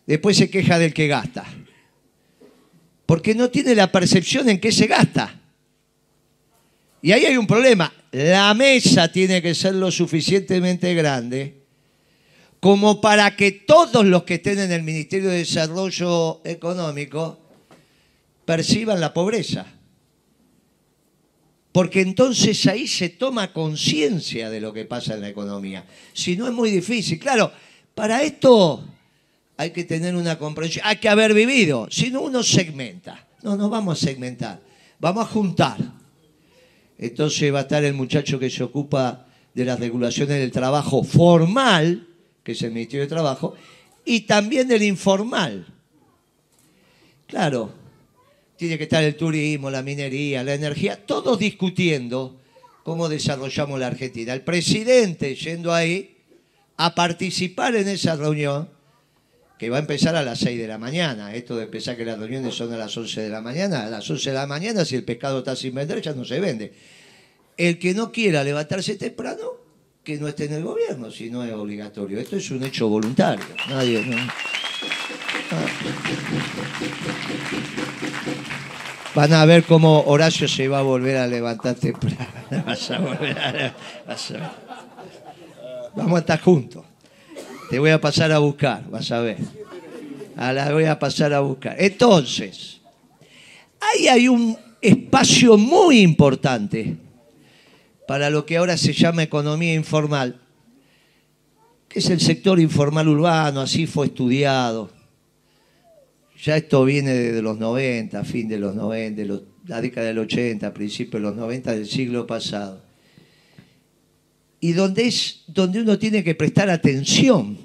[0.06, 1.44] después se queja del que gasta.
[3.06, 5.40] Porque no tiene la percepción en qué se gasta.
[7.02, 7.92] Y ahí hay un problema.
[8.12, 11.62] La mesa tiene que ser lo suficientemente grande
[12.60, 17.38] como para que todos los que estén en el Ministerio de Desarrollo Económico
[18.46, 19.66] perciban la pobreza
[21.74, 25.84] porque entonces ahí se toma conciencia de lo que pasa en la economía.
[26.12, 27.50] Si no es muy difícil, claro,
[27.96, 28.84] para esto
[29.56, 33.26] hay que tener una comprensión, hay que haber vivido, si no uno segmenta.
[33.42, 34.60] No, no vamos a segmentar,
[34.98, 35.78] vamos a juntar.
[36.98, 42.08] Entonces va a estar el muchacho que se ocupa de las regulaciones del trabajo formal,
[42.42, 43.54] que es el Ministerio de Trabajo,
[44.04, 45.66] y también del informal.
[47.26, 47.72] Claro,
[48.56, 52.40] tiene que estar el turismo, la minería, la energía, todos discutiendo
[52.82, 54.32] cómo desarrollamos la Argentina.
[54.32, 56.16] El presidente yendo ahí
[56.76, 58.68] a participar en esa reunión,
[59.68, 61.34] va a empezar a las 6 de la mañana.
[61.34, 64.08] Esto de empezar que las reuniones son a las 11 de la mañana, a las
[64.08, 66.72] 11 de la mañana, si el pescado está sin vender, ya no se vende.
[67.56, 69.52] El que no quiera levantarse temprano,
[70.02, 72.18] que no esté en el gobierno, si no es obligatorio.
[72.18, 73.44] Esto es un hecho voluntario.
[73.68, 74.04] Nadie.
[74.04, 74.16] No.
[79.14, 82.26] Van a ver cómo Horacio se va a volver a levantar temprano.
[85.94, 86.84] Vamos a estar juntos.
[87.74, 89.38] Te voy a pasar a buscar, vas a ver.
[90.36, 91.74] A la voy a pasar a buscar.
[91.76, 92.80] Entonces,
[93.80, 96.96] ahí hay un espacio muy importante
[98.06, 100.40] para lo que ahora se llama economía informal,
[101.88, 104.92] que es el sector informal urbano, así fue estudiado
[106.44, 110.72] ya esto viene desde los 90, fin de los 90, de la década del 80,
[110.72, 112.84] principios de los 90 del siglo pasado.
[114.60, 117.63] Y donde es donde uno tiene que prestar atención.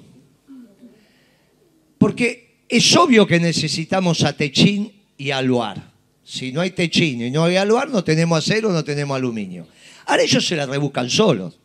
[2.00, 5.92] Porque es obvio que necesitamos a Techín y aluar.
[6.24, 9.68] Si no hay Techín y no hay aluar, no tenemos acero, no tenemos aluminio.
[10.06, 11.60] Ahora ellos se la rebuscan solos.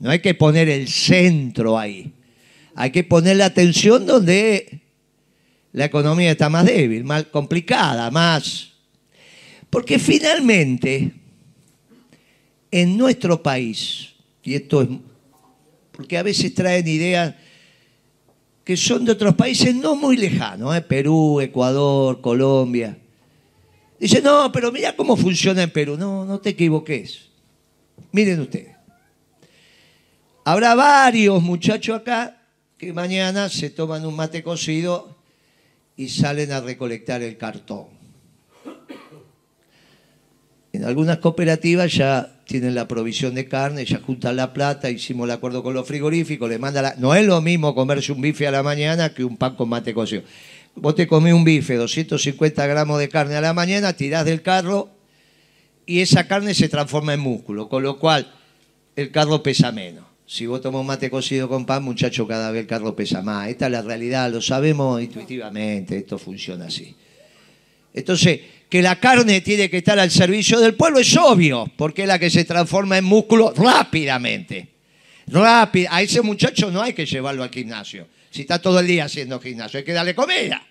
[0.00, 2.10] No hay que poner el centro ahí.
[2.76, 4.80] Hay que poner la atención donde
[5.72, 8.72] la economía está más débil, más complicada, más...
[9.68, 11.12] Porque finalmente,
[12.70, 14.88] en nuestro país, y esto es...
[15.92, 17.34] Porque a veces traen ideas
[18.68, 20.82] que son de otros países no muy lejanos, ¿eh?
[20.82, 22.98] Perú, Ecuador, Colombia.
[23.98, 25.96] Dice, no, pero mira cómo funciona en Perú.
[25.96, 27.30] No, no te equivoques.
[28.12, 28.76] Miren ustedes.
[30.44, 32.42] Habrá varios muchachos acá
[32.76, 35.16] que mañana se toman un mate cocido
[35.96, 37.86] y salen a recolectar el cartón.
[40.74, 45.32] En algunas cooperativas ya tienen la provisión de carne, ya juntan la plata, hicimos el
[45.32, 46.94] acuerdo con los frigoríficos, le manda la...
[46.96, 49.92] No es lo mismo comerse un bife a la mañana que un pan con mate
[49.92, 50.22] cocido.
[50.74, 54.88] Vos te comés un bife, 250 gramos de carne a la mañana, tirás del carro
[55.84, 58.32] y esa carne se transforma en músculo, con lo cual
[58.96, 60.06] el carro pesa menos.
[60.24, 63.48] Si vos tomás mate cocido con pan, muchacho, cada vez el carro pesa más.
[63.48, 66.96] Esta es la realidad, lo sabemos intuitivamente, esto funciona así.
[67.92, 72.08] Entonces, que la carne tiene que estar al servicio del pueblo es obvio, porque es
[72.08, 74.74] la que se transforma en músculo rápidamente.
[75.26, 75.88] Rápido.
[75.90, 78.08] A ese muchacho no hay que llevarlo al gimnasio.
[78.30, 80.62] Si está todo el día haciendo gimnasio, hay que darle comida.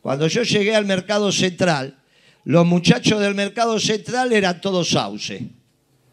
[0.00, 1.98] Cuando yo llegué al mercado central,
[2.44, 5.42] los muchachos del mercado central eran todos sauce,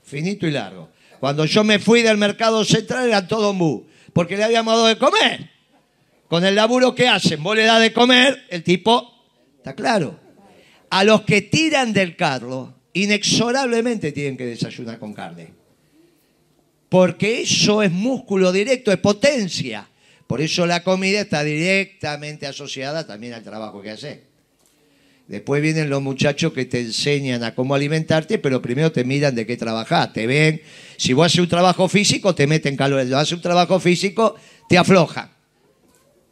[0.03, 0.89] finito y largo.
[1.19, 4.97] Cuando yo me fui del mercado central eran todos mu, porque le habíamos dado de
[4.97, 5.49] comer.
[6.27, 9.23] Con el laburo que hacen, vos le das de comer, el tipo,
[9.57, 10.24] está claro.
[10.89, 15.49] A los que tiran del carro, inexorablemente tienen que desayunar con carne.
[16.89, 19.89] Porque eso es músculo directo, es potencia.
[20.27, 24.19] Por eso la comida está directamente asociada también al trabajo que haces.
[25.27, 29.45] Después vienen los muchachos que te enseñan a cómo alimentarte, pero primero te miran de
[29.45, 30.13] qué trabajar.
[30.13, 30.61] Te ven,
[30.97, 33.05] si vos haces un trabajo físico, te meten calor.
[33.05, 34.35] Si haces un trabajo físico,
[34.69, 35.31] te aflojan.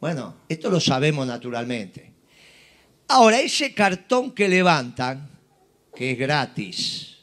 [0.00, 2.13] Bueno, esto lo sabemos naturalmente.
[3.14, 5.30] Ahora, ese cartón que levantan,
[5.94, 7.14] que es gratis,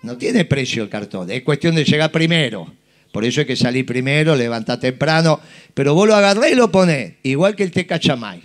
[0.00, 2.72] no tiene precio el cartón, es cuestión de llegar primero.
[3.12, 5.38] Por eso hay que salir primero, levantar temprano,
[5.74, 8.40] pero vos lo agarrés y lo ponés, igual que el té cachamay.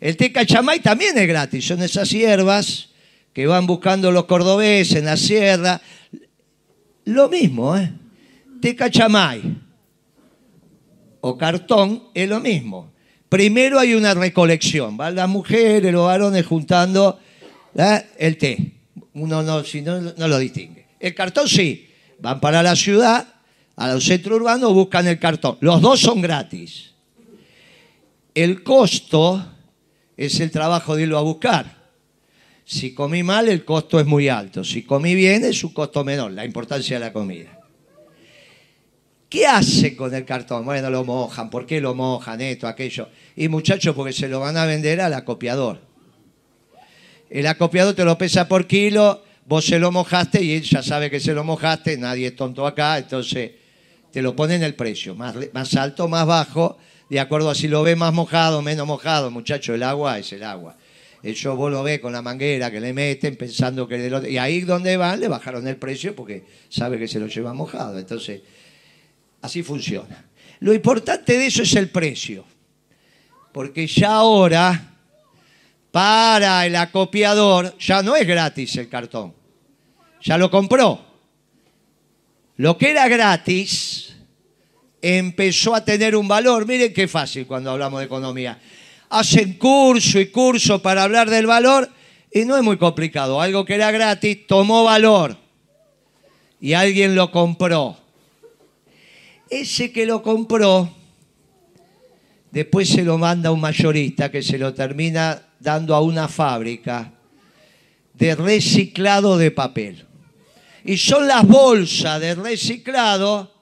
[0.00, 2.88] El té cachamay también es gratis, son esas hierbas
[3.32, 5.80] que van buscando los cordobeses en la sierra.
[7.04, 7.92] Lo mismo, ¿eh?
[8.60, 9.42] Té cachamay
[11.20, 12.95] o cartón es lo mismo.
[13.28, 17.18] Primero hay una recolección, van las mujeres, los varones juntando
[17.74, 18.04] ¿eh?
[18.18, 18.72] el té.
[19.14, 20.86] Uno no, si no, no lo distingue.
[21.00, 21.88] El cartón sí,
[22.20, 23.26] van para la ciudad,
[23.76, 25.58] a los centros urbanos buscan el cartón.
[25.60, 26.92] Los dos son gratis.
[28.34, 29.44] El costo
[30.16, 31.76] es el trabajo de irlo a buscar.
[32.64, 34.64] Si comí mal, el costo es muy alto.
[34.64, 37.55] Si comí bien, es un costo menor, la importancia de la comida.
[39.28, 40.64] ¿Qué hacen con el cartón?
[40.64, 41.50] Bueno, lo mojan.
[41.50, 42.40] ¿Por qué lo mojan?
[42.40, 43.08] Esto, aquello.
[43.34, 45.80] Y muchachos, porque se lo van a vender al acopiador.
[47.28, 51.10] El acopiador te lo pesa por kilo, vos se lo mojaste y él ya sabe
[51.10, 53.50] que se lo mojaste, nadie es tonto acá, entonces
[54.12, 55.34] te lo ponen el precio, más,
[55.74, 56.78] alto, más bajo,
[57.10, 60.44] de acuerdo a si lo ve más mojado, menos mojado, muchacho, el agua es el
[60.44, 60.76] agua.
[61.22, 64.14] Eso vos lo ves con la manguera que le meten pensando que...
[64.14, 64.28] otro...
[64.28, 67.98] Y ahí donde van le bajaron el precio porque sabe que se lo lleva mojado.
[67.98, 68.42] Entonces,
[69.46, 70.24] así funciona.
[70.60, 72.44] Lo importante de eso es el precio.
[73.52, 74.94] Porque ya ahora,
[75.90, 79.34] para el acopiador, ya no es gratis el cartón.
[80.22, 81.04] Ya lo compró.
[82.56, 84.14] Lo que era gratis
[85.00, 86.66] empezó a tener un valor.
[86.66, 88.58] Miren qué fácil cuando hablamos de economía
[89.08, 91.90] hacen curso y curso para hablar del valor
[92.32, 93.40] y no es muy complicado.
[93.40, 95.36] Algo que era gratis tomó valor
[96.60, 97.96] y alguien lo compró.
[99.48, 100.92] Ese que lo compró,
[102.50, 107.12] después se lo manda a un mayorista que se lo termina dando a una fábrica
[108.14, 110.04] de reciclado de papel.
[110.84, 113.52] Y son las bolsas de reciclado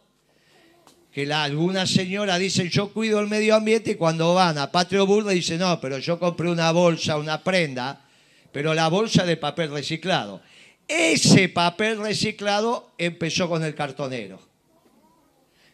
[1.13, 5.07] que la, alguna señora dice yo cuido el medio ambiente y cuando van a Patrio
[5.07, 8.05] Burdo dice no, pero yo compré una bolsa, una prenda,
[8.53, 10.41] pero la bolsa de papel reciclado.
[10.89, 14.54] Ese papel reciclado empezó con el cartonero.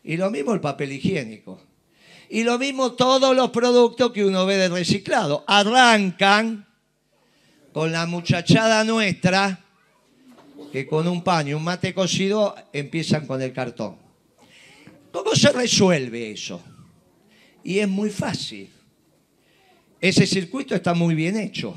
[0.03, 1.61] Y lo mismo el papel higiénico.
[2.29, 5.45] Y lo mismo todos los productos que uno ve de reciclado.
[5.47, 6.67] Arrancan
[7.73, 9.65] con la muchachada nuestra,
[10.73, 13.97] que con un paño, un mate cocido, empiezan con el cartón.
[15.13, 16.63] ¿Cómo se resuelve eso?
[17.65, 18.71] Y es muy fácil.
[20.01, 21.75] Ese circuito está muy bien hecho.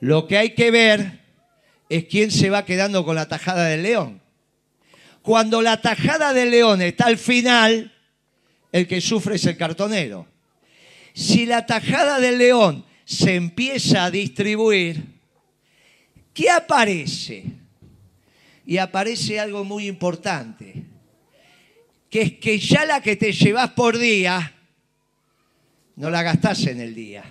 [0.00, 1.20] Lo que hay que ver
[1.88, 4.20] es quién se va quedando con la tajada del león.
[5.30, 7.94] Cuando la tajada del león está al final,
[8.72, 10.26] el que sufre es el cartonero.
[11.14, 15.04] Si la tajada del león se empieza a distribuir,
[16.34, 17.44] ¿qué aparece?
[18.66, 20.82] Y aparece algo muy importante
[22.10, 24.52] que es que ya la que te llevas por día,
[25.94, 27.22] no la gastás en el día.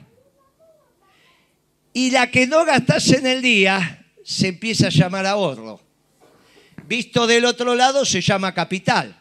[1.92, 5.89] Y la que no gastás en el día, se empieza a llamar ahorro.
[6.90, 9.16] Visto del otro lado, se llama capital.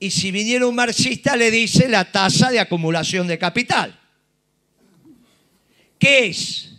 [0.00, 3.96] Y si viniera un marxista, le dice la tasa de acumulación de capital.
[5.96, 6.72] ¿Qué es?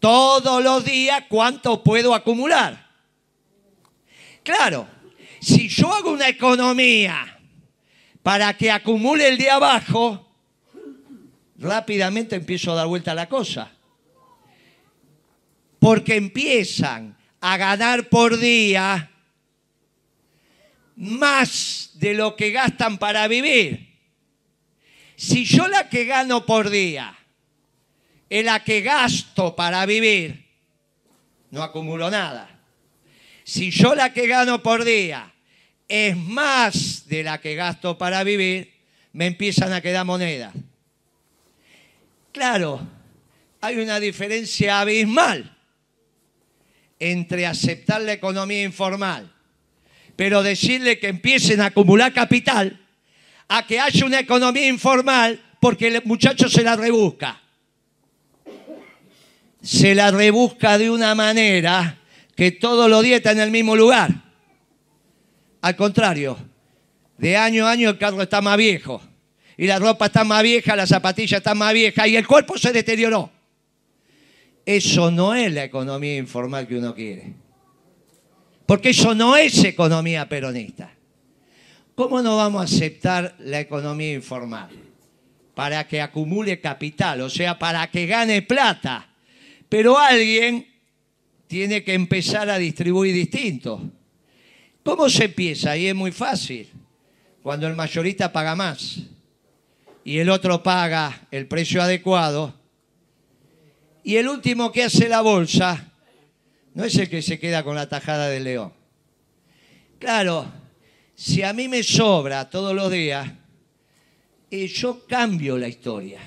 [0.00, 2.90] Todos los días, ¿cuánto puedo acumular?
[4.42, 4.88] Claro,
[5.40, 7.38] si yo hago una economía
[8.24, 10.34] para que acumule el de abajo,
[11.58, 13.70] rápidamente empiezo a dar vuelta a la cosa.
[15.78, 19.10] Porque empiezan a ganar por día
[20.94, 23.98] más de lo que gastan para vivir.
[25.16, 27.18] Si yo la que gano por día
[28.30, 30.46] es la que gasto para vivir,
[31.50, 32.48] no acumulo nada.
[33.42, 35.34] Si yo la que gano por día
[35.88, 38.72] es más de la que gasto para vivir,
[39.12, 40.54] me empiezan a quedar monedas.
[42.30, 42.80] Claro,
[43.60, 45.56] hay una diferencia abismal
[47.02, 49.32] entre aceptar la economía informal,
[50.14, 52.80] pero decirle que empiecen a acumular capital,
[53.48, 57.42] a que haya una economía informal porque el muchacho se la rebusca.
[59.60, 61.98] Se la rebusca de una manera
[62.36, 64.10] que todo lo dieta en el mismo lugar.
[65.60, 66.38] Al contrario,
[67.18, 69.02] de año a año el carro está más viejo
[69.56, 72.72] y la ropa está más vieja, las zapatillas están más viejas y el cuerpo se
[72.72, 73.41] deterioró.
[74.64, 77.34] Eso no es la economía informal que uno quiere.
[78.66, 80.92] Porque eso no es economía peronista.
[81.94, 84.70] ¿Cómo no vamos a aceptar la economía informal?
[85.54, 89.08] Para que acumule capital, o sea, para que gane plata.
[89.68, 90.66] Pero alguien
[91.46, 93.82] tiene que empezar a distribuir distinto.
[94.82, 95.76] ¿Cómo se empieza?
[95.76, 96.68] Y es muy fácil.
[97.42, 99.00] Cuando el mayorista paga más
[100.04, 102.54] y el otro paga el precio adecuado,
[104.04, 105.92] y el último que hace la bolsa
[106.74, 108.72] no es el que se queda con la tajada del león.
[109.98, 110.50] Claro,
[111.14, 113.30] si a mí me sobra todos los días,
[114.50, 116.20] eh, yo cambio la historia.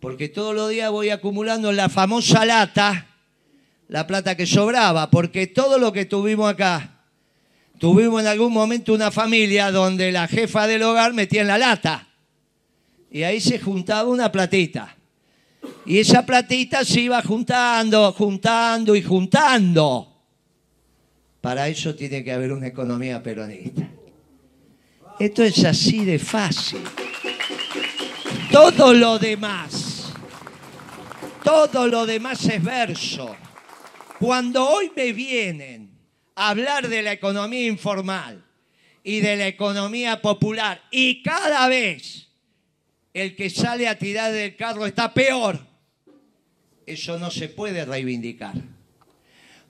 [0.00, 3.06] Porque todos los días voy acumulando en la famosa lata
[3.88, 5.10] la plata que sobraba.
[5.10, 7.04] Porque todo lo que tuvimos acá,
[7.78, 12.08] tuvimos en algún momento una familia donde la jefa del hogar metía en la lata.
[13.10, 14.96] Y ahí se juntaba una platita.
[15.90, 20.22] Y esa platita se iba juntando, juntando y juntando.
[21.40, 23.90] Para eso tiene que haber una economía peronista.
[25.18, 26.78] Esto es así de fácil.
[28.52, 30.12] Todo lo demás,
[31.42, 33.34] todo lo demás es verso.
[34.20, 35.90] Cuando hoy me vienen
[36.36, 38.44] a hablar de la economía informal
[39.02, 42.28] y de la economía popular y cada vez
[43.12, 45.68] el que sale a tirar del carro está peor,
[46.90, 48.54] eso no se puede reivindicar.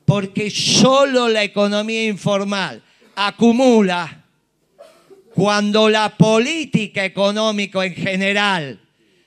[0.05, 2.83] Porque solo la economía informal
[3.15, 4.25] acumula
[5.35, 8.81] cuando la política económica en general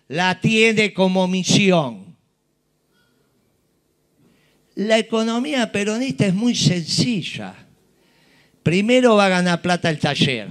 [0.08, 2.18] la tiene como misión.
[4.76, 7.54] La economía peronista es muy sencilla.
[8.64, 10.48] Primero va a ganar plata el taller.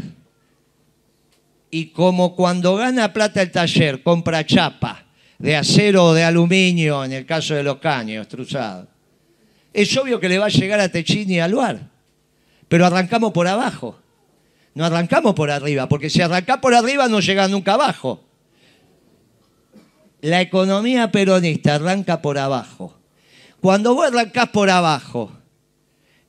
[1.70, 5.06] Y como cuando gana plata el taller, compra chapa
[5.42, 8.86] de acero o de aluminio, en el caso de los caños truzados,
[9.72, 11.90] es obvio que le va a llegar a Techini y a Luar.
[12.68, 13.98] Pero arrancamos por abajo.
[14.74, 18.22] No arrancamos por arriba, porque si arrancás por arriba no llega nunca abajo.
[20.20, 22.96] La economía peronista arranca por abajo.
[23.60, 25.32] Cuando vos arrancás por abajo,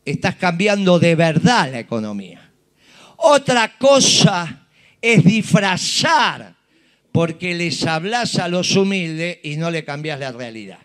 [0.03, 2.49] estás cambiando de verdad la economía.
[3.17, 4.67] Otra cosa
[4.99, 6.52] es disfrazar
[7.13, 10.79] porque les hablas a los humildes y no le cambias la realidad.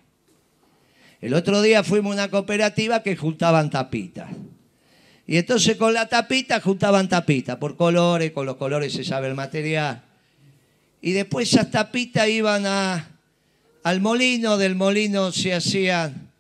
[1.23, 4.31] El otro día fuimos a una cooperativa que juntaban tapitas.
[5.27, 9.35] Y entonces con la tapita juntaban tapitas, por colores, con los colores se sabe el
[9.35, 10.03] material.
[11.01, 13.09] Y después esas tapitas iban a,
[13.83, 16.31] al molino, del molino se hacían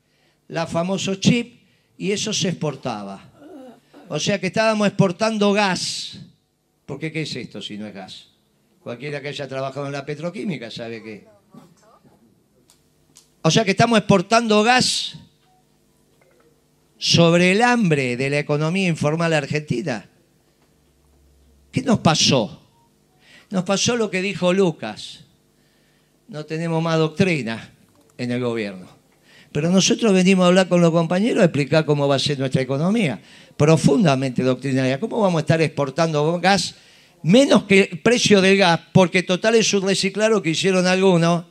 [0.48, 1.62] la famoso chip
[1.96, 3.24] y eso se exportaba.
[4.08, 6.18] O sea que estábamos exportando gas.
[6.84, 8.27] Porque ¿qué es esto si no es gas?
[8.88, 11.26] Cualquiera que haya trabajado en la petroquímica sabe que...
[13.42, 15.18] O sea que estamos exportando gas
[16.96, 20.08] sobre el hambre de la economía informal argentina.
[21.70, 22.62] ¿Qué nos pasó?
[23.50, 25.26] Nos pasó lo que dijo Lucas.
[26.26, 27.74] No tenemos más doctrina
[28.16, 28.86] en el gobierno.
[29.52, 32.62] Pero nosotros venimos a hablar con los compañeros a explicar cómo va a ser nuestra
[32.62, 33.20] economía.
[33.54, 34.98] Profundamente doctrinaria.
[34.98, 36.74] ¿Cómo vamos a estar exportando gas
[37.22, 38.80] menos que el precio del gas?
[38.92, 41.44] Porque total es un reciclado que hicieron algunos.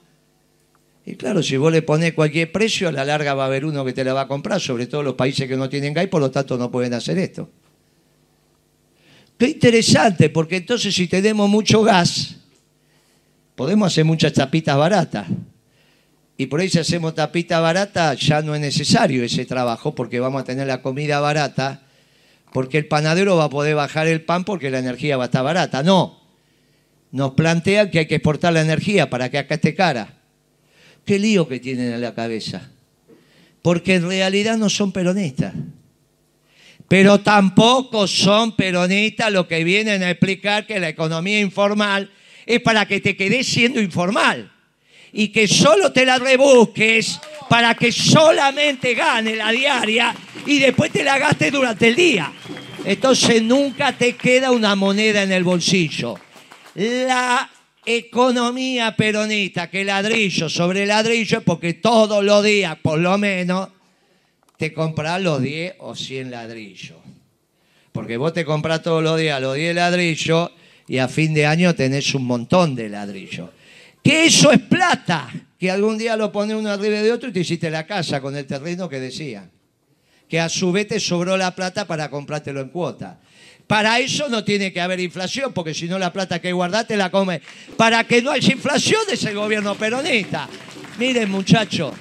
[1.06, 3.86] Y claro, si vos le ponés cualquier precio, a la larga va a haber uno
[3.86, 6.08] que te la va a comprar, sobre todo los países que no tienen gas y
[6.08, 7.50] por lo tanto no pueden hacer esto.
[9.38, 12.38] Qué interesante, porque entonces si tenemos mucho gas,
[13.56, 15.28] podemos hacer muchas tapitas baratas.
[16.38, 20.42] Y por ahí si hacemos tapitas baratas ya no es necesario ese trabajo porque vamos
[20.42, 21.87] a tener la comida barata,
[22.58, 25.44] porque el panadero va a poder bajar el pan porque la energía va a estar
[25.44, 25.84] barata.
[25.84, 26.20] No,
[27.12, 30.16] nos plantean que hay que exportar la energía para que acá esté cara.
[31.06, 32.68] Qué lío que tienen en la cabeza.
[33.62, 35.54] Porque en realidad no son peronistas.
[36.88, 42.10] Pero tampoco son peronistas los que vienen a explicar que la economía informal
[42.48, 44.52] es para que te quedes siendo informal
[45.14, 47.20] y que solo te la rebusques
[47.50, 50.16] para que solamente gane la diaria
[50.46, 52.32] y después te la gastes durante el día.
[52.86, 56.16] Entonces nunca te queda una moneda en el bolsillo.
[56.76, 57.50] La
[57.86, 63.70] economía peronista, que ladrillo sobre ladrillo, porque todos los días, por lo menos,
[64.58, 66.98] te compras los 10 o 100 ladrillos.
[67.92, 70.52] Porque vos te compras todos los días los 10 ladrillos
[70.88, 73.50] y a fin de año tenés un montón de ladrillos.
[74.08, 75.30] Que eso es plata,
[75.60, 78.38] que algún día lo pones uno arriba de otro y te hiciste la casa con
[78.38, 79.50] el terreno que decía.
[80.30, 83.20] Que a su vez te sobró la plata para comprártelo en cuota.
[83.68, 87.12] Para eso no tiene que haber inflación, porque si no la plata que guardaste la
[87.12, 87.42] come.
[87.76, 90.48] Para que no haya inflación es el gobierno peronista.
[90.98, 91.94] Miren muchachos,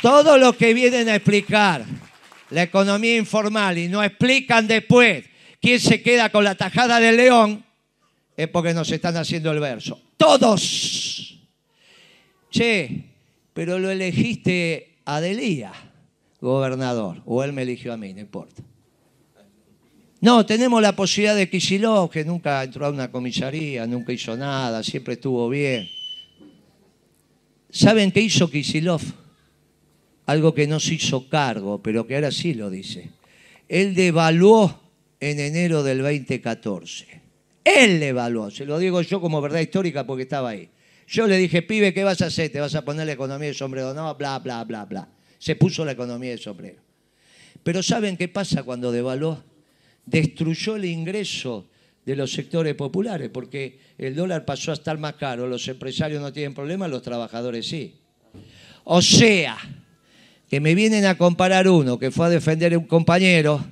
[0.00, 1.84] todo lo que vienen a explicar
[2.50, 5.24] la economía informal y no explican después
[5.60, 7.64] quién se queda con la tajada del león,
[8.36, 10.00] es porque nos están haciendo el verso.
[10.16, 11.38] Todos.
[12.50, 13.04] Che,
[13.52, 15.20] pero lo elegiste a
[16.40, 18.62] gobernador, o él me eligió a mí, no importa.
[20.20, 24.82] No, tenemos la posibilidad de Kisilov, que nunca entró a una comisaría, nunca hizo nada,
[24.82, 25.88] siempre estuvo bien.
[27.70, 29.02] ¿Saben qué hizo Kisilov?
[30.26, 33.10] Algo que no se hizo cargo, pero que ahora sí lo dice.
[33.68, 34.80] Él devaluó
[35.20, 37.25] en enero del 2014.
[37.66, 40.70] Él devaluó, se lo digo yo como verdad histórica porque estaba ahí.
[41.08, 42.50] Yo le dije, pibe, ¿qué vas a hacer?
[42.50, 43.92] ¿Te vas a poner la economía de sombrero?
[43.92, 45.08] No, bla, bla, bla, bla.
[45.38, 46.80] Se puso la economía de sombrero.
[47.62, 49.42] Pero ¿saben qué pasa cuando devaluó?
[50.06, 51.66] destruyó el ingreso
[52.04, 56.32] de los sectores populares, porque el dólar pasó a estar más caro, los empresarios no
[56.32, 57.96] tienen problemas, los trabajadores sí.
[58.84, 59.58] O sea,
[60.48, 63.64] que me vienen a comparar uno que fue a defender a un compañero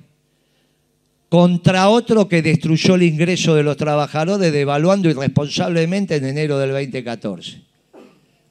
[1.29, 7.61] contra otro que destruyó el ingreso de los trabajadores devaluando irresponsablemente en enero del 2014.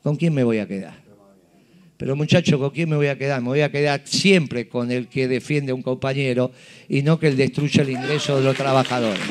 [0.03, 1.03] ¿Con quién me voy a quedar?
[1.97, 3.41] Pero muchachos, ¿con quién me voy a quedar?
[3.41, 6.51] Me voy a quedar siempre con el que defiende a un compañero
[6.89, 9.23] y no que él destruya el ingreso de los trabajadores.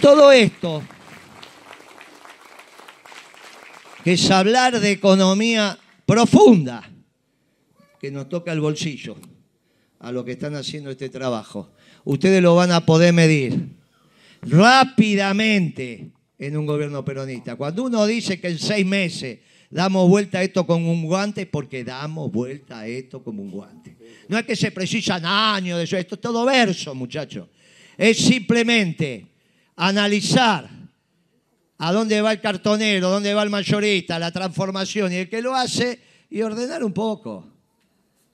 [0.00, 0.82] Todo esto,
[4.02, 6.90] que es hablar de economía profunda,
[8.00, 9.16] que nos toca el bolsillo
[10.02, 11.70] a lo que están haciendo este trabajo.
[12.04, 13.68] Ustedes lo van a poder medir
[14.42, 17.54] rápidamente en un gobierno peronista.
[17.54, 19.38] Cuando uno dice que en seis meses
[19.70, 23.96] damos vuelta a esto con un guante porque damos vuelta a esto como un guante.
[24.28, 27.46] No es que se precisan años de eso, esto es todo verso, muchachos.
[27.96, 29.26] Es simplemente
[29.76, 30.68] analizar
[31.78, 35.54] a dónde va el cartonero, dónde va el mayorista, la transformación y el que lo
[35.54, 37.51] hace y ordenar un poco.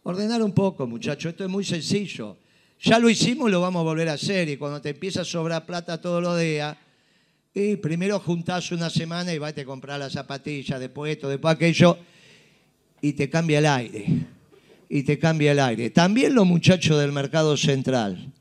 [0.08, 2.38] Ordenar un poco, muchachos, esto es muy sencillo.
[2.80, 5.66] Ya lo hicimos, lo vamos a volver a hacer y cuando te empieza a sobrar
[5.66, 6.78] plata todos los días,
[7.52, 11.98] y primero juntás una semana y vas a comprar las zapatillas, después esto, después aquello,
[13.02, 14.06] y te cambia el aire.
[14.88, 15.90] Y te cambia el aire.
[15.90, 18.32] También los muchachos del mercado central,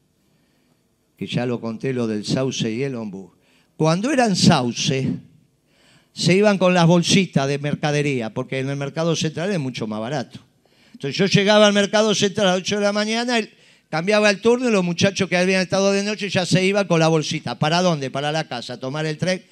[1.18, 3.34] que ya lo conté, lo del sauce y el ombú.
[3.76, 5.16] Cuando eran sauce,
[6.14, 10.00] se iban con las bolsitas de mercadería, porque en el mercado central es mucho más
[10.00, 10.47] barato.
[10.98, 13.40] Entonces yo llegaba al mercado central a las 8 de la mañana,
[13.88, 17.00] Cambiaba el turno y los muchachos que habían estado de noche ya se iban con
[17.00, 17.58] la bolsita.
[17.58, 18.10] ¿Para dónde?
[18.10, 19.46] Para la casa, a tomar el tren.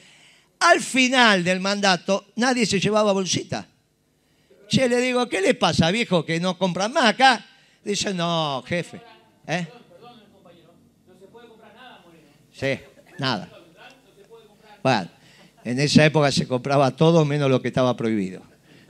[0.59, 3.65] Al final del mandato, nadie se llevaba bolsita.
[4.67, 7.45] Che, le digo, ¿qué le pasa, viejo, que no compran más acá?
[7.83, 8.99] Dice, no, jefe.
[9.47, 9.67] ¿Eh?
[12.51, 12.79] Sí,
[13.19, 13.49] nada.
[14.83, 15.09] Bueno,
[15.63, 18.41] en esa época se compraba todo menos lo que estaba prohibido.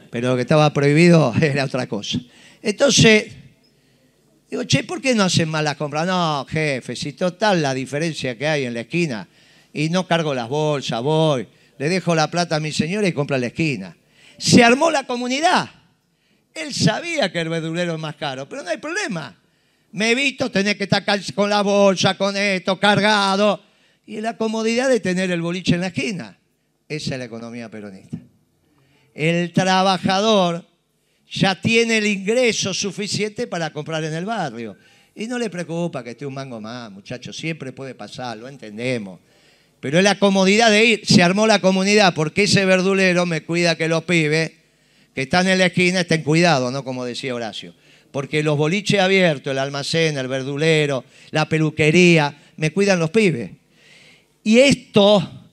[0.10, 2.18] Pero lo que estaba prohibido era otra cosa.
[2.66, 3.32] Entonces,
[4.50, 6.06] Digo, che, ¿por qué no hacen más las compras?
[6.06, 9.28] No, jefe, si total la diferencia que hay en la esquina
[9.74, 11.48] y no cargo las bolsas, voy,
[11.78, 13.98] le dejo la plata a mi señora y compra la esquina.
[14.38, 15.70] Se armó la comunidad.
[16.54, 19.36] Él sabía que el verdulero es más caro, pero no hay problema.
[19.92, 23.62] Me he visto tener que estar con la bolsa, con esto, cargado.
[24.06, 26.38] Y la comodidad de tener el boliche en la esquina.
[26.88, 28.18] Esa es la economía peronista.
[29.14, 30.66] El trabajador
[31.36, 34.78] ya tiene el ingreso suficiente para comprar en el barrio.
[35.14, 39.20] Y no le preocupa que esté un mango más, muchachos, siempre puede pasar, lo entendemos.
[39.80, 43.76] Pero es la comodidad de ir, se armó la comunidad, porque ese verdulero me cuida
[43.76, 44.52] que los pibes
[45.14, 46.84] que están en la esquina estén cuidados, ¿no?
[46.84, 47.74] Como decía Horacio.
[48.12, 53.52] Porque los boliches abiertos, el almacén, el verdulero, la peluquería, me cuidan los pibes.
[54.44, 55.45] Y esto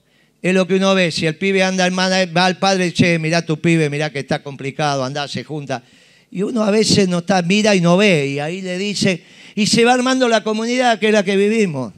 [0.43, 1.09] es lo que uno ve.
[1.11, 5.03] Si el pibe anda, va al padre, che, mirá tu pibe, mirá que está complicado,
[5.03, 5.81] anda, se junta.
[6.29, 9.23] Y uno a veces no está, mira y no ve, y ahí le dice,
[9.55, 11.93] y se va armando la comunidad que es la que vivimos.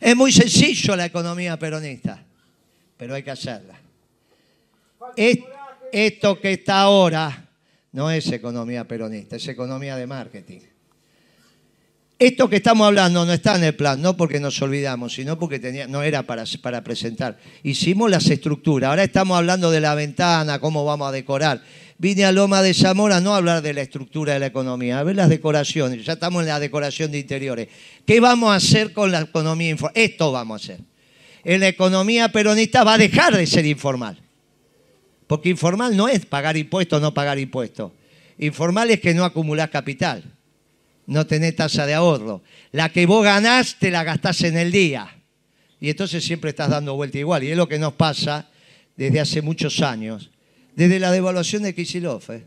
[0.00, 2.22] Es muy sencillo la economía peronista,
[2.96, 3.78] pero hay que hacerla.
[5.16, 5.38] Es-
[5.92, 7.48] esto que está ahora
[7.92, 10.60] no es economía peronista, es economía de marketing.
[12.20, 15.86] Esto que estamos hablando no está en el plan, no porque nos olvidamos, sino porque
[15.88, 17.38] no era para, para presentar.
[17.62, 21.62] Hicimos las estructuras, ahora estamos hablando de la ventana, cómo vamos a decorar.
[21.96, 25.02] Vine a Loma de Zamora no a hablar de la estructura de la economía, a
[25.02, 27.68] ver las decoraciones, ya estamos en la decoración de interiores.
[28.04, 29.94] ¿Qué vamos a hacer con la economía informal?
[29.96, 30.84] Esto vamos a hacer.
[31.42, 34.20] En la economía peronista va a dejar de ser informal.
[35.26, 37.92] Porque informal no es pagar impuestos o no pagar impuestos.
[38.36, 40.22] Informal es que no acumulás capital
[41.10, 42.40] no tenés tasa de ahorro.
[42.70, 45.08] La que vos ganás, te la gastás en el día.
[45.80, 47.42] Y entonces siempre estás dando vuelta igual.
[47.42, 48.48] Y es lo que nos pasa
[48.96, 50.30] desde hace muchos años.
[50.76, 52.30] Desde la devaluación de Kicillof.
[52.30, 52.44] ¿eh?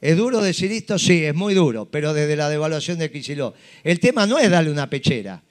[0.00, 0.96] ¿Es duro decir esto?
[0.96, 3.56] Sí, es muy duro, pero desde la devaluación de Kicillof.
[3.82, 5.42] El tema no es darle una pechera.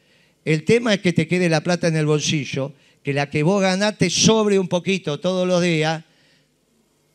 [0.45, 2.71] El tema es que te quede la plata en el bolsillo,
[3.03, 6.01] que la que vos ganás te sobre un poquito todos los días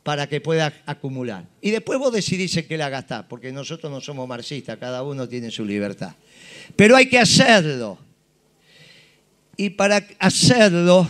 [0.07, 1.49] para que pueda acumular.
[1.61, 5.29] Y después vos decidís en qué la gastás, porque nosotros no somos marxistas, cada uno
[5.29, 6.15] tiene su libertad.
[6.77, 7.99] Pero hay que hacerlo.
[9.57, 11.09] Y para hacerlo,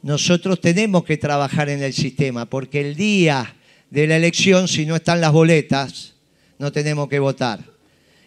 [0.00, 3.54] nosotros tenemos que trabajar en el sistema, porque el día
[3.90, 6.14] de la elección, si no están las boletas,
[6.58, 7.60] no tenemos que votar.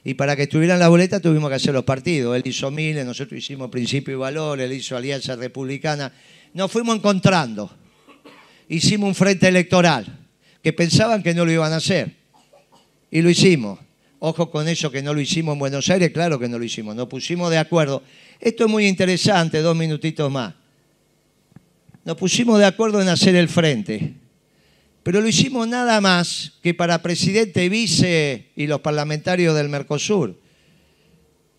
[0.04, 2.38] Y para que estuvieran las boletas tuvimos que hacer los partidos.
[2.38, 6.14] Él hizo Miles, nosotros hicimos Principio y Valor, él hizo Alianza Republicana.
[6.54, 7.79] Nos fuimos encontrando
[8.70, 10.06] hicimos un frente electoral
[10.64, 12.16] que pensaban que no lo iban a hacer.
[13.12, 13.80] Y lo hicimos.
[14.20, 16.96] Ojo con eso que no lo hicimos en Buenos Aires, claro que no lo hicimos,
[16.96, 18.04] nos pusimos de acuerdo.
[18.40, 20.54] Esto es muy interesante, dos minutitos más.
[22.04, 24.14] Nos pusimos de acuerdo en hacer el frente,
[25.04, 30.38] pero lo hicimos nada más que para presidente, vice y los parlamentarios del Mercosur.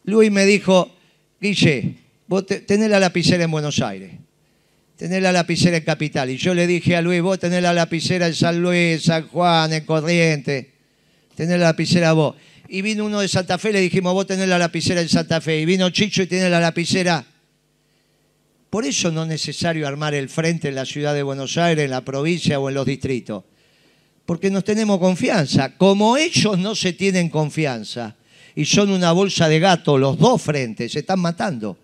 [0.04, 0.94] Luis me dijo,
[1.40, 1.94] Guille,
[2.26, 4.12] vos te- tenés la lapicera en Buenos Aires
[5.00, 6.28] tenés la lapicera en Capital.
[6.28, 9.72] Y yo le dije a Luis, vos tenés la lapicera en San Luis, San Juan,
[9.72, 10.66] en Corrientes.
[11.34, 12.36] Tenés la lapicera vos.
[12.68, 15.58] Y vino uno de Santa Fe, le dijimos, vos tenés la lapicera en Santa Fe.
[15.58, 17.24] Y vino Chicho y tiene la lapicera.
[18.68, 21.92] Por eso no es necesario armar el frente en la ciudad de Buenos Aires, en
[21.92, 23.44] la provincia o en los distritos.
[24.26, 25.78] Porque nos tenemos confianza.
[25.78, 28.16] Como ellos no se tienen confianza
[28.54, 31.78] y son una bolsa de gato, los dos frentes, se están matando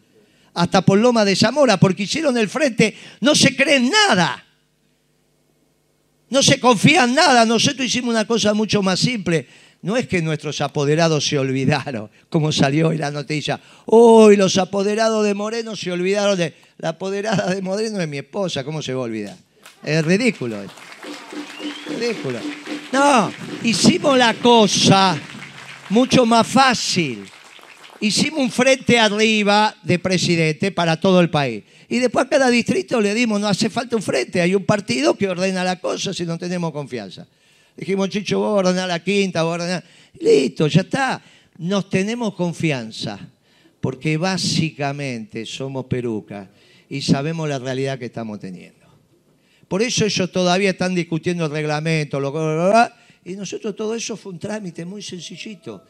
[0.57, 4.43] hasta por Loma de Zamora, porque hicieron el frente, no se creen nada.
[6.31, 7.45] No se confían nada.
[7.45, 9.47] Nosotros hicimos una cosa mucho más simple.
[9.83, 13.61] No es que nuestros apoderados se olvidaron, como salió hoy la noticia.
[13.85, 16.55] Hoy los apoderados de Moreno se olvidaron de...
[16.79, 19.37] La apoderada de Moreno es mi esposa, ¿cómo se va a olvidar?
[19.83, 20.57] Es ridículo.
[21.89, 22.39] Ridículo.
[22.93, 23.31] No,
[23.63, 25.19] hicimos la cosa
[25.91, 27.25] mucho más fácil
[28.01, 31.65] hicimos un frente arriba de presidente para todo el país.
[31.89, 35.15] Y después a cada distrito le dimos, no hace falta un frente, hay un partido
[35.15, 37.27] que ordena la cosa si no tenemos confianza.
[37.77, 39.85] Dijimos, Chicho, vos ordenar la quinta, vos ordenar...
[40.21, 41.23] Listo, ya está.
[41.59, 43.19] Nos tenemos confianza,
[43.81, 46.49] porque básicamente somos perucas
[46.89, 48.87] y sabemos la realidad que estamos teniendo.
[49.69, 52.33] Por eso ellos todavía están discutiendo el reglamento, lo-
[53.25, 55.85] y nosotros todo eso fue un trámite muy sencillito.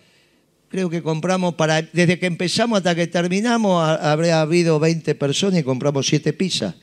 [0.69, 5.61] Creo que compramos para, desde que empezamos hasta que terminamos, ha- habría habido 20 personas
[5.61, 6.75] y compramos 7 pizzas.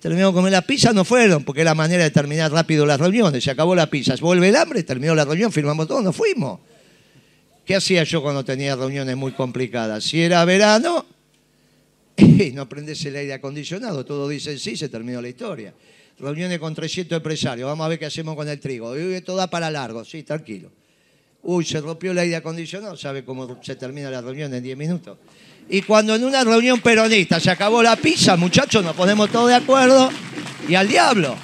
[0.00, 3.00] Terminamos de comer las pizzas, no fueron, porque es la manera de terminar rápido las
[3.00, 3.42] reuniones.
[3.42, 6.60] Se acabó la pizza, vuelve el hambre, terminó la reunión, firmamos todo, nos fuimos.
[7.64, 10.04] ¿Qué hacía yo cuando tenía reuniones muy complicadas?
[10.04, 11.06] Si era verano,
[12.16, 15.72] y no prendes el aire acondicionado, todos dicen sí, se terminó la historia.
[16.18, 18.90] Reuniones con 300 empresarios, vamos a ver qué hacemos con el trigo.
[18.90, 20.70] Uy, esto da para largo, sí, tranquilo.
[21.44, 25.18] Uy, se rompió el aire acondicionado, ¿sabe cómo se termina la reunión en 10 minutos?
[25.68, 29.54] Y cuando en una reunión peronista se acabó la pizza, muchachos, nos ponemos todos de
[29.56, 30.10] acuerdo
[30.68, 31.34] y al diablo.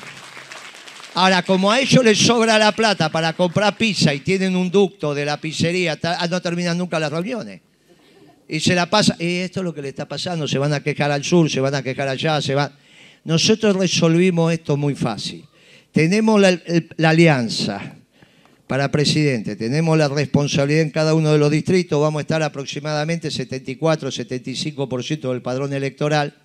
[1.14, 5.14] Ahora, como a ellos les sobra la plata para comprar pizza y tienen un ducto
[5.14, 7.60] de la pizzería, ta- no terminan nunca las reuniones.
[8.48, 10.80] Y se la pasa, y esto es lo que le está pasando, se van a
[10.80, 12.72] quejar al sur, se van a quejar allá, se van...
[13.24, 15.44] Nosotros resolvimos esto muy fácil.
[15.92, 16.56] Tenemos la,
[16.96, 17.94] la alianza
[18.68, 23.30] para presidente, tenemos la responsabilidad en cada uno de los distritos, vamos a estar aproximadamente
[23.30, 26.36] 74-75% del padrón electoral.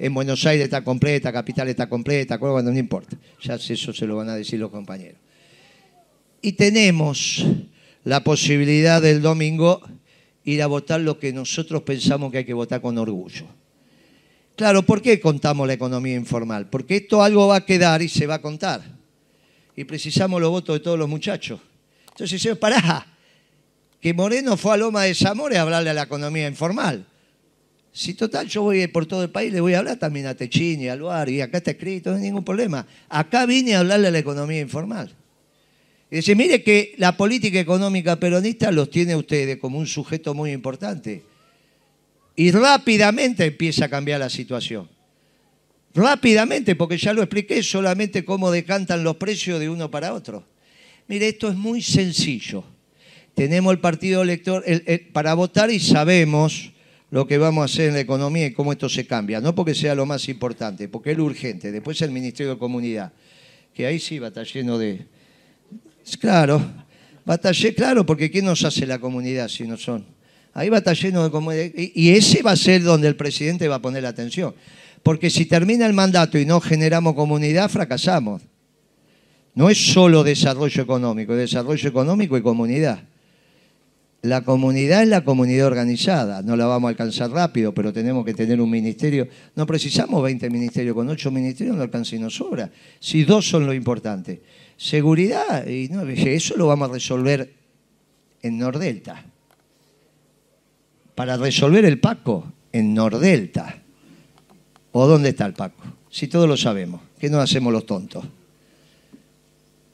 [0.00, 3.16] En Buenos Aires está completa, Capital está completa, Córdoba no importa.
[3.40, 5.20] Ya eso se lo van a decir los compañeros.
[6.40, 7.46] Y tenemos
[8.02, 9.82] la posibilidad del domingo
[10.42, 13.46] ir a votar lo que nosotros pensamos que hay que votar con orgullo.
[14.56, 16.68] Claro, ¿por qué contamos la economía informal?
[16.68, 19.01] Porque esto algo va a quedar y se va a contar.
[19.76, 21.60] Y precisamos los votos de todos los muchachos.
[22.08, 23.06] Entonces, señor, pará,
[24.00, 27.06] que Moreno fue a Loma de Zamora a hablarle a la economía informal.
[27.92, 30.88] Si total yo voy por todo el país, le voy a hablar también a Techini,
[30.88, 32.86] a Luar, y acá está escrito, no hay ningún problema.
[33.08, 35.14] Acá vine a hablarle a la economía informal.
[36.10, 40.52] Y dice, mire que la política económica peronista los tiene ustedes como un sujeto muy
[40.52, 41.22] importante.
[42.34, 44.88] Y rápidamente empieza a cambiar la situación.
[45.94, 50.44] Rápidamente, porque ya lo expliqué, solamente cómo decantan los precios de uno para otro.
[51.08, 52.64] Mire, esto es muy sencillo.
[53.34, 54.64] Tenemos el partido elector
[55.12, 56.72] para votar y sabemos
[57.10, 59.40] lo que vamos a hacer en la economía y cómo esto se cambia.
[59.40, 61.70] No porque sea lo más importante, porque es lo urgente.
[61.70, 63.12] Después el Ministerio de Comunidad,
[63.74, 65.06] que ahí sí estar lleno de...
[66.18, 66.64] Claro,
[67.24, 70.04] lleno, claro, porque ¿quién nos hace la comunidad si no son?
[70.54, 71.92] Ahí estar lleno de.
[71.94, 74.54] Y ese va a ser donde el presidente va a poner la atención.
[75.02, 78.42] Porque si termina el mandato y no generamos comunidad, fracasamos.
[79.54, 83.02] No es solo desarrollo económico, es desarrollo económico y comunidad.
[84.22, 88.34] La comunidad es la comunidad organizada, no la vamos a alcanzar rápido, pero tenemos que
[88.34, 89.26] tener un ministerio.
[89.56, 92.70] No precisamos 20 ministerios, con 8 ministerios no alcanza y nos sobra.
[93.00, 94.40] Si dos son lo importante.
[94.76, 95.90] Seguridad, y
[96.28, 97.52] eso lo vamos a resolver
[98.42, 99.24] en Nordelta.
[101.16, 103.81] Para resolver el Paco, en Nordelta.
[104.92, 105.82] ¿O dónde está el Paco?
[106.10, 108.24] Si todos lo sabemos, ¿qué nos hacemos los tontos?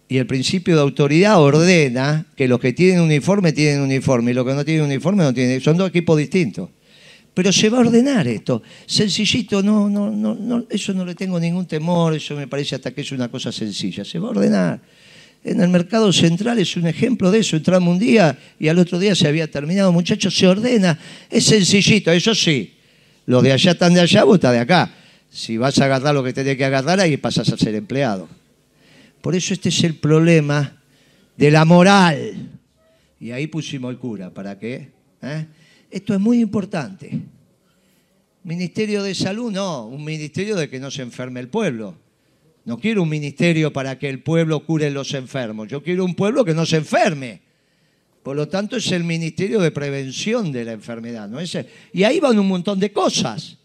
[0.08, 4.46] Y el principio de autoridad ordena que los que tienen uniforme tienen uniforme y los
[4.46, 5.60] que no tienen uniforme no tienen.
[5.60, 6.70] Son dos equipos distintos.
[7.34, 8.62] Pero se va a ordenar esto.
[8.86, 12.90] Sencillito, no, no, no, no, eso no le tengo ningún temor, eso me parece hasta
[12.92, 14.04] que es una cosa sencilla.
[14.04, 14.80] Se va a ordenar.
[15.44, 17.56] En el mercado central es un ejemplo de eso.
[17.56, 19.92] Entramos un día y al otro día se había terminado.
[19.92, 20.98] Muchachos, se ordena.
[21.30, 22.77] Es sencillito, eso sí.
[23.28, 24.90] Los de allá están de allá, vos estás de acá.
[25.28, 28.26] Si vas a agarrar lo que tenés que agarrar, ahí pasas a ser empleado.
[29.20, 30.80] Por eso este es el problema
[31.36, 32.48] de la moral.
[33.20, 34.30] Y ahí pusimos el cura.
[34.30, 34.88] ¿Para qué?
[35.20, 35.44] ¿Eh?
[35.90, 37.20] Esto es muy importante.
[38.44, 41.96] Ministerio de Salud, no, un ministerio de que no se enferme el pueblo.
[42.64, 45.68] No quiero un ministerio para que el pueblo cure los enfermos.
[45.68, 47.42] Yo quiero un pueblo que no se enferme.
[48.22, 51.28] Por lo tanto, es el ministerio de prevención de la enfermedad.
[51.28, 51.38] ¿no?
[51.92, 53.58] y ahí van un montón de cosas.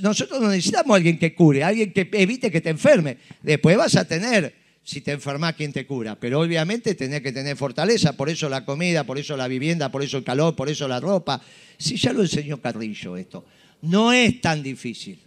[0.00, 3.18] Nosotros no necesitamos alguien que cure, alguien que evite que te enferme.
[3.42, 4.54] Después vas a tener
[4.88, 6.18] si te enfermas, ¿quién te cura?
[6.18, 10.02] Pero obviamente tenés que tener fortaleza, por eso la comida, por eso la vivienda, por
[10.02, 11.42] eso el calor, por eso la ropa.
[11.76, 13.44] Si ya lo enseñó Carrillo esto.
[13.82, 15.20] No es tan difícil.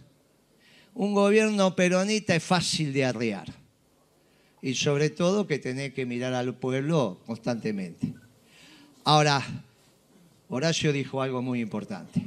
[0.94, 3.54] Un gobierno peronista es fácil de arrear.
[4.60, 8.14] Y sobre todo que tenés que mirar al pueblo constantemente.
[9.04, 9.42] Ahora,
[10.48, 12.22] Horacio dijo algo muy importante.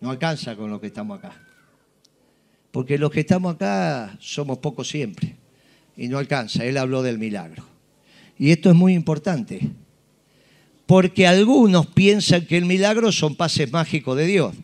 [0.00, 1.32] No alcanza con lo que estamos acá.
[2.70, 5.36] Porque los que estamos acá somos pocos siempre
[5.96, 6.64] y no alcanza.
[6.64, 7.64] Él habló del milagro.
[8.38, 9.60] Y esto es muy importante,
[10.86, 14.54] porque algunos piensan que el milagro son pases mágicos de Dios.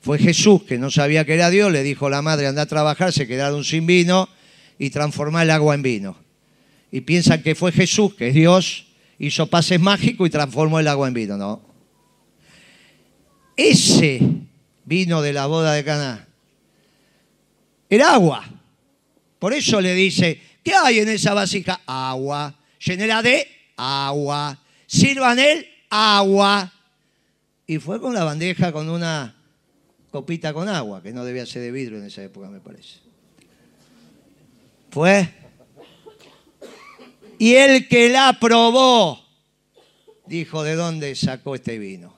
[0.00, 2.66] Fue Jesús que no sabía que era Dios, le dijo a la madre, anda a
[2.66, 4.28] trabajar, se quedaron sin vino
[4.78, 6.16] y transformar el agua en vino.
[6.90, 8.86] Y piensan que fue Jesús, que es Dios,
[9.22, 11.36] hizo pases mágicos y transformó el agua en vino.
[11.36, 11.62] No.
[13.56, 14.20] Ese
[14.84, 16.26] vino de la boda de Caná
[17.88, 18.44] era agua.
[19.38, 21.80] Por eso le dice, ¿qué hay en esa vasija?
[21.86, 22.58] Agua.
[22.84, 23.46] Llénela de
[23.76, 24.58] agua.
[24.86, 26.72] Sirvan él agua.
[27.66, 29.36] Y fue con la bandeja con una
[30.10, 32.98] copita con agua, que no debía ser de vidrio en esa época, me parece.
[34.90, 35.41] Fue.
[37.42, 39.20] Y el que la probó,
[40.28, 42.14] dijo, ¿de dónde sacó este vino?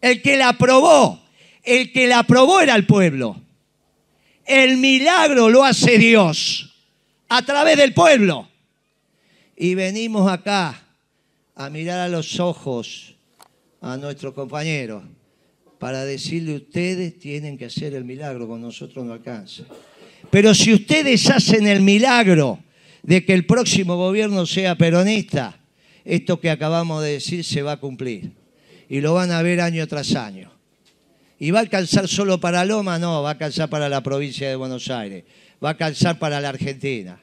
[0.00, 1.20] El que la probó,
[1.62, 3.38] el que la probó era el pueblo.
[4.46, 6.74] El milagro lo hace Dios
[7.28, 8.48] a través del pueblo.
[9.58, 10.82] Y venimos acá
[11.54, 13.14] a mirar a los ojos
[13.82, 15.04] a nuestros compañeros
[15.78, 19.64] para decirle ustedes tienen que hacer el milagro, con nosotros no alcanza.
[20.30, 22.60] Pero si ustedes hacen el milagro
[23.06, 25.60] de que el próximo gobierno sea peronista,
[26.04, 28.32] esto que acabamos de decir se va a cumplir.
[28.88, 30.52] Y lo van a ver año tras año.
[31.38, 32.98] ¿Y va a alcanzar solo para Loma?
[32.98, 35.24] No, va a alcanzar para la provincia de Buenos Aires,
[35.64, 37.20] va a alcanzar para la Argentina.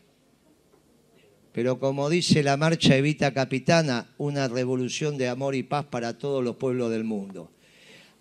[1.52, 6.44] Pero como dice la marcha Evita Capitana, una revolución de amor y paz para todos
[6.44, 7.52] los pueblos del mundo.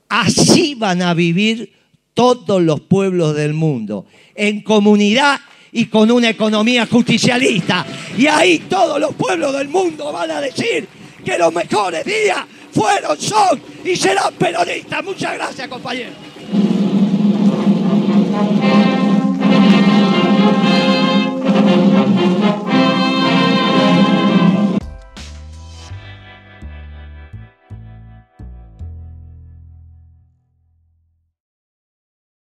[0.08, 1.72] Así van a vivir
[2.12, 5.40] todos los pueblos del mundo, en comunidad
[5.72, 7.84] y con una economía justicialista.
[8.16, 10.86] Y ahí todos los pueblos del mundo van a decir
[11.24, 15.02] que los mejores días fueron, son y serán peronistas.
[15.02, 16.14] Muchas gracias, compañeros.